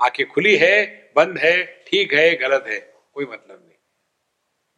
आँखें 0.01 0.27
खुली 0.29 0.57
है, 0.57 1.11
बंद 1.15 1.37
है, 1.37 1.83
ठीक 1.87 2.13
है, 2.13 2.35
गलत 2.35 2.65
है, 2.67 2.93
कोई 3.13 3.25
मतलब 3.25 3.63
नहीं। 3.67 3.77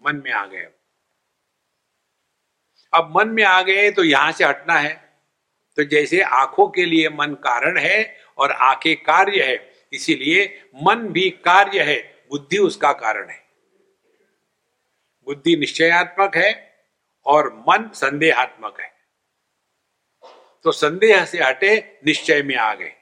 मन 0.06 0.22
में 0.26 0.32
आ 0.32 0.46
गए 0.46 0.68
अब। 2.94 3.14
मन 3.18 3.28
में 3.28 3.44
आ 3.44 3.62
गए 3.62 3.92
तो 3.92 4.04
यहाँ 4.04 4.32
से 4.32 4.46
हटना 4.46 4.74
है। 4.74 5.20
तो 5.76 5.84
जैसे 5.84 6.22
आँखों 6.22 6.68
के 6.68 6.86
लिए 6.86 7.10
मन 7.10 7.34
कारण 7.34 7.78
है 7.78 8.18
और 8.38 8.52
आँखें 8.52 8.96
कार्य 9.04 9.44
है, 9.44 9.74
इसीलिए 9.94 10.70
मन 10.76 10.96
भी 10.96 11.30
कार्य 11.30 11.84
है, 11.84 12.26
बुद्धि 12.30 12.58
उसका 12.58 12.94
कारण 12.94 13.30
है। 13.30 13.46
बुद्धि 15.26 15.56
निश्चयात्मक 15.56 16.36
है 16.36 16.76
और 17.26 17.54
मन 17.70 17.90
संदेहात्मक 17.94 18.80
है। 18.80 18.95
तो 20.66 20.72
संदेह 20.72 21.26
से 21.26 21.44
हटे 21.44 22.00
निश्चय 22.06 22.44
में 22.44 22.56
आ 22.56 22.74
गए। 22.74 22.94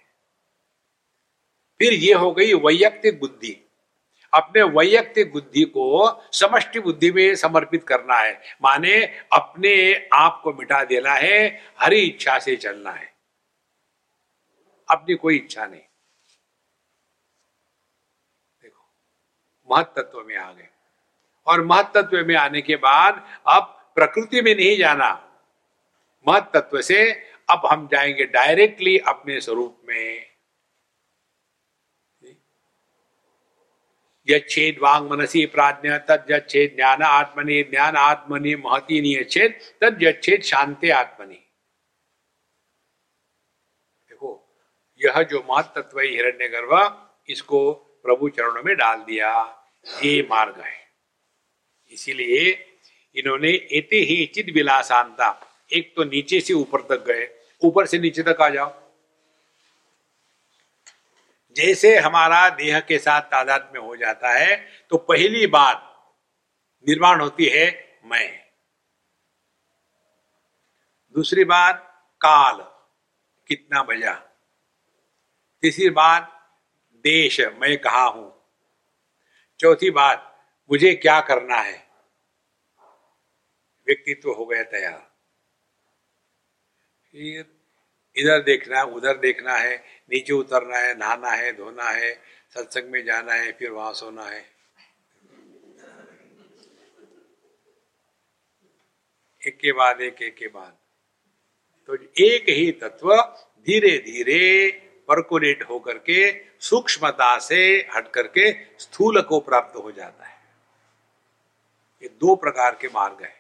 फिर 1.80 1.94
ये 1.94 2.14
हो 2.14 2.32
गई 2.32 2.54
वैयक्तिक 2.54 3.20
बुद्धि। 3.20 3.70
अपने 4.34 4.62
वैयक्तिक 4.62 5.32
बुद्धि 5.32 5.64
को 5.64 6.10
समष्टि 6.34 6.80
बुद्धि 6.80 7.12
में 7.12 7.36
समर्पित 7.36 7.84
करना 7.88 8.16
है। 8.16 8.42
माने 8.62 9.06
अपने 9.34 10.08
आप 10.14 10.42
को 10.44 10.54
मिटा 10.54 10.84
देना 10.84 11.14
है, 11.14 11.62
हरी 11.80 12.00
इच्छा 12.00 12.40
से 12.40 12.56
चलना 12.56 12.92
है। 12.92 13.14
अपनी 14.90 15.16
कोई 15.16 15.36
इच्छा 15.36 15.66
नहीं। 15.66 15.82
देखो 18.62 18.94
महत्व 19.72 20.24
में 20.28 20.38
आ 20.38 20.52
गए। 20.52 20.68
और 21.48 21.62
महत्व 21.62 22.10
में 22.14 22.36
आने 22.36 22.62
के 22.62 22.76
बाद 22.76 23.42
अब 23.48 23.92
प्रकृति 23.96 24.42
में 24.42 24.56
नहीं 24.56 24.78
जाना। 24.78 25.30
महत्व 26.28 26.82
से 26.82 27.33
अब 27.50 27.62
हम 27.66 27.88
जाएँगे 27.88 28.26
डायरेक्टली 28.26 28.98
अपने 28.98 29.42
स्वरूप 29.42 29.82
में। 29.86 30.34
यच्छेद 34.30 34.80
वांग 34.82 35.10
मनसी 35.10 35.46
प्राज्ञ, 35.46 35.90
तद 35.90 36.26
यच्छेद 36.32 36.76
ज्ञान 36.76 37.02
आत्मनि 37.02 37.64
ज्ञान 37.64 37.96
आत्मनि, 37.96 38.56
महती 38.56 39.02
नियच्छेद, 39.02 39.60
तद 39.82 40.04
यच्छेद 40.04 40.42
शांति 40.42 40.90
आत्मनि। 40.90 41.36
देखो, 44.10 44.58
यह 45.06 45.24
जो 45.24 45.48
महत्व 45.50 46.00
हिरण्य 46.00 46.48
गर्भ 46.48 47.00
इसको 47.30 47.74
प्रभु 47.74 48.30
चरणों 48.30 48.64
में 48.64 48.78
डाल 48.78 49.00
दिया। 49.00 49.60
ये 50.04 50.28
मार्ग 50.30 50.60
है। 50.62 50.88
इसीलिए 51.92 52.70
इन्होंने 53.16 53.50
एते 53.50 53.96
ही 53.96 54.26
चिद 54.26 54.50
विलासांता 54.50 55.53
एक 55.74 55.94
तो 55.96 56.04
नीचे 56.04 56.40
से 56.40 56.54
ऊपर 56.54 56.82
तक 56.82 57.04
गए। 57.06 57.28
ऊपर 57.62 57.86
से 57.86 58.00
नीचे 58.00 58.24
तक 58.24 58.42
आ 58.42 58.50
जाओ। 58.50 58.72
जैसे 61.56 61.98
हमारा 62.00 62.50
देह 62.50 62.80
के 62.80 62.98
साथ 63.00 63.22
तादाद 63.22 63.72
में 63.74 63.80
हो 63.82 63.96
जाता 63.96 64.30
है 64.30 64.56
तो 64.90 64.98
पहली 64.98 65.48
बात 65.48 65.90
निर्माण 66.88 67.22
होती 67.22 67.46
है 67.46 67.66
मैं। 68.06 68.30
दूसरी 71.16 71.44
बात 71.44 71.90
काल, 72.22 72.58
कितना 73.50 73.84
बजा। 73.84 74.14
तीसरी 75.64 75.90
बात 75.90 76.30
देश, 77.06 77.40
मैं 77.42 77.78
कहा 77.78 78.04
हूँ। 78.04 78.30
चौथी 79.60 79.90
बात 79.92 80.30
मुझे 80.70 80.94
क्या 80.96 81.20
करना 81.22 81.58
है। 81.58 81.78
व्यक्तित्व 83.88 84.32
हो 84.32 84.46
गया 84.46 84.64
तैयार। 84.64 85.13
फिर 87.14 87.46
इधर 88.16 88.42
देखना 88.42 88.78
है 88.78 88.86
उधर 88.86 89.18
देखना 89.18 89.54
है, 89.54 89.78
नीचे 90.10 90.34
उतरना 90.34 90.78
है, 90.78 90.98
नहाना 90.98 91.30
है, 91.30 91.58
धोना 91.58 91.90
है, 91.90 92.22
सत्संग 92.54 92.92
में 92.92 93.06
जाना 93.06 93.34
है, 93.34 93.52
फिर 93.52 93.70
वहाँ 93.70 93.94
सोना 93.94 94.24
है। 94.24 94.54
एक 99.48 99.58
के 99.58 99.72
बाद, 99.72 100.02
एक 100.02 100.22
एक 100.22 100.36
के 100.36 100.48
बाद। 100.48 100.78
तो 101.88 101.96
एक 102.20 102.50
ही 102.50 102.72
तत्व 102.72 103.16
धीरे 103.66 103.98
धीरे 103.98 104.72
परकुलेट 105.08 105.64
होकर 105.64 105.98
के, 105.98 106.46
सूक्ष्मता 106.60 107.40
से 107.40 107.88
हट 107.96 108.12
करके 108.12 108.54
स्थूल 108.80 109.22
को 109.22 109.40
प्राप्त 109.40 109.76
हो 109.76 109.92
जाता 109.92 110.26
है। 110.26 110.42
ये 112.04 112.10
दो 112.10 112.36
प्रकार 112.36 112.76
के 112.76 112.88
मार्ग 112.88 113.24
है। 113.24 113.36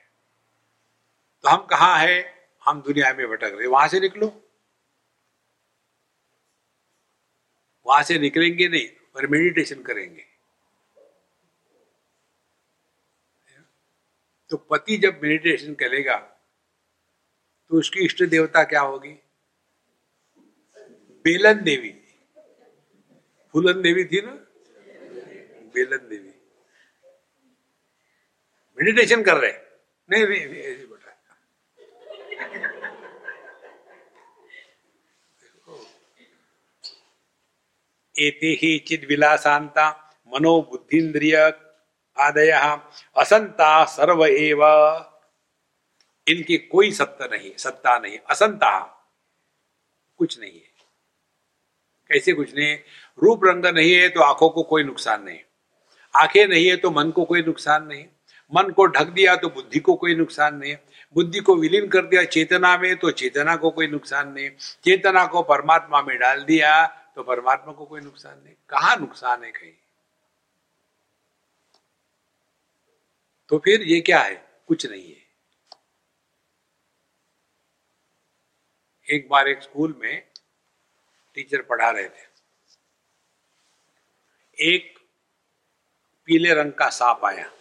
तो 1.44 1.50
हम 1.50 1.66
कहा 1.66 1.96
है? 1.96 2.43
हम 2.66 2.82
दुनिया 2.82 3.14
में 3.14 3.28
भटक 3.28 3.51
रहे 3.53 3.68
वहाँ 3.68 3.88
से 3.88 3.99
निकलो। 3.99 4.28
वहाँ 7.86 8.03
से 8.03 8.18
निकलेंगे 8.20 8.68
नहीं, 8.68 8.88
पर 9.16 9.28
मेडिटेशन 9.28 9.82
करेंगे। 9.84 10.26
तो 14.51 14.57
पति 14.70 14.97
जब 14.97 15.20
मेडिटेशन 15.24 15.74
करेगा 15.74 16.18
तो 17.72 17.80
उसकी 17.80 18.05
इष्ट 18.05 18.24
देवता 18.24 18.64
क्या 18.64 18.82
होगी? 18.82 19.11
बेलन 21.26 21.61
देवी। 21.64 21.89
फूलन 23.53 23.82
देवी 23.82 24.05
थी 24.05 24.22
ना? 24.22 24.32
बेलन 25.74 26.07
देवी। 26.09 26.34
मेडिटेशन 28.78 29.24
कर 29.24 29.38
रहे 29.38 29.51
नहीं 30.09 30.93
एते 38.16 38.48
ही 38.54 38.78
चिद 38.80 39.06
विलासांता 39.10 39.90
मनोबुद्धिन्द्रिय 40.28 41.38
आदय 42.18 42.52
असंता 43.18 43.84
सर्व 43.86 44.26
एव। 44.26 44.64
इनकी 46.28 46.58
कोई 46.58 46.92
सत्ता 46.92 47.26
नहीं 47.26 47.52
सत्ता 47.58 47.98
नहीं 48.00 48.18
असंता 48.30 48.80
कुछ 50.20 50.40
नहीं 50.40 50.52
है। 50.52 50.72
कैसे 52.10 52.34
कुछ 52.34 52.54
नहीं 52.56 52.78
रूप 53.20 53.46
रंग 53.46 53.66
नहीं 53.66 53.94
है 53.94 54.10
तो 54.10 54.22
आँखों 54.22 54.50
को 54.50 54.64
कोई 54.64 54.84
नुकसान 54.84 55.24
नहीं। 55.24 55.40
आँखें 56.14 56.48
नहीं 56.48 56.68
है 56.68 56.76
तो 56.78 56.92
मन 56.92 57.12
को 57.12 57.26
कोई 57.26 57.42
नुकसान 57.42 57.88
नहीं। 57.88 58.06
मन 58.52 58.70
को 58.70 58.86
ढक 58.86 59.08
दिया 59.08 59.36
तो 59.36 59.50
बुद्धि 59.50 59.80
को 59.80 59.96
कोई 59.96 60.16
नुकसान 60.16 60.56
नहीं। 60.56 60.76
बुद्धि 61.14 61.39
को 61.39 61.55
विलीन 61.55 61.88
कर 61.89 62.05
दिया 62.05 62.24
चेतना 62.24 62.78
में 62.78 62.95
तो 62.95 63.11
चेतना 63.11 63.55
को 63.55 63.72
कोई 63.72 63.88
नुकसान 63.88 64.30
नहीं। 64.30 64.49
चेतना 64.84 65.26
को 65.26 65.43
परमात्मा 65.43 66.01
में 66.01 66.18
डाल 66.18 66.43
दिया 66.43 66.88
तो 67.16 67.24
परमात्मा 67.24 67.74
को 67.74 67.86
कोई 67.86 68.01
नुकसान 68.01 68.43
नहीं। 68.43 68.53
कहा 68.70 68.95
नुकसान 68.95 69.43
है 69.43 69.51
कहीं? 69.51 69.74
तो 73.49 73.57
फिर 73.57 73.82
ये 73.82 74.01
क्या 74.01 74.20
है? 74.20 74.61
कुछ 74.68 74.86
नहीं 74.86 75.09
है। 75.09 75.24
एक 79.09 79.30
बार 79.30 79.47
एक 79.47 79.61
स्कूल 79.61 79.95
में 79.99 80.28
टीचर 81.36 81.61
पढ़ा 81.61 81.89
रहे 81.89 82.09
थे। 82.09 82.34
एक 84.59 84.99
पीले 86.26 86.53
रंग 86.53 86.72
का 86.72 86.89
सांप 86.89 87.26
आया। 87.26 87.51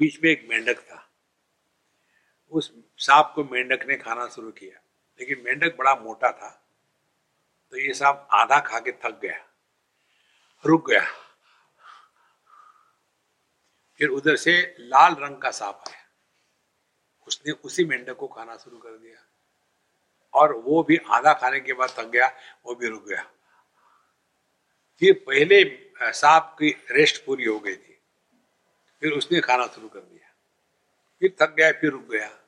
बीच 0.00 0.18
में 0.24 0.30
एक 0.30 0.46
मेंढक 0.50 0.78
था। 0.78 1.11
उस 2.52 2.72
सांप 2.98 3.32
को 3.34 3.44
मेंढक 3.44 3.84
ने 3.86 3.96
खाना 3.96 4.28
शुरू 4.28 4.50
किया। 4.50 4.80
लेकिन 5.20 5.42
मेंढक 5.44 5.76
बड़ा 5.76 5.94
मोटा 5.94 6.32
था 6.32 6.58
तो 7.70 7.78
ये 7.78 7.94
सांप 7.94 8.28
आधा 8.32 8.60
खा 8.60 8.78
के 8.78 8.92
थक 8.92 9.20
गया, 9.22 9.48
रुक 10.66 10.90
गया। 10.90 11.06
फिर 13.98 14.08
उधर 14.08 14.36
से 14.36 14.76
लाल 14.80 15.14
रंग 15.14 15.36
का 15.36 15.50
सांप 15.50 15.84
आया। 15.88 16.02
उसने 17.26 17.52
उसी 17.52 17.84
मेंढक 17.84 18.16
को 18.16 18.26
खाना 18.26 18.56
शुरू 18.56 18.78
कर 18.78 18.90
दिया। 18.90 19.24
और 20.34 20.52
वो 20.52 20.82
भी 20.82 20.96
आधा 20.96 21.32
खाने 21.32 21.60
के 21.60 21.72
बाद 21.72 21.90
थक 21.90 22.04
गया, 22.04 22.26
वो 22.66 22.74
भी 22.74 22.86
रुक 22.86 23.06
गया। 23.08 23.22
फिर 25.00 25.24
पहले 25.26 25.90
सांप 26.02 26.56
की 26.58 26.84
रेस्ट 26.90 27.24
पूरी 27.24 27.44
हो 27.44 27.60
गई 27.60 27.76
थी। 27.76 28.00
फिर 29.00 29.12
उसने 29.12 29.40
खाना 29.40 29.66
शुरू 29.66 29.88
कर 29.88 30.00
दिया। 30.00 30.28
फिर 31.20 31.36
थक 31.42 31.54
गया, 31.54 31.72
फिर 31.72 31.90
रुक 31.90 32.02
गया। 32.02 32.41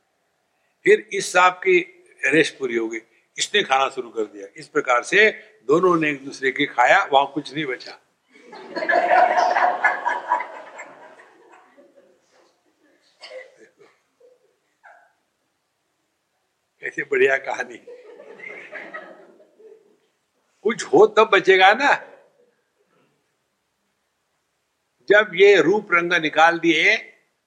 फिर 0.85 1.09
इस 1.13 1.33
सांप 1.33 1.55
की 1.55 1.79
रेस्ट 2.25 2.59
पूरी 2.59 2.77
हो 2.77 2.89
गई। 2.89 2.99
इसने 3.39 3.63
खाना 3.63 3.89
शुरू 3.89 4.11
कर 4.11 4.25
दिया। 4.25 4.47
इस 4.57 4.69
प्रकार 4.69 5.03
से 5.03 5.31
दोनों 5.67 5.97
ने 5.97 6.11
एक 6.11 6.25
दूसरे 6.25 6.51
की 6.51 6.67
खाया, 6.67 7.05
वहाँ 7.13 7.31
कुछ 7.35 7.55
नहीं 7.55 7.65
बचा। 7.67 8.01
कैसे 16.81 17.03
बढ़िया 17.03 17.37
कहानी। 17.37 17.77
कुछ 20.65 20.85
हो 20.85 21.07
तब 21.07 21.31
बचेगा 21.33 21.73
ना। 21.75 21.95
जब 25.09 25.31
ये 25.35 25.61
रूप 25.61 25.89
रंग 25.93 26.13
निकाल 26.13 26.59
दिए 26.59 26.97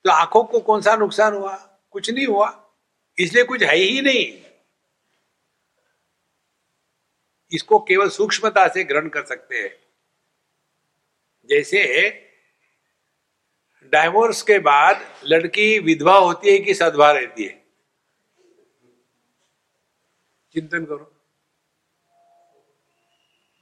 तो 0.06 0.10
आँखों 0.12 0.44
को 0.44 0.60
कौन 0.60 0.82
सा 0.82 0.96
नुकसान 0.96 1.34
हुआ? 1.34 1.56
कुछ 1.92 2.10
नहीं 2.10 2.28
हुआ। 2.28 2.67
इसलिए 3.20 3.44
कुछ 3.44 3.64
है 3.64 3.76
ही 3.76 4.02
नहीं। 4.02 4.44
इसको 7.52 7.80
केवल 7.80 8.10
सूक्ष्मता 8.10 8.68
से 8.68 8.84
ग्रहण 8.84 9.10
कर 9.10 9.26
सकते 9.26 9.58
हैं। 9.58 9.88
जैसे 11.50 12.10
डाइवोर्स 13.84 14.42
के 14.42 14.60
बाद 14.60 15.22
लड़की 15.24 15.80
विधवा 15.80 16.18
होती 16.18 16.52
है 16.52 16.60
कि 16.60 16.74
सदभा 16.74 17.12
रहती 17.12 17.44
है। 17.44 17.66
चिंतन 20.54 20.86
करो। 20.86 21.14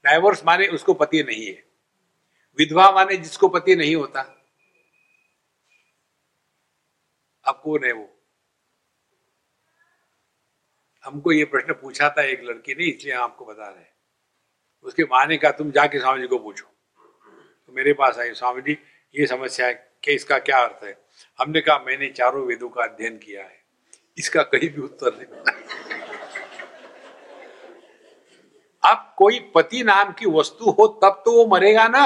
डाइवोर्स 0.04 0.46
माने 0.46 0.68
उसको 0.68 0.94
पति 0.94 1.24
नहीं 1.24 1.48
है। 1.48 1.64
विधवा 2.58 2.92
माने 2.92 3.18
जिसको 3.18 3.48
पति 3.48 3.76
नहीं 3.76 3.96
होता। 3.96 4.22
अब 7.46 7.62
कौन 7.64 7.86
है 7.86 7.92
वो? 7.92 8.15
हमको 11.06 11.32
ये 11.32 11.46
प्रश्न 11.46 11.74
पूछा 11.74 12.10
था 12.10 12.24
एक 12.24 12.44
लड़की 12.44 12.74
ने, 12.74 12.86
इसलिए 12.86 13.14
आपको 13.16 13.46
बता 13.46 13.68
रहे 13.68 13.84
उसके 14.86 15.04
माने 15.04 15.38
कहा 15.38 15.52
तुम 15.52 15.72
जाके 15.72 16.00
स्वामी 16.00 16.22
जी 16.22 16.28
को 16.28 16.38
पूछो। 16.40 16.66
तो 16.66 17.74
मेरे 17.74 17.94
पास 17.94 18.18
आई 18.20 18.34
स्वामी 18.34 18.62
जी 18.62 18.78
ये 19.16 19.26
समस्या 19.28 19.68
है 19.68 19.74
कि 20.04 20.14
इसका 20.14 20.38
क्या 20.40 20.58
अर्थ 20.58 20.84
है? 20.84 20.98
हमने 21.40 21.62
कहा, 21.62 21.78
मैंने 21.80 22.10
चारों 22.10 22.46
वेदों 22.46 22.70
का 22.70 22.84
अध्ययन 22.84 23.18
किया 23.18 23.44
है। 23.44 23.64
इसका 24.18 24.44
कहीं 24.44 24.70
भी 24.70 24.82
उत्तर 24.82 25.16
नहीं 25.18 25.26
अब 28.84 29.14
कोई 29.18 29.40
पति 29.56 29.84
नाम 29.84 30.12
की 30.14 30.30
वस्तु 30.32 30.72
हो, 30.72 30.88
तब 31.04 31.22
तो 31.26 31.32
वो 31.32 31.46
मरेगा 31.48 31.88
ना। 31.88 32.06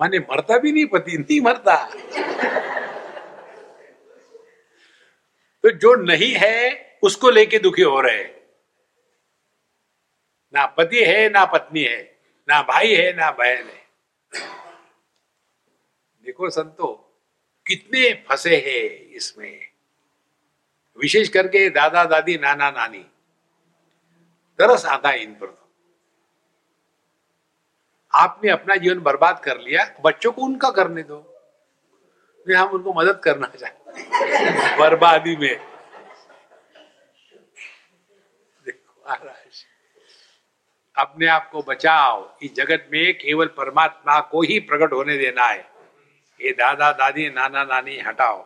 माने 0.00 0.18
मरता 0.20 0.58
भी 0.58 0.72
नहीं, 0.72 0.86
पति 0.86 1.18
नहीं 1.18 1.40
मरता। 1.40 1.76
तो 5.62 5.70
जो 5.70 5.94
नहीं 5.94 6.34
है, 6.34 6.86
उसको 7.02 7.30
लेके 7.30 7.58
दुखी 7.58 7.82
हो 7.82 8.00
रहे 8.00 8.24
ना 10.54 10.66
पति 10.66 11.04
है, 11.04 11.28
ना 11.28 11.44
पत्नी 11.44 11.82
है, 11.82 12.18
ना 12.48 12.62
भाई 12.62 12.94
है, 12.94 13.12
ना 13.12 13.30
बहन 13.30 13.66
है। 13.66 13.82
देखो 16.24 16.50
संतो, 16.50 17.18
कितने 17.66 18.24
फंसे 18.28 18.56
हैं 18.56 19.10
इसमें। 19.10 19.68
विशेष 20.98 21.28
करके 21.28 21.70
दादा, 21.70 22.04
दादी, 22.04 22.38
नाना, 22.38 22.70
नानी। 22.70 23.10
तरस 24.58 24.86
आता 24.86 25.08
है 25.08 25.22
इन 25.22 25.34
पर 25.34 25.46
तो। 25.46 25.70
आपने 28.14 28.50
अपना 28.50 28.76
जीवन 28.76 29.00
बर्बाद 29.00 29.40
कर 29.44 29.58
लिया 29.58 29.94
बच्चों 30.00 30.32
को 30.32 30.42
उनका 30.42 30.70
करने 30.70 31.02
दो। 31.02 31.31
हम 32.46 32.68
उनको 32.68 32.92
मदद 32.92 33.20
करना 33.24 33.46
चाहते 33.48 34.78
बर्बादी 34.78 35.36
में। 35.36 35.56
देखो 38.66 39.28
अपने 40.96 41.26
आप 41.26 41.48
को 41.50 41.62
बचाओ 41.62 42.38
इस 42.42 42.54
जगत 42.54 42.88
में 42.92 43.12
केवल 43.14 43.46
परमात्मा 43.56 44.18
को 44.30 44.42
ही 44.42 44.58
प्रकट 44.60 44.92
होने 44.92 45.16
देना 45.18 45.44
है। 45.44 45.70
ये 46.40 46.50
दादा, 46.52 46.90
दादी, 46.92 47.28
नाना, 47.30 47.64
नानी, 47.64 47.98
हटाओ। 48.00 48.40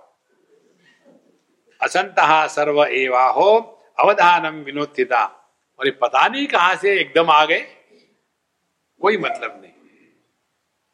असंत 1.81 2.15
सर्व 2.51 2.85
एवाहो 2.85 3.49
अवधानम 3.99 4.57
विनोदिता 4.65 5.25
और 5.79 5.87
ये 5.87 5.91
पता 6.03 6.27
नहीं 6.29 6.47
कहाँ 6.47 6.75
से 6.77 6.93
एकदम 7.01 7.31
आ 7.31 7.45
गए, 7.45 7.61
कोई 9.01 9.17
मतलब 9.19 9.61
नहीं। 9.63 9.73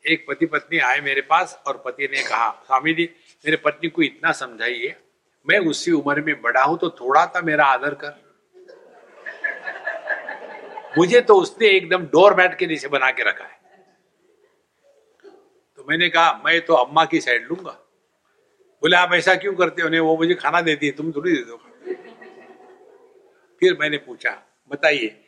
एक 0.04 0.24
पति 0.28 0.46
पत्नी 0.46 0.78
आए 0.78 1.00
मेरे 1.00 1.20
पास 1.20 1.62
और 1.66 1.82
पति 1.84 2.08
ने 2.12 2.22
कहा, 2.22 2.50
स्वामी 2.66 2.94
जी, 2.94 3.04
मेरे 3.44 3.56
पत्नी 3.56 3.88
को 3.88 4.02
इतना 4.02 4.32
समझाइए, 4.32 4.94
मैं 5.46 5.58
उसी 5.60 5.92
उम्र 5.92 6.20
में 6.20 6.40
बड़ा 6.42 6.62
हूँ 6.62 6.78
तो 6.78 6.90
थोड़ा 6.90 7.24
सा 7.26 7.40
मेरा 7.40 7.64
आदर 7.66 7.94
कर। 8.04 8.20
मुझे 10.98 11.20
तो 11.20 11.34
उसने 11.34 11.68
एकदम 11.68 12.06
डोर 12.06 12.34
मैट 12.34 12.58
के 12.58 12.66
नीचे 12.66 12.88
बना 12.88 13.10
के 13.10 13.22
रखा 13.22 13.44
है। 13.44 13.60
तो 15.78 15.84
मैंने 15.88 16.08
कहा, 16.08 16.32
मैं 16.44 16.60
तो 16.60 16.74
अम्मा 16.74 17.04
की 17.04 17.20
साइड 17.20 17.46
लूँगा। 17.48 17.70
बोले, 18.82 18.96
आप 18.96 19.12
ऐसा 19.14 19.34
क्यों 19.34 19.54
करते 19.54 19.82
हो? 19.82 20.04
वो 20.04 20.16
मुझे 20.16 20.34
खाना 20.34 20.60
देती 20.60 20.86
है 20.86 20.92
तुम 20.92 21.12
थोड़ी 21.12 21.32
दे 21.32 21.42
दो 21.42 21.56
फिर 23.62 23.76
मैंने 23.80 23.96
पूछा, 23.98 24.30
बताइए, 24.70 25.18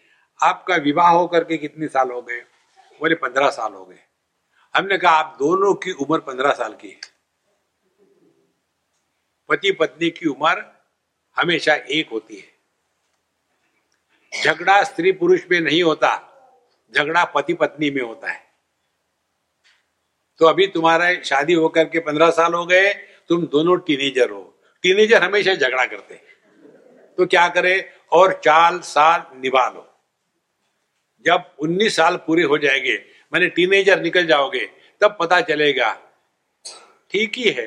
आपका 0.40 0.76
विवाह 0.76 1.10
होकर 1.10 1.44
के 1.44 1.56
कितने 1.56 1.88
साल 1.88 2.10
हो 2.10 2.20
गए? 2.22 2.40
बोले, 3.00 3.14
पंद्रह 3.16 3.50
साल 3.50 3.72
हो 3.72 3.84
गए। 3.84 3.98
हमने 4.74 4.98
कहा, 4.98 5.12
आप 5.12 5.36
दोनों 5.38 5.74
की 5.74 5.92
उम्र 5.92 6.18
पंद्रह 6.20 6.52
साल 6.52 6.74
की 6.74 6.88
है। 6.88 7.00
पति 9.48 9.72
पत्नी 9.72 10.10
की 10.10 10.26
उम्र 10.26 10.64
हमेशा 11.36 11.74
एक 11.74 12.08
होती 12.10 12.36
है। 12.36 12.54
झगड़ा 14.42 14.82
स्त्री 14.82 15.12
पुरुष 15.12 15.40
में 15.50 15.60
नहीं 15.60 15.82
होता, 15.82 16.10
झगड़ा 16.94 17.24
पति 17.24 17.54
पत्नी 17.54 17.90
में 17.90 18.02
होता 18.02 18.30
है। 18.30 18.42
तो 20.38 20.46
अभी 20.46 20.66
तुम्हारा 20.66 21.14
शादी 21.22 21.52
होकर 21.52 21.84
के 21.84 21.98
पंद्रह 21.98 22.30
साल 22.30 22.54
हो 22.54 22.66
गए, 22.66 22.92
तुम 23.28 23.46
दोनों 23.46 23.78
टीनेजर 23.78 24.30
हो। 24.30 24.42
टीनेजर 24.82 25.22
हमेशा 25.22 25.54
झगड़ा 25.54 25.86
करते 25.86 26.14
तो 27.18 27.26
क्या 27.26 27.48
करे? 27.48 27.90
और 28.12 28.40
चार 28.44 28.80
साल 28.80 29.24
निभा 29.34 29.68
लो 29.68 29.88
जब 31.26 31.54
उन्नीस 31.58 31.96
साल 31.96 32.16
पूरे 32.16 32.42
हो 32.42 32.58
जाएँगे 32.58 33.13
मैंने 33.34 33.46
टीनेजर 33.50 34.00
निकल 34.00 34.26
जाओगे, 34.26 34.64
तब 35.00 35.16
पता 35.20 35.40
चलेगा। 35.42 35.92
ठीक 37.12 37.36
ही 37.36 37.50
है। 37.52 37.66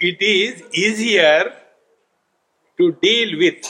It 0.00 0.22
is 0.22 0.62
easier 0.80 1.48
to 2.78 2.88
deal 3.02 3.34
with 3.38 3.68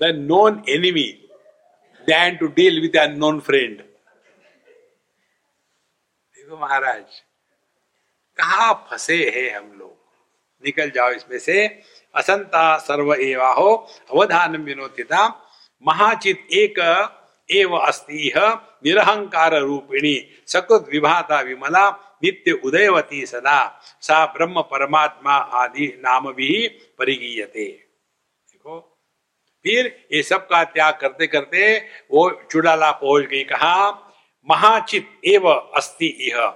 the 0.00 0.14
known 0.16 0.62
enemy 0.68 1.08
than 2.08 2.36
to 2.36 2.46
deal 2.58 2.80
with 2.82 2.96
unknown 3.00 3.40
friend 3.40 3.76
देखो 6.36 6.56
महाराज, 6.56 7.20
कहा 8.38 8.72
फंसे 8.88 9.16
हैं 9.30 9.50
हम 9.56 9.72
लोग? 9.78 9.96
निकल 10.64 10.90
जाओ 10.90 11.10
इसमें 11.12 11.38
से। 11.38 11.66
असंता 12.14 12.76
सर्व 12.78 13.12
एवाहो, 13.14 13.74
अवधान 14.10 14.56
विनोदिता 14.56 15.26
महाचित 15.84 16.46
एक 16.52 16.78
एव 17.48 17.74
अस्ति 17.76 18.32
निरहंकार 18.84 19.60
रूपिणी 19.60 20.14
सकृत 20.46 20.88
विभाता 20.92 21.40
विमला 21.40 21.88
नित्य 22.24 22.52
उदयवती 22.64 23.24
सदा। 23.26 23.80
सा 24.00 24.24
ब्रह्म 24.26 24.62
परमात्मा 24.62 25.34
आदि 25.34 25.86
नाम 25.98 26.32
भी 26.32 26.66
परिगीयते। 26.98 27.64
देखो, 27.64 28.80
फिर 29.64 29.86
ये 30.12 30.22
सब 30.22 30.46
का 30.46 30.62
त्याग 30.64 30.98
करते 31.00 31.26
करते 31.26 31.76
वो 32.10 32.30
चुड़ाला 32.50 32.90
पहुँच 32.92 33.24
गई 33.24 33.44
कहा, 33.44 33.90
महाचित 34.48 35.20
एव 35.24 35.48
अस्ति 35.48 36.16
यह 36.20 36.46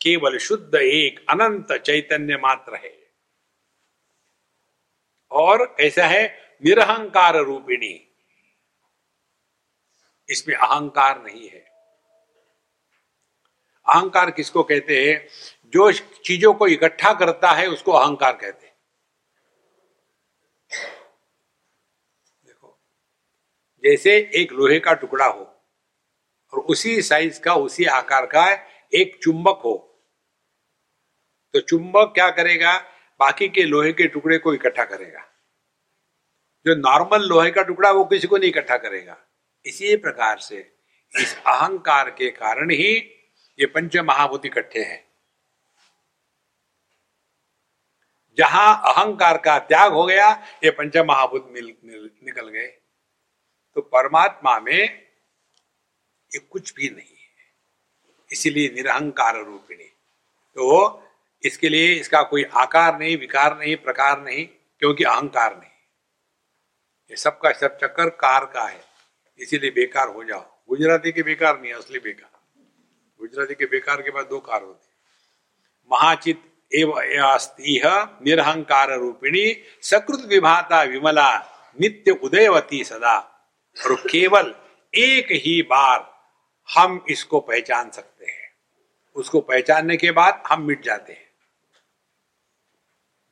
केवल 0.00 0.38
शुद्ध 0.38 0.74
एक 0.74 1.24
अनंत 1.30 1.72
चैतन्य 1.76 2.36
मात्र 2.36 2.74
है। 2.74 3.03
और 5.34 5.76
ऐसा 5.80 6.06
है 6.06 6.22
निरहंकार 6.64 7.36
रूपिणी। 7.36 7.94
इसमें 10.28 10.54
अहंकार 10.56 11.22
नहीं 11.22 11.48
है। 11.48 11.60
अहंकार 13.86 14.30
किसको 14.30 14.62
कहते 14.62 15.00
हैं? 15.04 15.28
जो 15.66 15.90
चीज़ों 16.24 16.52
को 16.54 16.66
इकट्ठा 16.66 17.12
करता 17.12 17.50
है, 17.52 17.66
उसको 17.66 17.92
अहंकार 17.92 18.36
कहते 18.36 18.66
हैं। 18.66 18.74
देखो, 22.44 22.78
जैसे 23.84 24.16
एक 24.34 24.52
लोहे 24.52 24.78
का 24.80 24.92
टुकड़ा 24.92 25.26
हो, 25.26 25.44
और 26.52 26.60
उसी 26.60 27.00
साइज़ 27.02 27.40
का, 27.40 27.54
उसी 27.54 27.84
आकार 27.84 28.26
का 28.26 28.46
एक 28.94 29.18
चुंबक 29.22 29.60
हो 29.64 29.90
तो 31.54 31.60
चुंबक 31.60 32.12
क्या 32.14 32.30
करेगा? 32.30 32.78
बाकी 33.20 33.48
के 33.48 33.62
लोहे 33.62 33.92
के 33.92 34.06
टुकड़े 34.06 34.38
को 34.38 34.54
इकट्ठा 34.54 34.84
करेगा। 34.84 35.20
जो 36.66 36.74
नॉर्मल 36.74 37.28
लोहे 37.28 37.50
का 37.50 37.62
टुकड़ा 37.62 37.90
वो 37.90 38.04
किसी 38.04 38.26
को 38.26 38.36
नहीं 38.36 38.50
इकट्ठा 38.50 38.76
करेगा। 38.76 39.16
इसी 39.66 39.96
प्रकार 39.96 40.38
से 40.38 40.74
इस 41.16 41.36
अहंकार 41.38 42.10
के 42.10 42.30
कारण 42.30 42.70
ही 42.70 42.96
ये 43.58 43.66
पंच 43.66 43.96
महाभूत 43.96 44.46
इकट्ठे 44.46 44.82
हैं। 44.82 45.04
जहाँ 48.38 48.82
अहंकार 48.84 49.38
का 49.38 49.58
त्याग 49.58 49.92
हो 49.92 50.04
गया, 50.04 50.30
ये 50.64 50.70
पंच 50.70 50.96
महाभूत 50.96 51.48
निकल 51.50 52.48
गए। 52.48 52.66
तो 53.74 53.80
परमात्मा 53.80 54.60
में 54.60 54.82
ये 56.34 56.38
कुछ 56.38 56.74
भी 56.74 56.88
नहीं 56.88 57.16
है। 57.16 57.46
इसीलिए 58.32 58.68
निरहंकार 58.68 59.36
रूपिणी। 59.36 59.84
तो 60.54 61.03
इसके 61.44 61.68
लिए 61.68 61.94
इसका 61.94 62.22
कोई 62.22 62.44
आकार 62.44 62.98
नहीं, 62.98 63.16
विकार 63.16 63.58
नहीं, 63.58 63.76
प्रकार 63.76 64.20
नहीं, 64.20 64.46
क्योंकि 64.78 65.04
अहंकार 65.04 65.56
नहीं। 65.56 65.70
ये 67.10 67.16
सबका 67.16 67.52
सब 67.52 67.78
चक्कर 67.78 68.08
कार 68.08 68.44
का 68.44 68.68
है। 68.68 68.84
इसीलिए 69.38 69.70
बेकार 69.70 70.08
हो 70.08 70.24
जाओ। 70.24 70.64
गुजराती 70.68 71.12
के 71.12 71.22
बेकार 71.22 71.60
नहीं 71.60 71.72
असली 71.72 71.98
बेकार। 71.98 72.30
गुजराती 73.20 73.54
के 73.54 73.64
बेकार 73.64 74.02
के 74.02 74.10
बाद 74.10 74.26
दो 74.26 74.38
कार 74.38 74.62
होते 74.62 74.86
महाचित 75.92 76.42
एवं 76.74 78.08
निरहंकार 78.24 78.98
रूपिणी 78.98 79.64
सकृत 79.82 80.20
विभाता 80.20 80.82
विमला 80.82 81.38
नित्य 81.80 82.10
उदयवती 82.10 82.84
सदा। 82.84 83.18
और 83.84 83.94
केवल 83.94 84.54
एक 84.94 85.26
ही 85.30 85.62
बार 85.62 86.14
हम 86.74 87.04
इसको 87.10 87.40
पहचान 87.40 87.90
सकते 87.90 88.26
हैं। 88.26 88.52
उसको 89.14 89.40
पहचानने 89.40 89.96
के 89.96 90.10
बाद 90.10 90.42
हम 90.46 90.62
मिट 90.62 90.82
जाते 90.82 91.12
हैं। 91.12 91.23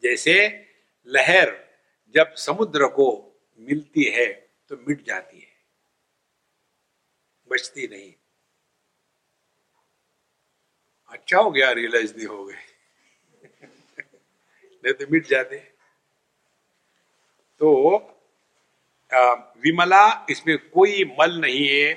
जैसे 0.03 0.67
लहर 1.07 1.65
जब 2.15 2.35
समुद्र 2.35 2.87
को 2.87 3.41
मिलती 3.59 4.05
है 4.05 4.33
तो 4.69 4.77
मिट 4.89 5.07
जाती 5.07 5.41
है। 5.41 5.53
बचती 7.51 7.89
नहीं। 7.89 8.13
अच्छा 11.09 11.39
हो 11.39 11.51
गया 11.51 11.73
रियलाइज़ 11.73 12.17
नहीं 12.17 12.27
हो 12.27 12.45
गए। 12.45 12.59
नहीं 14.85 14.93
तो 14.93 15.07
मिट 15.11 15.27
जाते। 15.27 15.57
तो 17.59 17.99
विमला, 19.65 20.27
इसमें 20.31 20.59
कोई 20.59 21.05
मल 21.21 21.41
नहीं 21.41 21.69
है। 21.69 21.95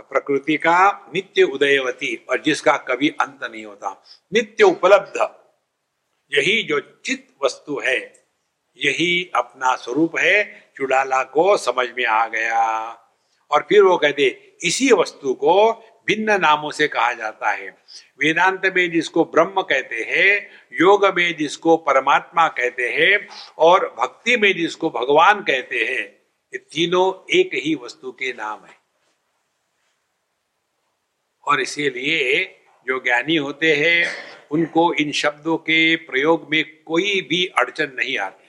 प्रकृति 0.00 0.56
का 0.56 1.06
नित्य 1.14 1.42
उदयवती, 1.42 2.26
और 2.30 2.42
जिसका 2.42 2.76
कभी 2.76 3.08
अंत 3.08 3.44
नहीं 3.44 3.64
होता। 3.64 4.04
नित्य 4.32 4.64
उपलब्ध। 4.64 5.47
यही 6.36 6.62
जो 6.62 6.80
चित 6.80 7.28
वस्तु 7.44 7.78
है, 7.78 8.26
यही 8.76 9.30
अपना 9.34 9.76
स्वरूप 9.76 10.18
है, 10.18 10.70
चुड़ाला 10.76 11.22
को 11.22 11.56
समझ 11.56 11.88
में 11.98 12.06
आ 12.06 12.26
गया। 12.26 12.88
और 13.50 13.66
फिर 13.68 13.82
वो 13.82 13.96
कहते, 13.96 14.56
इसी 14.62 14.92
वस्तु 14.92 15.34
को 15.34 15.72
भिन्न 16.06 16.40
नामों 16.40 16.70
से 16.70 16.88
कहा 16.88 17.12
जाता 17.12 17.50
है। 17.50 17.70
वेदांत 18.18 18.66
में 18.76 18.90
जिसको 18.90 19.24
ब्रह्म 19.24 19.62
कहते 19.62 19.96
हैं, 19.96 20.50
योग 20.72 21.06
में 21.06 21.36
जिसको 21.36 21.76
परमात्मा 21.76 22.48
कहते 22.48 22.88
हैं, 22.88 23.28
और 23.58 23.96
भक्ति 23.98 24.36
में 24.36 24.56
जिसको 24.56 24.90
भगवान 24.90 25.40
कहते 25.40 25.84
हैं, 25.84 26.18
ये 26.52 26.58
तीनों 26.58 27.34
एक 27.34 27.50
ही 27.54 27.74
वस्तु 27.74 28.12
के 28.12 28.32
नाम 28.32 28.64
है। 28.64 28.78
और 31.46 31.60
इसीलिए 31.60 32.44
जो 32.88 32.98
ज्ञानी 32.98 33.36
होते 33.36 33.76
हैं, 33.76 34.14
उनको 34.50 34.94
इन 34.94 35.12
शब्दों 35.12 35.56
के 35.56 35.96
प्रयोग 35.96 36.48
में 36.50 36.82
कोई 36.82 37.20
भी 37.20 37.46
अड़चन 37.46 37.92
नहीं 37.92 38.18
आती। 38.18 38.48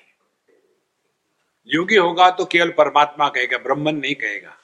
योगी 1.68 1.96
होगा 1.96 2.30
तो 2.32 2.46
केवल 2.46 2.70
परमात्मा 2.70 3.30
कहेगा, 3.30 3.58
ब्रह्मन 3.58 3.96
नहीं 3.96 4.16
कहेगा। 4.16 4.58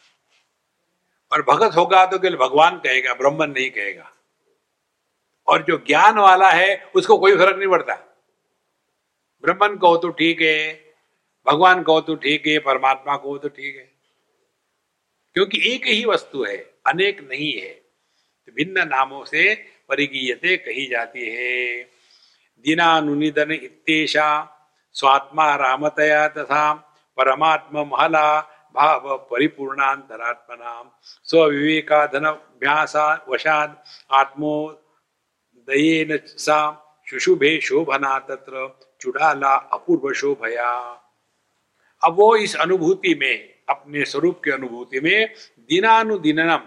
और 1.31 1.41
भगत 1.41 1.75
होगा 1.75 2.05
तो 2.05 2.19
केवल 2.19 2.35
भगवान 2.35 2.77
कहेगा, 2.77 3.13
ब्रह्मन 3.13 3.49
नहीं 3.49 3.69
कहेगा। 3.69 4.13
और 5.47 5.63
जो 5.63 5.77
ज्ञान 5.77 6.17
वाला 6.17 6.51
है, 6.51 6.91
उसको 6.95 7.17
कोई 7.17 7.35
फ़र्क 7.35 7.57
नहीं 7.57 7.69
पड़ता। 7.69 8.17
ब्रह्मन 9.41 9.77
कहो 9.77 9.97
तो 9.97 10.09
ठीक 10.09 10.41
है, 10.41 10.93
भगवान 11.47 11.83
कहो 11.83 12.01
तो 12.01 12.15
ठीक 12.15 12.47
है, 12.47 12.59
परमात्मा 12.59 13.17
कहो 13.17 13.37
तो 13.37 13.49
ठीक 13.49 13.75
है। 13.75 13.91
क्योंकि 15.33 15.73
एक 15.73 15.85
ही 15.85 16.05
वस्तु 16.05 16.43
है, 16.43 16.57
अनेक 16.87 17.21
नहीं 17.21 17.61
है। 17.61 17.84
भिन्न 18.49 18.87
नामों 18.87 19.23
से 19.25 19.53
परिगीयते 19.89 20.57
कही 20.57 20.85
जाती 20.87 21.29
है। 21.29 21.83
दिनानुनिदन 22.65 23.51
इतेशा 23.51 24.27
स्वात्मा 24.95 25.55
रामतया 25.55 26.27
तथा 26.27 26.73
परमात्मा 27.17 27.83
महला 27.83 28.27
भाव 28.75 29.17
परिपूर्णांतरात्मना 29.31 30.71
स्विवेकाधन 31.23 32.25
अभ्यासा 32.25 33.25
वशाद 33.29 33.75
आत्मो 34.11 34.55
दयेन 35.67 36.17
सा 36.25 36.59
शुशुभे 37.07 37.59
शोभना 37.61 38.17
तत्र 38.19 38.67
चुड़ाला 39.01 39.55
अपूर्व 39.73 40.11
शोभया। 40.13 40.71
अब 42.01 42.15
वो 42.15 42.35
इस 42.35 42.55
अनुभूति 42.55 43.15
में, 43.15 43.53
अपने 43.69 44.05
स्वरूप 44.05 44.41
की 44.43 44.51
अनुभूति 44.51 44.99
में 44.99 45.33
दिनानुदिनम 45.59 46.61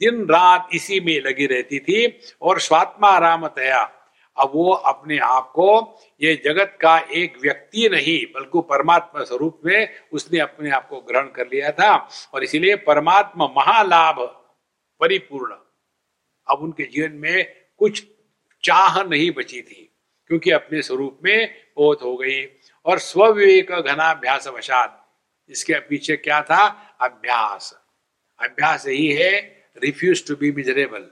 दिन 0.00 0.24
रात 0.24 0.68
इसी 0.74 1.00
में 1.00 1.20
लगी 1.20 1.46
रहती 1.46 1.78
थी 1.78 2.06
और 2.42 2.60
स्वात्मा 2.60 3.18
रामतया 3.18 3.82
अब 4.36 4.52
वो 4.54 4.72
अपने 4.72 5.18
आप 5.18 5.50
को, 5.54 5.98
ये 6.20 6.34
जगत 6.44 6.78
का 6.80 6.98
एक 6.98 7.36
व्यक्ति 7.42 7.88
नहीं, 7.88 8.24
बल्कि 8.34 8.60
परमात्मा 8.60 9.24
स्वरूप 9.24 9.60
में 9.64 9.88
उसने 10.12 10.38
अपने 10.38 10.70
आप 10.70 10.88
को 10.88 11.00
ग्रहण 11.00 11.26
कर 11.26 11.46
लिया 11.46 11.70
था 11.70 11.94
और 12.34 12.44
इसीलिए 12.44 12.76
परमात्मा 12.76 13.46
महालाभ 13.48 14.20
परिपूर्ण। 15.00 15.54
अब 16.46 16.62
उनके 16.62 16.84
जीवन 16.84 17.12
में 17.12 17.44
कुछ 17.78 18.02
चाह 18.64 19.02
नहीं 19.02 19.30
बची 19.30 19.62
थी, 19.62 19.88
क्योंकि 20.30 20.50
अपने 20.50 20.82
स्वरूप 20.82 21.18
में 21.24 21.54
बोध 21.76 21.98
हो 22.02 22.16
गई 22.16 22.44
और 22.86 22.98
स्विवेक 22.98 23.72
घनाभ्यास 23.72 24.48
वशात 24.48 24.98
इसके 25.48 25.78
पीछे 25.80 26.16
क्या 26.16 26.40
था? 26.42 26.66
अभ्यास। 27.00 27.74
अभ्यास 28.40 28.86
यही 28.86 29.12
है 29.12 29.61
रिफ्यूज 29.76 30.26
टू 30.26 30.36
बी 30.36 30.50
मिजरेबल 30.52 31.10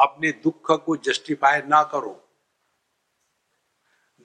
अपने 0.00 0.32
दुख 0.32 0.70
को 0.84 0.96
जस्टिफाई 0.96 1.60
ना 1.62 1.82
करो। 1.82 2.12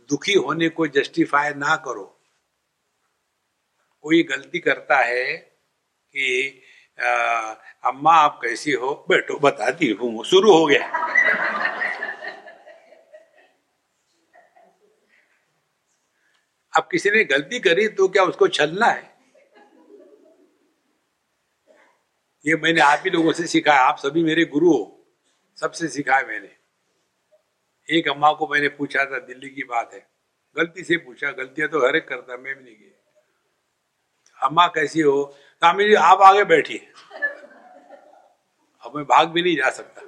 दुखी 0.09 0.33
होने 0.33 0.69
को 0.69 0.87
जस्टिफाई 0.87 1.53
ना 1.53 1.75
करो। 1.75 2.05
कोई 4.01 4.23
गलती 4.23 4.59
करता 4.59 4.97
है 4.97 5.35
कि 5.35 6.61
आ, 6.99 7.09
अम्मा 7.85 8.13
आप 8.13 8.39
कैसी 8.41 8.71
हो? 8.71 8.93
बैठो 9.09 9.39
बताती 9.39 9.89
हूँ 9.91 10.23
शुरू 10.25 10.51
हो 10.51 10.65
गया। 10.65 10.87
अब 16.73 16.87
किसी 16.91 17.09
ने 17.11 17.23
गलती 17.23 17.59
करी 17.59 17.87
तो 17.87 18.07
क्या 18.07 18.23
उसको 18.23 18.47
छलना 18.47 18.85
है? 18.85 19.12
ये 22.45 22.55
मैंने 22.55 22.81
आप 22.81 23.01
ही 23.05 23.09
लोगों 23.09 23.31
से 23.31 23.47
सीखा 23.47 23.73
है 23.73 23.79
आप 23.79 23.97
सभी 23.97 24.23
मेरे 24.23 24.45
गुरु 24.45 24.71
हो। 24.71 25.05
सबसे 25.55 25.87
सिखाया 25.87 26.25
मैंने। 26.27 26.49
एक 27.89 28.07
अम्मा 28.07 28.33
को 28.33 28.47
मैंने 28.47 28.67
पूछा 28.67 29.05
था, 29.05 29.19
दिल्ली 29.19 29.49
की 29.49 29.63
बात 29.63 29.93
है। 29.93 30.07
गलती 30.57 30.83
से 30.83 30.97
पूछा। 30.97 31.31
गलतियाँ 31.31 31.69
तो 31.69 31.87
हर 31.87 31.95
एक 31.95 32.07
करता, 32.07 32.37
मैं 32.37 32.55
भी 32.55 32.63
नहीं 32.63 32.75
की 32.75 32.95
अम्मा 34.43 34.67
कैसी 34.67 35.01
हो? 35.01 35.23
कामी 35.61 35.87
जी, 35.87 35.93
आप 35.93 36.21
आगे 36.21 36.43
बैठिए। 36.43 36.91
अब 38.81 38.91
मैं 38.95 39.05
भाग 39.05 39.27
भी 39.27 39.41
नहीं 39.41 39.55
जा 39.57 39.69
सकता। 39.69 40.01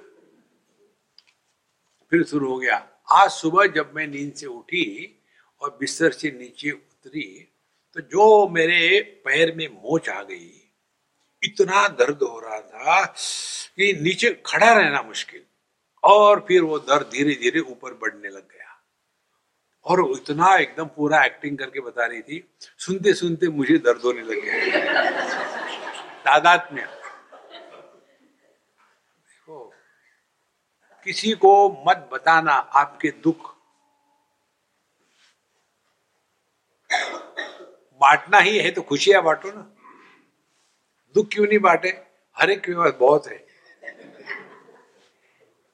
फिर 2.11 2.23
शुरू 2.23 2.49
हो 2.49 2.57
गया। 2.59 2.89
आज 3.11 3.29
सुबह 3.31 3.67
जब 3.67 3.93
मैं 3.95 4.07
नींद 4.07 4.33
से 4.33 4.45
उठी 4.45 5.23
और 5.61 5.77
बिस्तर 5.79 6.11
से 6.11 6.31
नीचे 6.31 6.71
उतरी 6.71 7.53
तो 7.93 8.01
जो 8.01 8.47
मेरे 8.47 9.01
पैर 9.25 9.55
में 9.55 9.67
मोच 9.67 10.09
आ 10.09 10.23
गई 10.23 10.64
इतना 11.45 11.87
दर्द 11.87 12.23
हो 12.23 12.39
रहा 12.39 12.61
था 12.61 13.15
कि 13.77 13.99
नीचे 14.01 14.43
खड़ा 14.45 14.73
रहना 14.73 15.01
मुश्किल। 15.01 15.41
और 16.03 16.45
फिर 16.47 16.61
वो 16.61 16.79
दर्द 16.79 17.09
धीरे 17.11 17.35
धीरे 17.35 17.59
ऊपर 17.59 17.93
बढ़ने 17.93 18.29
लग 18.29 18.35
गया। 18.35 18.81
और 19.85 20.11
इतना 20.11 20.55
एकदम 20.55 20.85
पूरा 20.85 21.25
एक्टिंग 21.25 21.57
करके 21.57 21.79
बता 21.79 22.05
रही 22.05 22.21
थी 22.21 22.55
सुनते 22.79 23.13
सुनते 23.13 23.47
मुझे 23.47 23.77
दर्द 23.77 24.01
होने 24.01 24.21
लग 24.21 24.43
गया। 24.43 25.11
तादाद 26.25 26.69
में। 26.73 26.85
देखो, 26.85 29.73
किसी 31.05 31.31
को 31.31 31.85
मत 31.89 32.09
बताना 32.13 32.53
आपके 32.53 33.11
दुख। 33.11 33.55
बांटना 38.01 38.37
ही 38.37 38.59
है 38.59 38.71
तो 38.71 38.81
खुशियाँ 38.81 39.23
बांटो 39.23 39.51
ना। 39.51 39.74
दुख 41.15 41.27
क्यों 41.33 41.45
नहीं 41.45 41.59
बांटे? 41.59 41.89
हर 42.37 42.49
एक 42.51 42.61
के 42.61 42.73
पास 42.75 42.93
बहुत 42.99 43.27
है। 43.27 43.43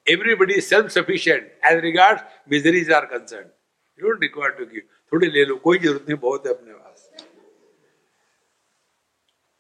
Everybody 0.08 0.60
self 0.62 0.90
sufficient 0.92 1.52
as 1.66 1.80
regard 1.82 2.20
miseries 2.52 2.92
are 2.92 3.06
concern 3.08 3.50
you 4.00 4.08
don't 4.08 4.22
require 4.22 4.52
to 4.52 4.66
give 4.66 4.82
थोड़े 5.12 5.28
ले 5.28 5.46
लो, 5.46 5.56
कोई 5.58 5.78
ज़रूरत 5.80 6.06
नहीं, 6.10 6.18
बहुत 6.20 6.48
है 6.48 6.54
अपने 6.54 6.74
पास। 6.74 7.10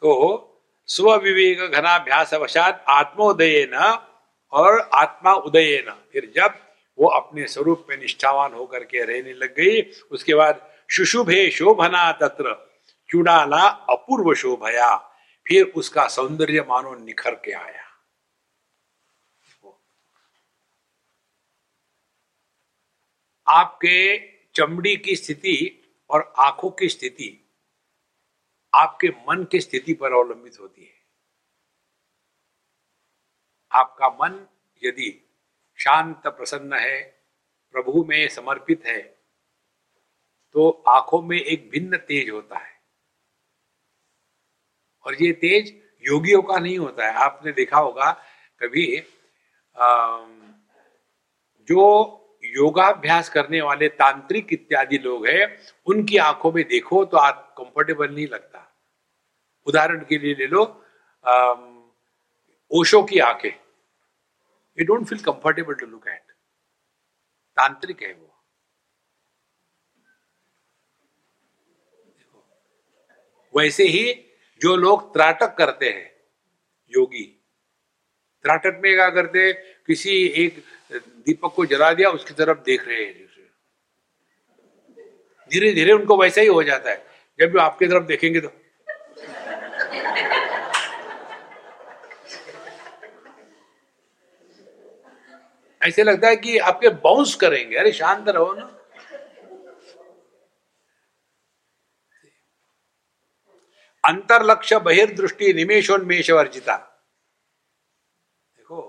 तो 0.01 0.47
स्व 0.89 1.15
विवेक 1.23 1.59
घनाभ्यास 1.69 2.33
अवसाद 2.33 2.83
आत्मोदय 2.89 3.67
न 3.73 3.75
और 4.53 4.79
आत्मा 4.93 5.33
उदय 5.33 5.83
न 5.87 5.95
फिर 6.13 6.31
जब 6.35 6.55
वो 6.97 7.07
अपने 7.09 7.47
स्वरूप 7.47 7.85
में 7.89 7.97
निष्ठावान 7.97 8.53
होकर 8.53 8.83
के 8.83 9.03
रहने 9.03 9.33
लग 9.33 9.55
गई, 9.55 9.81
उसके 10.11 10.33
बाद 10.35 10.67
शुशुभे 10.89 11.49
शोभना 11.51 12.11
तत्र, 12.21 12.53
चुड़ाला 13.09 13.61
अपूर्व 13.89 14.33
शोभया। 14.33 14.89
फिर 15.45 15.65
उसका 15.75 16.07
सौंदर्य 16.07 16.61
मानो 16.61 16.95
निखर 16.95 17.35
के 17.35 17.51
आया। 17.51 17.87
आपके 23.47 24.17
चमड़ी 24.55 24.95
की 24.97 25.15
स्थिति 25.15 25.55
और 26.09 26.33
आँखों 26.39 26.69
की 26.71 26.89
स्थिति 26.89 27.37
आपके 28.73 29.09
मन 29.27 29.43
की 29.43 29.59
स्थिति 29.61 29.93
पर 29.93 30.13
अवलंबित 30.13 30.59
होती 30.59 30.83
है। 30.83 30.99
आपका 33.71 34.09
मन 34.11 34.45
यदि 34.83 35.09
शांत 35.79 36.27
प्रसन्न 36.27 36.73
है, 36.73 37.01
प्रभु 37.75 38.03
में 38.03 38.27
समर्पित 38.29 38.85
है 38.85 39.01
तो 40.55 40.69
आँखों 40.87 41.21
में 41.21 41.37
एक 41.37 41.69
भिन्न 41.69 41.97
तेज 41.97 42.29
होता 42.29 42.57
है। 42.57 42.70
और 45.05 45.21
ये 45.21 45.31
तेज 45.41 45.73
योगियों 46.03 46.41
का 46.41 46.57
नहीं 46.57 46.77
होता 46.77 47.07
है। 47.07 47.13
आपने 47.23 47.51
देखा 47.51 47.79
होगा 47.79 48.11
कभी 48.61 48.85
जो 51.67 51.83
योगाभ्यास 52.45 53.29
करने 53.29 53.61
वाले 53.61 53.87
तांत्रिक 53.89 54.53
इत्यादि 54.53 54.97
लोग 54.97 55.27
हैं, 55.27 55.57
उनकी 55.87 56.17
आँखों 56.19 56.51
में 56.51 56.63
देखो 56.67 57.03
तो 57.05 57.17
आप 57.17 57.53
कंफर्टेबल 57.57 58.13
नहीं 58.13 58.27
लगता। 58.27 58.67
उदाहरण 59.67 60.03
के 60.05 60.17
लिए 60.17 60.35
ले 60.35 60.47
लो 60.47 60.63
ओशो 62.71 63.01
की 63.03 63.19
आँखें। 63.19 63.49
You 64.77 64.85
don't 64.85 65.07
feel 65.07 65.19
comfortable 65.21 65.73
to 65.73 65.85
look 65.85 66.07
at 66.07 66.31
tantrik 67.57 68.01
है 68.03 68.13
वो। 68.13 68.27
वैसे 73.53 73.83
ही 73.85 74.11
जो 74.61 74.75
लोग 74.75 75.13
त्राटक 75.13 75.55
करते 75.57 75.89
हैं, 75.89 76.11
योगी। 76.91 77.23
त्राटक 78.43 78.79
में 78.83 78.93
क्या 78.95 79.09
करते 79.09 79.51
किसी 79.87 80.25
एक 80.45 80.63
दीपक 80.93 81.53
को 81.55 81.65
जला 81.65 81.93
दिया, 81.93 82.09
उसकी 82.09 82.33
तरफ़ 82.33 82.57
देख 82.57 82.87
रहे 82.87 83.03
हैं 83.03 83.19
धीरे 85.51 85.71
धीरे 85.73 85.91
उनको 85.91 86.17
वैसा 86.17 86.41
ही 86.41 86.47
हो 86.47 86.63
जाता 86.63 86.89
है। 86.89 87.05
जब 87.39 87.51
भी 87.51 87.59
आपकी 87.59 87.87
तरफ़ 87.87 88.03
देखेंगे 88.03 88.39
तो। 88.41 88.49
ऐसे 95.81 96.03
लगता 96.03 96.27
है 96.27 96.35
कि 96.35 96.57
आपके 96.57 96.89
बाउंस 96.89 97.35
करेंगे। 97.35 97.75
अरे 97.75 97.91
शांत 97.91 98.29
रहो 98.29 98.53
ना। 98.53 98.80
अंतर्लक्ष्य 104.03 104.79
बहिर्दृष्टि 104.79 105.53
निमेशोन्मेष 105.53 106.29
वर्जिता 106.29 106.75
देखो, 108.57 108.81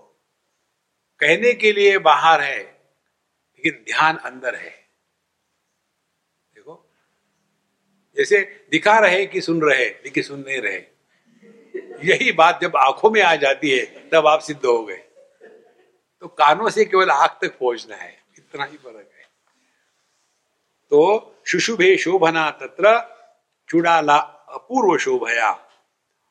कहने 1.20 1.52
के 1.54 1.72
लिए 1.72 1.98
बाहर 1.98 2.40
है, 2.40 2.58
लेकिन 2.58 3.84
ध्यान 3.84 4.16
अंदर 4.16 4.54
है। 4.54 4.70
देखो, 6.54 6.90
जैसे 8.16 8.40
दिखा 8.70 8.98
रहे 8.98 9.26
कि 9.26 9.40
सुन 9.40 9.62
रहे, 9.62 9.84
लेकिन 9.84 10.22
सुन 10.22 10.40
नहीं 10.40 10.60
रहे। 10.60 10.80
यही 12.04 12.32
बात 12.32 12.60
जब 12.62 12.76
आँखों 12.76 13.10
में 13.10 13.22
आ 13.22 13.34
जाती 13.36 13.70
है, 13.70 13.84
तब 14.10 14.26
आप 14.26 14.40
सिद्ध 14.40 14.64
हो 14.66 14.84
गए। 14.84 14.96
तो 16.20 16.28
कानों 16.28 16.70
से 16.70 16.84
केवल 16.84 17.10
आँख 17.10 17.38
तक 17.42 17.58
पहुँचना 17.58 17.96
है, 17.96 18.22
इतना 18.38 18.64
ही 18.64 18.76
फ़र्क 18.76 18.96
है। 18.96 19.24
तो 20.92 21.42
शुशुभे 21.46 21.96
शोभना 21.96 22.50
तत्र 22.50 23.00
चुड़ाला 23.68 24.18
अपूर्व 24.52 24.98
शोभया 24.98 25.50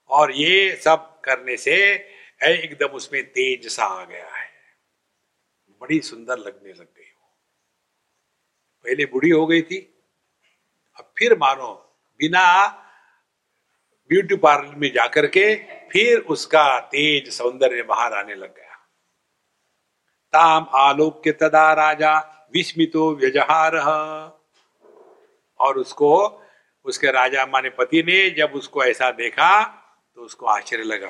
और 0.09 0.31
ये 0.31 0.75
सब 0.75 1.19
करने 1.21 1.57
से 1.57 1.75
एकदम 2.43 2.87
उसमें 2.87 3.23
तेज 3.31 3.67
सा 3.67 3.85
आ 3.85 4.05
गया 4.05 4.29
है। 4.29 4.49
बड़ी 5.81 5.99
सुंदर 5.99 6.37
लगने 6.37 6.73
लग 6.73 6.93
गई 6.97 7.11
वो। 7.11 7.27
पहले 8.85 9.05
बुढ़ी 9.05 9.29
हो 9.29 9.45
गई 9.47 9.61
थी, 9.61 9.77
अब 10.99 11.13
फिर 11.17 11.37
मानो 11.37 11.73
बिना 12.19 12.67
ब्यूटी 14.09 14.35
पार्लर 14.35 14.75
में 14.75 14.91
जाकर 14.91 15.27
के 15.27 15.55
फिर 15.91 16.19
उसका 16.19 16.79
तेज 16.79 17.29
सौंदर्य 17.33 17.83
बाहर 17.83 18.13
आने 18.13 18.35
लग 18.35 18.55
गया। 18.55 18.75
ताम 20.33 20.67
आलोक्य 20.73 21.31
तदा 21.31 21.73
राजा, 21.73 22.19
विस्मितो 22.53 23.15
व्यजहार। 23.15 23.75
और 25.59 25.77
उसको 25.77 26.43
उसके 26.85 27.11
राजा 27.11 27.45
माने 27.45 27.69
पति 27.69 28.03
ने 28.03 28.29
जब 28.37 28.51
उसको 28.55 28.83
ऐसा 28.83 29.11
देखा 29.13 29.61
तो 30.17 30.21
उसको 30.21 30.45
आश्चर्य 30.47 30.83
लगा, 30.83 31.07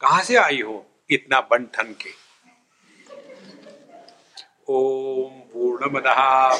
कहा 0.00 0.22
से 0.22 0.36
आई 0.36 0.60
हो 0.60 0.84
इतना 1.10 1.40
बन 1.50 1.66
ठन 1.74 1.94
के? 2.02 2.10
ओम 4.68 5.32
पूर्णमद 5.52 6.04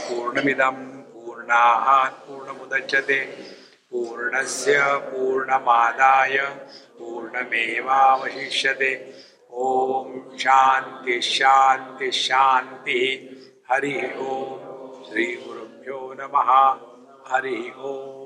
पूर्णमिदम 0.02 0.76
पूर्णात् 1.12 2.14
पूर्णमुदच्यते 2.26 3.20
पूर्णस्य 3.92 4.78
पूर्णमादाय 5.04 6.36
पूर्णमेवावशिष्यते। 6.98 8.92
ओम 9.52 10.36
शांति 10.38 11.20
शांति 11.22 12.10
शांति 12.12 13.00
हरि 13.70 13.94
ओम 14.20 14.60
श्री 15.04 15.26
गुरुभ्यो 15.36 16.00
नमः, 16.20 16.50
हरि 17.28 17.60
ओम। 17.78 18.21